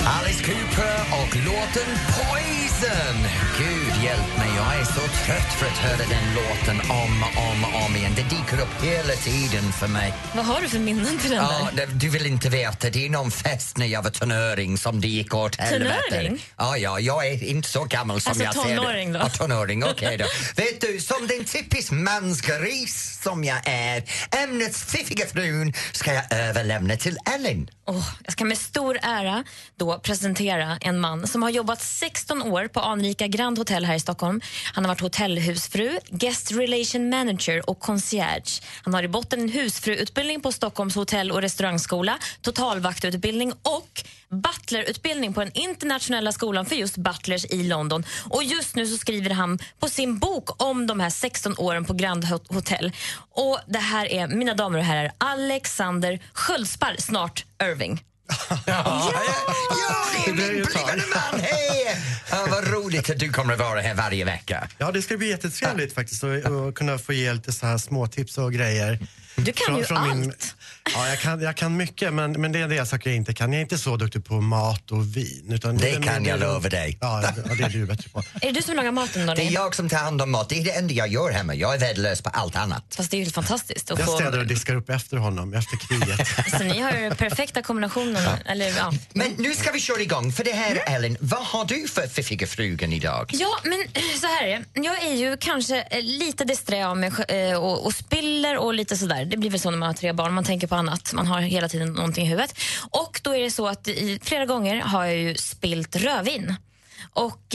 Alice 0.06 0.42
Cooper 0.44 0.96
och 1.22 1.36
låten 1.36 1.90
Poison. 2.06 3.16
Gud 3.58 4.04
hjälp 4.04 4.36
mig, 4.38 4.48
jag 4.56 4.80
är 4.80 4.84
så 4.84 5.00
trött 5.00 5.52
för 5.58 5.66
att 5.66 5.78
höra 5.78 5.96
den 5.96 6.34
låten 6.34 6.90
om 6.90 7.22
och 7.22 7.42
om, 7.52 7.64
och 7.64 7.86
om 7.86 7.96
igen. 7.96 8.12
Det 8.16 8.22
dyker 8.22 8.60
upp 8.62 8.82
hela 8.84 9.12
tiden 9.14 9.72
för 9.72 9.88
mig. 9.88 10.14
Vad 10.34 10.44
har 10.44 10.60
du 10.60 10.68
för 10.68 10.78
minnen 10.78 11.18
till 11.18 11.30
den 11.30 11.38
Ja, 11.44 11.68
där? 11.76 11.86
du 11.86 12.08
vill 12.08 12.26
inte 12.26 12.48
veta, 12.48 12.90
det 12.90 13.06
är 13.06 13.10
någon 13.10 13.30
fest 13.30 13.76
när 13.76 13.86
jag 13.86 14.02
var 14.02 14.10
tonåring 14.10 14.78
som 14.78 15.00
det 15.00 15.08
gick 15.08 15.34
åt 15.34 15.56
helvete. 15.56 15.94
Tonåring? 16.10 16.44
Ja, 16.58 16.76
ja, 16.76 17.00
jag 17.00 17.26
är 17.26 17.44
inte 17.44 17.68
så 17.68 17.84
gammal 17.84 18.20
som 18.20 18.30
Alltså 18.30 18.44
jag 18.44 18.54
ser 18.54 18.76
tonåring 18.76 19.12
det. 19.12 19.18
då? 19.18 19.24
Ja, 19.24 19.28
tonåring, 19.28 19.84
okej 19.84 20.16
då. 20.16 20.24
Vet 20.62 20.80
du, 20.80 21.00
som 21.00 21.26
den 21.26 21.44
typisk 21.44 21.90
mansgris 21.92 23.20
som 23.22 23.44
jag 23.44 23.58
är, 23.64 24.02
ämnets 24.44 24.84
fiffiga 24.84 25.26
frun 25.26 25.72
ska 25.92 26.12
jag 26.14 26.24
överlämna 26.32 26.96
till 26.96 27.18
Ellen. 27.34 27.70
Åh, 27.88 28.08
jag 28.24 28.32
ska 28.32 28.44
med 28.44 28.58
stor 28.58 28.98
ära 29.02 29.44
då 29.78 29.95
presentera 30.02 30.78
en 30.80 30.98
man 30.98 31.26
som 31.26 31.42
har 31.42 31.50
jobbat 31.50 31.82
16 31.82 32.42
år 32.42 32.68
på 32.68 32.80
anrika 32.80 33.26
Grand 33.26 33.58
Hotel 33.58 33.84
här 33.84 33.94
i 33.94 34.00
Stockholm. 34.00 34.40
Han 34.72 34.84
har 34.84 34.88
varit 34.88 35.00
hotellhusfru, 35.00 35.98
guest 36.10 36.52
relation 36.52 37.08
manager 37.08 37.70
och 37.70 37.80
concierge. 37.80 38.62
Han 38.82 38.94
har 38.94 39.02
i 39.02 39.08
botten 39.08 39.40
en 39.40 39.48
husfruutbildning 39.48 40.40
på 40.40 40.52
Stockholms 40.52 40.94
hotell 40.94 41.32
och 41.32 41.42
restaurangskola, 41.42 42.18
totalvaktutbildning 42.40 43.52
och 43.52 44.02
butlerutbildning 44.28 45.34
på 45.34 45.40
den 45.40 45.52
internationella 45.54 46.32
skolan 46.32 46.66
för 46.66 46.76
just 46.76 46.96
butlers 46.96 47.44
i 47.44 47.62
London. 47.62 48.04
Och 48.30 48.44
just 48.44 48.76
nu 48.76 48.86
så 48.86 48.98
skriver 48.98 49.30
han 49.30 49.58
på 49.78 49.88
sin 49.88 50.18
bok 50.18 50.62
om 50.62 50.86
de 50.86 51.00
här 51.00 51.10
16 51.10 51.54
åren 51.58 51.84
på 51.84 51.92
Grand 51.92 52.24
Hotel. 52.24 52.92
Och 53.30 53.58
det 53.66 53.78
här 53.78 54.12
är, 54.12 54.28
mina 54.28 54.54
damer 54.54 54.78
och 54.78 54.84
herrar, 54.84 55.12
Alexander 55.18 56.20
Sköldsparr, 56.32 56.96
snart 56.98 57.44
Irving. 57.62 58.02
Ja, 58.28 58.62
ja, 58.66 59.12
det 60.24 60.30
är 60.30 60.34
min 60.34 60.64
blivande 60.64 61.04
man! 61.14 61.40
Hej! 61.40 61.96
Ja, 62.30 62.46
vad 62.50 62.68
roligt 62.68 63.10
att 63.10 63.18
du 63.18 63.32
kommer 63.32 63.52
att 63.52 63.58
vara 63.58 63.80
här 63.80 63.94
varje 63.94 64.24
vecka. 64.24 64.68
Ja, 64.78 64.92
det 64.92 65.02
ska 65.02 65.16
bli 65.16 65.28
jättetrevligt 65.28 65.94
faktiskt 65.94 66.24
att 66.24 66.74
kunna 66.74 66.98
få 66.98 67.12
ge 67.12 67.32
lite 67.32 67.52
så 67.52 67.66
här 67.66 67.78
små 67.78 68.06
tips 68.06 68.38
och 68.38 68.52
grejer. 68.52 68.98
Du 69.36 69.52
kan 69.52 69.76
ju 69.76 69.84
allt. 69.90 70.54
Ja, 70.94 71.08
jag 71.08 71.18
kan, 71.18 71.40
jag 71.40 71.56
kan 71.56 71.76
mycket, 71.76 72.14
men, 72.14 72.32
men 72.32 72.52
det 72.52 72.58
är 72.58 72.68
del 72.68 72.86
saker 72.86 73.10
jag 73.10 73.16
inte 73.16 73.34
kan. 73.34 73.52
Jag 73.52 73.58
är 73.58 73.62
inte 73.62 73.78
så 73.78 73.96
duktig 73.96 74.24
på 74.24 74.40
mat 74.40 74.90
och 74.90 75.16
vin. 75.16 75.46
Utan 75.48 75.76
Det 75.76 75.90
är 75.90 76.02
kan 76.02 76.24
jag 76.24 76.40
lova 76.40 76.68
dig. 76.68 76.98
Ja, 77.00 77.22
ja, 77.22 77.54
det 77.54 77.64
är 77.64 77.68
du 77.68 77.86
bättre 77.86 78.08
på. 78.08 78.18
Är 78.18 78.24
det 78.40 78.52
du 78.52 78.62
som 78.62 78.76
lagar 78.76 78.92
maten 78.92 79.26
då? 79.26 79.34
Det 79.34 79.42
är 79.42 79.52
jag 79.52 79.74
som 79.74 79.88
tar 79.88 79.96
hand 79.96 80.22
om 80.22 80.30
mat. 80.30 80.48
Det 80.48 80.58
är 80.58 80.64
det 80.64 80.70
enda 80.70 80.94
jag 80.94 81.08
gör 81.08 81.30
hemma. 81.30 81.54
Jag 81.54 81.74
är 81.74 81.78
värdelös 81.78 82.22
på 82.22 82.30
allt 82.30 82.56
annat. 82.56 82.94
Fast 82.96 83.10
det 83.10 83.14
är 83.14 83.18
ju 83.18 83.24
helt 83.24 83.34
fantastiskt 83.34 83.90
att 83.90 83.98
Jag 83.98 84.06
få... 84.08 84.16
städar 84.16 84.38
och 84.38 84.46
diskar 84.46 84.74
upp 84.74 84.90
efter 84.90 85.16
honom, 85.16 85.54
efter 85.54 85.76
kriget. 85.76 86.28
Så 86.58 86.64
ni 86.64 86.80
har 86.80 86.92
ju 86.92 87.00
den 87.00 87.16
perfekta 87.16 87.62
kombinationen. 87.62 88.22
Eller, 88.44 88.76
ja. 88.76 88.92
Men 89.12 89.32
nu 89.38 89.54
ska 89.54 89.72
vi 89.72 89.80
köra 89.80 90.00
igång. 90.00 90.32
För 90.32 90.44
det 90.44 90.52
här, 90.52 90.82
Ellen, 90.86 91.16
vad 91.20 91.44
har 91.44 91.64
du 91.64 91.88
för 91.88 92.06
fiffiga 92.06 92.46
frugan 92.46 92.92
idag? 92.92 93.30
Ja, 93.34 93.58
men 93.64 93.78
så 94.20 94.26
här 94.26 94.46
är 94.46 94.64
det. 94.72 94.80
Jag 94.80 95.02
är 95.04 95.14
ju 95.14 95.36
kanske 95.36 95.80
eh, 95.90 96.02
lite 96.02 96.44
disträ 96.44 96.86
av 96.86 96.96
mig 96.96 97.12
eh, 97.28 97.56
och, 97.56 97.86
och 97.86 97.94
spiller 97.94 98.56
och 98.56 98.74
lite 98.74 98.96
sådär. 98.96 99.24
Det 99.24 99.36
blir 99.36 99.50
väl 99.50 99.60
så 99.60 99.70
när 99.70 99.78
man 99.78 99.86
har 99.86 99.94
tre 99.94 100.12
barn, 100.12 100.34
man 100.34 100.44
tänker 100.44 100.66
på 100.66 100.75
annat. 100.76 101.12
Man 101.12 101.26
har 101.26 101.40
hela 101.40 101.68
tiden 101.68 101.92
någonting 101.92 102.26
i 102.26 102.28
huvudet. 102.28 102.58
Och 102.90 103.20
då 103.24 103.34
är 103.36 103.42
det 103.42 103.50
så 103.50 103.68
att 103.68 103.88
i, 103.88 104.18
flera 104.22 104.46
gånger 104.46 104.80
har 104.80 105.04
jag 105.04 105.16
ju 105.16 105.34
spilt 105.34 105.96
rödvin. 105.96 106.54
Och 107.12 107.54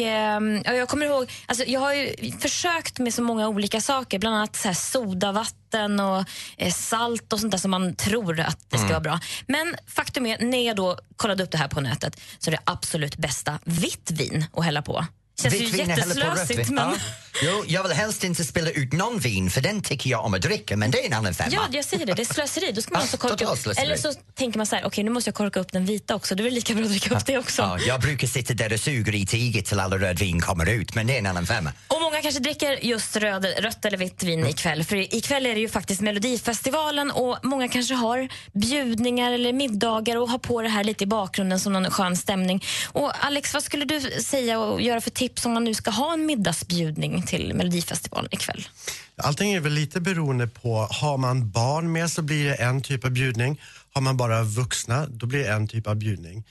ja, 0.65 0.73
jag 0.73 0.89
kommer 0.89 1.05
ihåg, 1.05 1.31
alltså, 1.45 1.65
jag 1.67 1.79
har 1.79 1.93
ju 1.93 2.31
försökt 2.39 2.99
med 2.99 3.13
så 3.13 3.21
många 3.23 3.47
olika 3.47 3.81
saker, 3.81 4.19
bland 4.19 4.35
annat 4.35 4.55
så 4.55 4.67
här 4.67 4.75
sodavatten 4.75 5.99
och 5.99 6.23
eh, 6.57 6.71
salt 6.73 7.33
och 7.33 7.39
sånt 7.39 7.51
där 7.51 7.57
som 7.57 7.71
man 7.71 7.95
tror 7.95 8.39
att 8.39 8.59
det 8.69 8.77
ska 8.77 8.85
Mm. 8.85 8.89
vara 8.89 8.99
bra. 8.99 9.19
Men 9.47 9.75
faktum 9.87 10.25
är, 10.25 10.39
när 10.39 10.67
jag 10.67 10.75
då 10.75 10.97
kollade 11.15 11.43
upp 11.43 11.51
det 11.51 11.57
här 11.57 11.67
på 11.67 11.81
nätet 11.81 12.21
så 12.39 12.49
är 12.49 12.51
det 12.51 12.61
absolut 12.65 13.17
bästa 13.17 13.59
vitt 13.63 14.11
vin 14.11 14.45
att 14.53 14.65
hälla 14.65 14.81
på. 14.81 15.05
Känns 15.41 15.53
Vitt 15.53 15.73
ju 15.73 15.77
jätteslösigt 15.77 16.69
men... 16.69 16.77
Ja. 16.77 16.97
Jo, 17.43 17.63
jag 17.67 17.83
vill 17.83 17.91
helst 17.91 18.23
inte 18.23 18.43
spilla 18.43 18.69
ut 18.69 18.93
någon 18.93 19.19
vin 19.19 19.49
för 19.49 19.61
den 19.61 19.81
tycker 19.81 20.09
jag 20.09 20.25
om 20.25 20.33
att 20.33 20.41
dricka 20.41 20.77
men 20.77 20.91
det 20.91 21.01
är 21.01 21.05
en 21.05 21.13
annan 21.13 21.33
femma. 21.33 21.49
Ja, 21.53 21.61
jag 21.71 21.85
säger 21.85 22.05
det. 22.05 22.13
Det 22.13 22.21
är 22.21 22.33
slöseri. 22.33 22.71
Då 22.71 22.81
ska 22.81 22.93
man 22.93 23.01
Ja, 23.01 23.05
också 23.05 23.17
korka 23.17 23.35
totalt 23.35 23.67
upp. 23.67 23.77
Eller 23.77 23.97
så 23.97 24.13
tänker 24.33 24.57
man 24.57 24.65
så 24.65 24.75
här, 24.75 24.85
okej 24.85 25.03
nu 25.03 25.11
måste 25.11 25.27
jag 25.27 25.35
korka 25.35 25.59
upp 25.59 25.71
den 25.71 25.85
vita 25.85 26.15
också. 26.15 26.35
Det 26.35 26.41
är 26.41 26.43
väl 26.43 26.53
lika 26.53 26.73
bra 26.73 26.83
att 26.83 26.89
dricka 26.89 27.15
upp 27.15 27.25
det 27.25 27.37
också. 27.37 27.61
Ja, 27.61 27.79
jag 27.79 28.01
brukar 28.01 28.27
sitta 28.27 28.53
där 28.53 28.73
och 28.73 28.79
suga 28.79 29.13
i 29.13 29.25
tiget 29.25 29.65
till 29.65 29.79
alla 29.79 29.97
rödvin 29.97 30.41
kommer 30.41 30.69
ut 30.69 30.95
men 30.95 31.07
det 31.07 31.13
är 31.13 31.19
en 31.19 31.25
annan 31.25 31.45
femma. 31.45 31.73
Och 31.87 32.01
många 32.01 32.21
kanske 32.21 32.41
dricker 32.41 32.85
just 32.85 33.15
röd, 33.15 33.45
rött 33.59 33.85
eller 33.85 33.97
vitt 33.97 34.23
vin 34.23 34.47
ikväll. 34.47 34.83
För 34.83 35.15
ikväll 35.15 35.45
är 35.45 35.55
det 35.55 35.61
ju 35.61 35.69
faktiskt 35.69 36.01
Melodifestivalen 36.01 37.11
och 37.11 37.37
många 37.43 37.67
kanske 37.67 37.93
har 37.93 38.29
bjudningar 38.53 39.31
eller 39.31 39.53
middagar 39.53 40.17
och 40.17 40.29
har 40.29 40.39
på 40.39 40.61
det 40.61 40.69
här 40.69 40.83
lite 40.83 41.03
i 41.03 41.07
bakgrunden 41.07 41.59
som 41.59 41.73
någon 41.73 41.91
skön 41.91 42.17
stämning. 42.17 42.63
Och 42.87 43.25
Alex, 43.25 43.53
vad 43.53 43.63
skulle 43.63 43.85
du 43.85 44.01
säga 44.01 44.59
och 44.59 44.81
göra 44.81 45.01
för 45.01 45.09
tips 45.09 45.30
om 45.45 45.51
man 45.51 45.63
nu 45.63 45.73
ska 45.73 45.91
ha 45.91 46.13
en 46.13 46.25
middagsbjudning 46.25 47.23
till 47.23 47.53
Melodifestivalen 47.53 48.29
ikväll? 48.31 48.67
Allting 49.15 49.53
är 49.53 49.59
väl 49.59 49.73
lite 49.73 50.01
beroende 50.01 50.47
på, 50.47 50.87
har 50.91 51.17
man 51.17 51.51
barn 51.51 51.91
med 51.91 52.11
så 52.11 52.21
blir 52.21 52.45
det 52.45 52.55
en 52.55 52.81
typ 52.81 53.05
av 53.05 53.11
bjudning. 53.11 53.61
Har 53.93 54.01
man 54.01 54.17
bara 54.17 54.43
vuxna, 54.43 55.07
då 55.07 55.25
blir 55.25 55.39
det 55.39 55.51
en 55.51 55.67
typ 55.67 55.87
av 55.87 55.95
bjudning. 55.95 56.43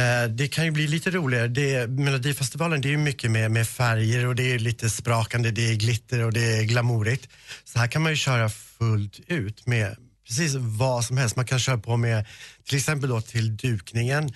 Eh, 0.00 0.30
det 0.30 0.48
kan 0.48 0.64
ju 0.64 0.70
bli 0.70 0.86
lite 0.86 1.10
roligare. 1.10 1.48
Det, 1.48 1.86
Melodifestivalen 1.86 2.80
det 2.80 2.88
är 2.88 2.90
ju 2.90 2.96
mycket 2.96 3.30
med, 3.30 3.50
med 3.50 3.68
färger 3.68 4.26
och 4.26 4.34
det 4.34 4.52
är 4.52 4.58
lite 4.58 4.90
sprakande, 4.90 5.50
det 5.50 5.70
är 5.70 5.74
glitter 5.74 6.24
och 6.24 6.32
det 6.32 6.58
är 6.58 6.62
glamourigt. 6.62 7.28
Så 7.64 7.78
här 7.78 7.86
kan 7.86 8.02
man 8.02 8.12
ju 8.12 8.16
köra 8.16 8.48
fullt 8.48 9.20
ut 9.26 9.66
med 9.66 9.96
precis 10.26 10.54
vad 10.54 11.04
som 11.04 11.16
helst. 11.16 11.36
Man 11.36 11.46
kan 11.46 11.58
köra 11.58 11.78
på 11.78 11.96
med 11.96 12.26
till 12.64 12.76
exempel 12.76 13.10
då 13.10 13.20
till 13.20 13.56
dukningen. 13.56 14.32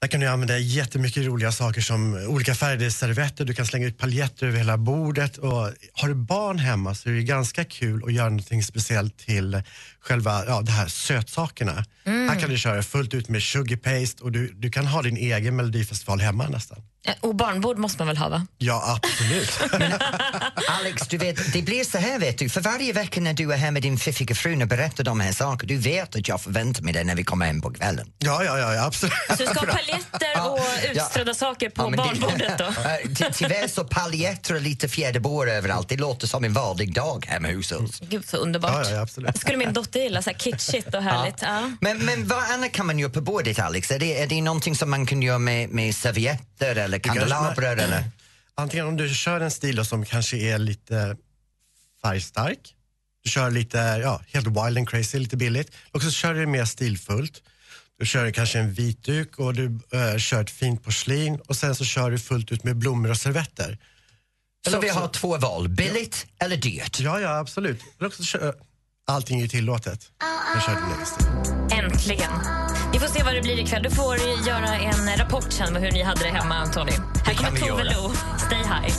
Där 0.00 0.08
kan 0.08 0.20
du 0.20 0.26
använda 0.26 0.58
jättemycket 0.58 1.26
roliga 1.26 1.52
saker 1.52 1.80
som 1.80 2.14
olika 2.14 2.54
färgade 2.54 2.90
servetter, 2.90 3.44
du 3.44 3.54
kan 3.54 3.66
slänga 3.66 3.86
ut 3.86 3.98
paljetter 3.98 4.46
över 4.46 4.58
hela 4.58 4.76
bordet. 4.78 5.38
Och 5.38 5.72
har 5.92 6.08
du 6.08 6.14
barn 6.14 6.58
hemma 6.58 6.94
så 6.94 7.08
är 7.08 7.12
det 7.12 7.22
ganska 7.22 7.64
kul 7.64 8.04
att 8.04 8.12
göra 8.12 8.28
något 8.28 8.64
speciellt 8.64 9.18
till 9.18 9.62
själva 10.00 10.44
ja, 10.46 10.62
det 10.62 10.72
här 10.72 10.86
sötsakerna. 10.86 11.84
Mm. 12.04 12.28
Här 12.28 12.40
kan 12.40 12.50
du 12.50 12.58
köra 12.58 12.82
fullt 12.82 13.14
ut 13.14 13.28
med 13.28 13.42
sugar 13.42 13.76
paste 13.76 14.24
och 14.24 14.32
du, 14.32 14.52
du 14.52 14.70
kan 14.70 14.86
ha 14.86 15.02
din 15.02 15.16
egen 15.16 15.56
melodifestival 15.56 16.20
hemma 16.20 16.48
nästan. 16.48 16.82
Eh, 17.04 17.14
Och 17.20 17.34
barnbord 17.34 17.78
måste 17.78 17.98
man 17.98 18.06
väl 18.06 18.16
ha 18.16 18.28
va? 18.28 18.46
Ja, 18.58 18.98
absolut. 19.02 19.60
Alex, 20.80 21.08
du 21.08 21.18
vet, 21.18 21.52
det 21.52 21.62
blir 21.62 21.84
så 21.84 21.98
här 21.98 22.18
vet 22.18 22.38
du, 22.38 22.48
för 22.48 22.60
varje 22.60 22.92
vecka 22.92 23.20
när 23.20 23.32
du 23.34 23.52
är 23.52 23.56
här 23.56 23.70
med 23.70 23.82
din 23.82 23.98
fiffiga 23.98 24.34
fru 24.34 24.62
och 24.62 24.68
berättar 24.68 25.04
de 25.04 25.20
här 25.20 25.32
sakerna, 25.32 25.68
du 25.68 25.76
vet 25.76 26.16
att 26.16 26.28
jag 26.28 26.40
förväntar 26.40 26.82
mig 26.82 26.92
det 26.94 27.04
när 27.04 27.14
vi 27.14 27.24
kommer 27.24 27.46
hem 27.46 27.60
på 27.60 27.70
kvällen. 27.72 28.06
ja, 28.18 28.44
ja, 28.44 28.58
ja, 28.74 28.84
absolut. 28.86 29.12
Så 29.28 29.34
du 29.36 29.46
ska 29.46 29.60
ha 29.60 29.66
paljetter 29.66 30.50
och 30.50 30.58
utströdda 30.92 31.34
saker 31.34 31.70
på 31.70 31.82
Ja, 31.82 31.96
barnbordet 31.96 32.58
då? 32.58 32.72
Ty- 33.16 33.32
Tyvärr 33.34 33.68
så 33.68 33.84
paljetter 33.84 34.54
och 34.54 34.60
lite 34.60 34.88
fjäderbår 34.88 35.50
överallt, 35.50 35.88
det 35.88 35.96
låter 35.96 36.26
som 36.26 36.44
en 36.44 36.52
vanlig 36.52 36.94
dag 36.94 37.26
hemma 37.28 37.48
hos 37.52 37.72
oss. 37.72 38.00
Gud 38.00 38.28
så 38.28 38.36
underbart. 38.36 38.86
Ja, 38.86 38.90
ja, 38.90 39.00
absolut. 39.02 39.38
skulle 39.38 39.56
min 39.58 39.72
dotter 39.72 40.00
gilla, 40.00 40.22
så 40.22 40.30
här 40.30 40.38
kitschigt 40.38 40.94
och 40.94 41.02
härligt. 41.02 41.42
Ja. 41.42 41.70
Men, 41.80 41.98
men 41.98 42.28
vad 42.28 42.42
annat 42.44 42.72
kan 42.72 42.86
man 42.86 42.98
göra 42.98 43.10
på 43.12 43.20
bordet 43.20 43.58
Alex? 43.58 43.90
Är 43.90 43.98
det, 43.98 44.22
är 44.22 44.26
det 44.26 44.42
någonting 44.42 44.76
som 44.76 44.90
man 44.90 45.06
kan 45.06 45.22
göra 45.22 45.38
med, 45.38 45.68
med 45.70 45.94
servietter 45.96 46.44
eller 46.66 46.98
kandelabrar 46.98 47.76
eller? 47.76 48.04
Antingen 48.54 48.86
om 48.86 48.96
du 48.96 49.08
kör 49.14 49.40
en 49.40 49.50
stil 49.50 49.76
då 49.76 49.84
som 49.84 50.04
kanske 50.04 50.36
är 50.36 50.58
lite 50.58 51.16
färgstark, 52.02 52.74
du 53.24 53.30
kör 53.30 53.50
lite, 53.50 53.78
ja, 53.78 54.22
helt 54.32 54.46
wild 54.46 54.78
and 54.78 54.88
crazy, 54.88 55.18
lite 55.18 55.36
billigt. 55.36 55.70
Och 55.92 56.02
så 56.02 56.10
kör 56.10 56.34
du 56.34 56.46
mer 56.46 56.64
stilfullt. 56.64 57.42
Du 57.98 58.06
kör 58.06 58.30
kanske 58.30 58.58
en 58.58 58.72
vit 58.72 59.02
duk 59.04 59.38
och 59.38 59.54
du 59.54 59.78
eh, 59.92 60.18
kör 60.18 60.40
ett 60.42 60.50
fint 60.50 60.84
porslin 60.84 61.38
och 61.48 61.56
sen 61.56 61.74
så 61.74 61.84
kör 61.84 62.10
du 62.10 62.18
fullt 62.18 62.52
ut 62.52 62.64
med 62.64 62.76
blommor 62.76 63.10
och 63.10 63.16
servetter. 63.16 63.78
Så 64.64 64.70
Eller 64.70 64.80
vi 64.80 64.90
också- 64.90 65.00
har 65.00 65.08
två 65.08 65.36
val, 65.38 65.68
billigt 65.68 66.26
eller 66.38 66.56
dyrt? 66.56 67.00
Ja, 67.00 67.20
ja, 67.20 67.38
absolut. 67.38 67.80
Eller 67.98 68.08
också 68.08 68.22
kör, 68.22 68.54
allting 69.08 69.40
är 69.40 69.48
tillåtet. 69.48 70.00
Jag 70.54 70.62
kör 70.62 70.74
din 70.74 70.84
egen 70.94 71.06
stil. 71.06 71.26
Äntligen. 71.78 72.30
Vi 72.92 72.98
får 72.98 73.06
se 73.06 73.22
vad 73.22 73.34
det 73.34 73.42
blir 73.42 73.58
ikväll. 73.58 73.82
Du 73.82 73.90
får 73.90 74.16
göra 74.46 74.76
en 74.78 75.16
rapport 75.18 75.52
sen 75.52 75.72
med 75.72 75.82
hur 75.82 75.90
ni 75.92 76.02
hade 76.02 76.20
det 76.22 76.28
hemma, 76.30 76.66
Tony. 76.66 76.92
Här 77.24 77.34
kommer 77.34 77.60
Tove. 77.60 77.84
Lo. 77.84 78.12
Stay 78.38 78.58
high. 78.58 78.94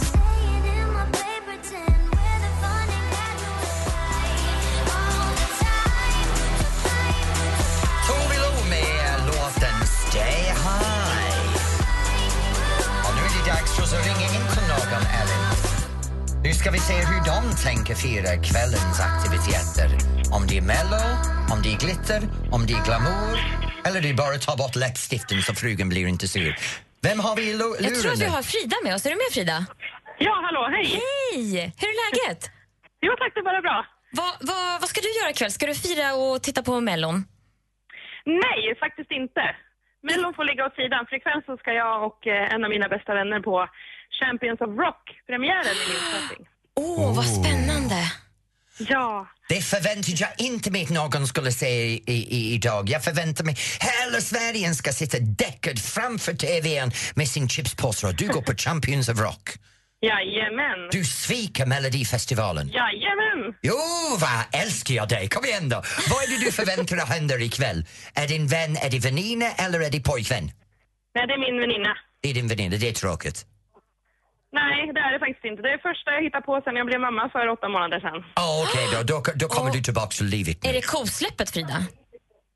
Tove 8.07 8.35
Lo 8.43 8.69
med 8.69 9.25
låten 9.27 9.87
Stay 10.09 10.43
High. 10.43 11.55
Och 13.05 13.15
nu 13.15 13.21
är 13.21 13.43
det 13.45 13.51
dags 13.51 13.75
för 13.75 13.83
att 13.83 14.05
ringa 14.05 14.27
in 14.33 14.47
till 14.53 14.67
någon, 14.67 15.05
Ellen. 15.21 15.70
Nu 16.51 16.55
ska 16.55 16.69
vi 16.77 16.81
se 16.89 16.93
hur 17.11 17.21
de 17.31 17.39
tänker 17.67 17.95
fira 18.05 18.31
kvällens 18.49 18.97
aktiviteter. 19.09 19.89
Om 20.37 20.41
det 20.49 20.55
är 20.61 20.65
mello, 20.73 21.01
om 21.53 21.59
det 21.63 21.69
är 21.75 21.79
glitter, 21.85 22.21
om 22.55 22.61
det 22.67 22.73
är 22.79 22.83
glamour 22.87 23.35
eller 23.85 23.99
det 24.03 24.09
är 24.13 24.17
bara 24.23 24.33
att 24.39 24.45
ta 24.49 24.53
bort 24.63 24.75
läppstiften 24.83 25.37
så 25.47 25.51
frugan 25.61 25.87
blir 25.93 26.05
inte 26.15 26.27
sur. 26.35 26.51
Vem 27.07 27.19
har 27.25 27.33
vi 27.39 27.43
i 27.51 27.53
lu- 27.61 27.77
Jag 27.85 27.91
tror 27.95 28.03
luren 28.03 28.13
att 28.15 28.21
vi 28.25 28.29
nu? 28.29 28.35
har 28.37 28.43
Frida 28.53 28.77
med 28.85 28.91
oss. 28.95 29.03
Är 29.05 29.09
du 29.13 29.17
med 29.23 29.31
Frida? 29.35 29.57
Ja, 30.27 30.33
hallå, 30.45 30.61
hej! 30.75 30.85
Hej! 31.03 31.51
Hur 31.81 31.89
är 31.93 31.97
läget? 32.05 32.41
Jo 33.05 33.11
tack, 33.19 33.31
det 33.35 33.39
är 33.43 33.47
bara 33.51 33.61
bra. 33.67 33.77
Vad, 34.19 34.33
vad, 34.49 34.65
vad 34.81 34.89
ska 34.91 34.99
du 35.07 35.11
göra 35.19 35.29
ikväll? 35.35 35.51
Ska 35.57 35.63
du 35.71 35.75
fira 35.85 36.07
och 36.23 36.35
titta 36.45 36.61
på 36.69 36.73
Mellon? 36.89 37.17
Nej, 38.45 38.61
faktiskt 38.83 39.11
inte. 39.21 39.43
Mellon 40.09 40.33
får 40.37 40.45
ligga 40.49 40.65
åt 40.67 40.75
sidan, 40.81 41.01
för 41.07 41.15
ikväll 41.19 41.41
så 41.45 41.53
ska 41.61 41.69
jag 41.83 41.95
och 42.07 42.19
eh, 42.35 42.53
en 42.53 42.63
av 42.65 42.69
mina 42.75 42.87
bästa 42.95 43.11
vänner 43.19 43.39
på 43.49 43.55
Champions 44.23 44.61
of 44.61 44.69
Rock-premiären 44.83 45.75
i 45.83 45.85
Linköping. 45.91 46.45
Åh, 46.75 47.09
oh, 47.09 47.15
vad 47.15 47.25
spännande! 47.25 48.11
Ja, 48.77 49.27
Det 49.49 49.61
förväntar 49.61 50.13
jag 50.17 50.29
inte 50.37 50.71
mig 50.71 50.83
att 50.83 50.89
någon 50.89 51.27
skulle 51.27 51.51
säga 51.51 51.85
i, 51.85 52.03
i, 52.07 52.53
idag. 52.53 52.89
Jag 52.89 53.03
förväntar 53.03 53.43
mig 53.43 53.55
hela 53.79 54.21
Sverige 54.21 54.73
ska 54.73 54.91
sitta 54.91 55.17
däckad 55.19 55.79
framför 55.79 56.33
TVn 56.33 56.91
med 57.15 57.27
sin 57.27 57.49
chipspåse 57.49 58.07
och 58.07 58.15
du 58.15 58.27
går 58.27 58.41
på 58.41 58.53
Champions 58.57 59.09
of 59.09 59.19
Rock. 59.19 59.49
jajamän. 60.01 60.89
Du 60.91 61.03
sviker 61.05 61.65
Melodifestivalen. 61.65 62.67
Jajamän. 62.67 63.53
Jo, 63.61 63.77
vad 64.19 64.61
älskar 64.61 64.93
jag 64.95 65.09
dig. 65.09 65.29
Kom 65.29 65.45
igen 65.45 65.69
då. 65.69 65.75
Vad 66.09 66.23
är 66.23 66.27
det 66.39 66.45
du 66.45 66.51
förväntar 66.51 66.95
dig 66.95 67.05
händer 67.05 67.41
ikväll? 67.41 67.85
Är 68.13 68.27
din 68.27 68.47
vän, 68.47 68.77
är 68.77 68.89
det 68.89 68.99
väninna 68.99 69.51
eller 69.51 69.79
är 69.79 69.89
det 69.89 69.99
pojkvän? 69.99 70.43
Nej, 71.15 71.27
det 71.27 71.33
är 71.33 71.51
min 71.51 71.59
väninna. 71.61 71.97
Det 72.21 72.29
är 72.29 72.33
din 72.33 72.47
väninna, 72.47 72.77
det 72.77 72.89
är 72.89 72.93
tråkigt. 72.93 73.45
Nej, 74.59 74.91
det 74.95 74.99
är 74.99 75.11
det 75.13 75.19
faktiskt 75.19 75.45
inte. 75.45 75.61
Det 75.61 75.69
är 75.69 75.77
det 75.77 75.83
första 75.89 76.07
jag 76.15 76.23
hittar 76.23 76.41
på 76.41 76.61
sen 76.63 76.75
jag 76.75 76.85
blev 76.85 76.99
mamma 77.07 77.29
för 77.33 77.47
åtta 77.55 77.67
månader 77.75 77.99
sedan. 77.99 78.19
Ah, 78.33 78.63
Okej 78.63 78.85
då, 78.93 78.99
då, 79.11 79.23
då 79.35 79.47
kommer 79.47 79.71
du 79.71 79.79
tillbaka 79.81 80.07
till 80.17 80.25
livet 80.25 80.57
Är 80.65 80.67
nu. 80.67 80.73
det 80.79 80.85
kosläppet, 80.95 81.49
Frida? 81.53 81.77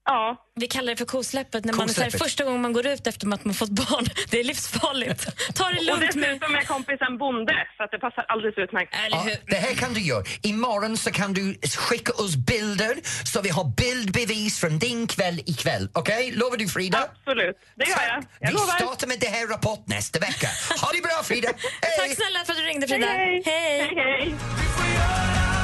Ja. 0.06 0.42
Vi 0.56 0.68
kallar 0.68 0.92
det 0.94 0.98
för 0.98 1.06
kosläppet 1.06 1.66
när 1.66 1.74
man 1.74 1.82
är 1.82 1.88
här, 1.88 1.94
Kosläppet. 1.94 2.22
första 2.24 2.44
gången 2.44 2.62
man 2.62 2.74
går 2.74 2.88
ut 2.88 3.08
efter 3.08 3.34
att 3.34 3.46
man 3.46 3.54
fått 3.54 3.70
barn. 3.70 4.06
Det 4.30 4.40
är 4.40 4.44
livsfarligt. 4.44 5.28
Ta 5.56 5.64
det 5.70 5.78
Och 5.80 5.84
lugnt 5.86 6.16
med... 6.16 6.30
dessutom 6.30 6.56
är 6.56 6.62
kompisen 6.62 7.18
bonde, 7.18 7.54
så 7.78 7.84
att 7.84 7.92
det 7.92 8.00
passar 8.00 8.26
alldeles 8.28 8.58
utmärkt. 8.58 8.96
Ja, 9.12 9.26
det 9.48 9.56
här 9.56 9.74
kan 9.74 9.94
du 9.94 10.02
göra. 10.02 10.24
Imorgon 10.44 10.98
så 10.98 11.12
kan 11.12 11.34
du 11.34 11.56
skicka 11.78 12.12
oss 12.14 12.36
bilder 12.36 12.96
så 13.26 13.42
vi 13.42 13.50
har 13.50 13.64
bildbevis 13.64 14.60
från 14.60 14.80
din 14.80 15.08
kväll 15.08 15.40
ikväll. 15.46 15.90
Okej? 15.94 16.32
Lovar 16.32 16.58
du 16.58 16.68
Frida? 16.68 16.98
Absolut, 16.98 17.58
det 17.76 17.86
gör 17.90 17.98
jag. 18.08 18.24
Jag 18.40 18.48
vi 18.48 18.54
lovar. 18.54 18.76
startar 18.76 19.08
med 19.08 19.20
det 19.20 19.28
här 19.28 19.48
rapport 19.48 19.88
nästa 19.88 20.20
vecka. 20.20 20.48
Ha 20.82 20.92
det 20.92 21.02
bra 21.02 21.24
Frida! 21.24 21.48
Hej! 21.82 21.92
Tack 22.08 22.16
snälla 22.16 22.40
för 22.46 22.52
att 22.52 22.58
du 22.58 22.64
ringde, 22.64 22.88
Frida. 22.88 23.08
Hej, 23.08 23.42
hej. 23.46 23.80
hej, 23.80 23.94
hej. 23.96 25.55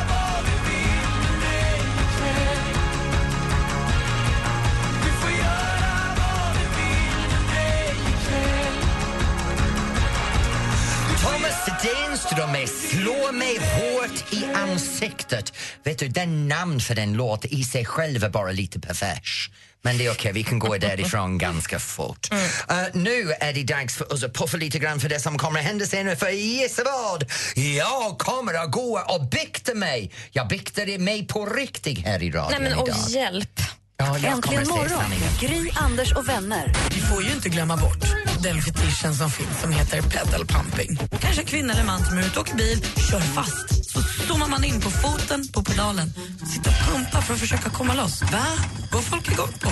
Thomas 11.22 11.54
Stenström 11.62 12.52
med 12.52 12.70
Slå 12.70 13.32
mig 13.32 13.58
hårt 13.60 14.34
i 14.34 14.46
ansiktet. 14.54 15.54
Vet 15.84 16.00
du, 16.00 16.08
den 16.08 16.48
namn 16.48 16.80
för 16.80 16.96
den 16.96 17.14
låt 17.14 17.46
i 17.46 17.64
sig 17.64 17.86
själv 17.86 18.24
är 18.24 18.30
bara 18.30 18.52
lite 18.52 18.80
pervers. 18.80 19.50
Men 19.82 19.98
det 19.98 20.06
är 20.06 20.12
okej, 20.12 20.32
vi 20.34 20.44
kan 20.44 20.60
gå 20.60 20.78
därifrån 20.78 21.38
ganska 21.38 21.80
fort. 21.80 22.30
Mm. 22.32 22.44
Uh, 22.44 22.88
nu 22.94 23.32
är 23.40 23.54
det 23.54 23.64
dags 23.64 23.98
för 23.98 24.14
oss 24.14 24.24
att 24.24 24.34
puffa 24.34 24.58
lite 24.58 24.80
grann 24.80 25.00
för 25.00 25.10
det 25.10 25.20
som 25.20 25.38
kommer 25.38 25.60
att 25.60 25.66
hända 25.66 25.86
senare. 25.86 26.16
För 26.16 26.30
gissa 26.30 26.84
vad? 26.84 27.32
Jag 27.56 28.18
kommer 28.18 28.54
att 28.54 28.72
gå 28.72 29.00
och 29.08 29.30
bikta 29.30 29.74
mig. 29.74 30.12
Jag 30.32 30.48
biktade 30.48 30.98
mig 30.98 31.28
på 31.28 31.46
riktigt 31.46 32.06
här 32.06 32.24
i 32.24 32.32
radion 32.32 32.52
Nej 32.52 32.60
men 32.60 32.72
idag. 32.72 32.96
åh, 33.06 33.12
hjälp. 33.12 33.60
Ja, 33.98 34.18
Äntligen 34.18 34.68
morgon 34.68 35.04
Gry, 35.40 35.70
Anders 35.76 36.14
och 36.14 36.30
vänner. 36.30 36.74
Vi 36.90 37.02
får 37.02 37.24
ju 37.24 37.32
inte 37.32 37.50
glömma 37.50 37.78
bort 37.78 38.21
den 38.44 38.62
fetischen 38.62 39.16
som 39.16 39.30
finns 39.30 39.62
som 39.62 39.72
heter 39.72 40.02
pedal 40.02 40.46
pumping. 40.46 40.98
Kanske 41.22 41.42
en 41.42 41.48
kvinna 41.48 41.74
eller 41.74 41.86
man 41.86 42.06
som 42.06 42.18
är 42.18 42.22
ute 42.22 42.40
och 42.40 42.48
åker 42.48 42.56
bil, 42.56 42.86
kör 43.10 43.20
fast. 43.20 43.92
Så 43.92 44.02
zoomar 44.02 44.48
man 44.48 44.64
in 44.64 44.82
på 44.82 44.90
foten 44.90 45.48
på 45.48 45.64
pedalen, 45.64 46.14
sitter 46.54 46.70
och 46.70 46.94
pumpar 46.94 47.22
för 47.22 47.34
att 47.34 47.40
försöka 47.40 47.70
komma 47.70 47.94
loss. 47.94 48.22
Va? 48.22 48.46
Går 48.92 49.02
folk 49.02 49.32
igång 49.32 49.54
på? 49.62 49.70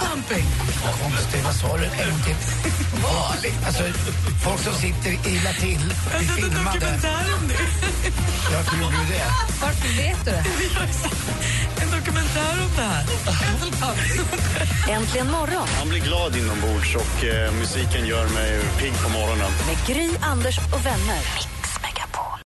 Vad 0.00 0.94
konstigt, 1.02 1.44
vad 1.44 1.54
sa 1.54 1.76
du? 1.76 1.84
En 1.84 2.10
gång 2.10 2.20
till. 2.24 2.36
Vanligt. 3.02 3.66
Alltså, 3.66 3.82
folk 4.44 4.60
som 4.60 4.74
sitter 4.74 5.10
illa 5.10 5.52
till, 5.52 5.78
blir 6.18 6.28
filmade. 6.28 6.86
om 7.40 7.48
det. 7.48 7.58
Varför 8.54 8.76
gjorde 8.76 8.96
du 8.96 9.14
det? 9.14 9.24
Varför 9.62 9.88
vet 10.02 10.24
du 10.24 10.30
det? 10.30 10.44
En 11.82 11.90
dokumentär 11.90 12.62
om 12.64 12.70
det 12.76 12.82
här. 12.82 13.04
Äntligen 14.90 15.30
morgon 15.30 15.68
Man 15.78 15.88
blir 15.88 16.00
glad 16.00 16.36
inombords 16.36 16.94
och 16.94 17.24
eh, 17.24 17.52
musiken 17.52 18.06
gör 18.06 18.28
mig 18.28 18.60
pigg 18.78 18.92
på 19.02 19.08
morgonen. 19.08 19.50
med 19.66 19.86
Gry, 19.96 20.10
Anders 20.22 20.58
och 20.58 20.86
vänner. 20.86 21.53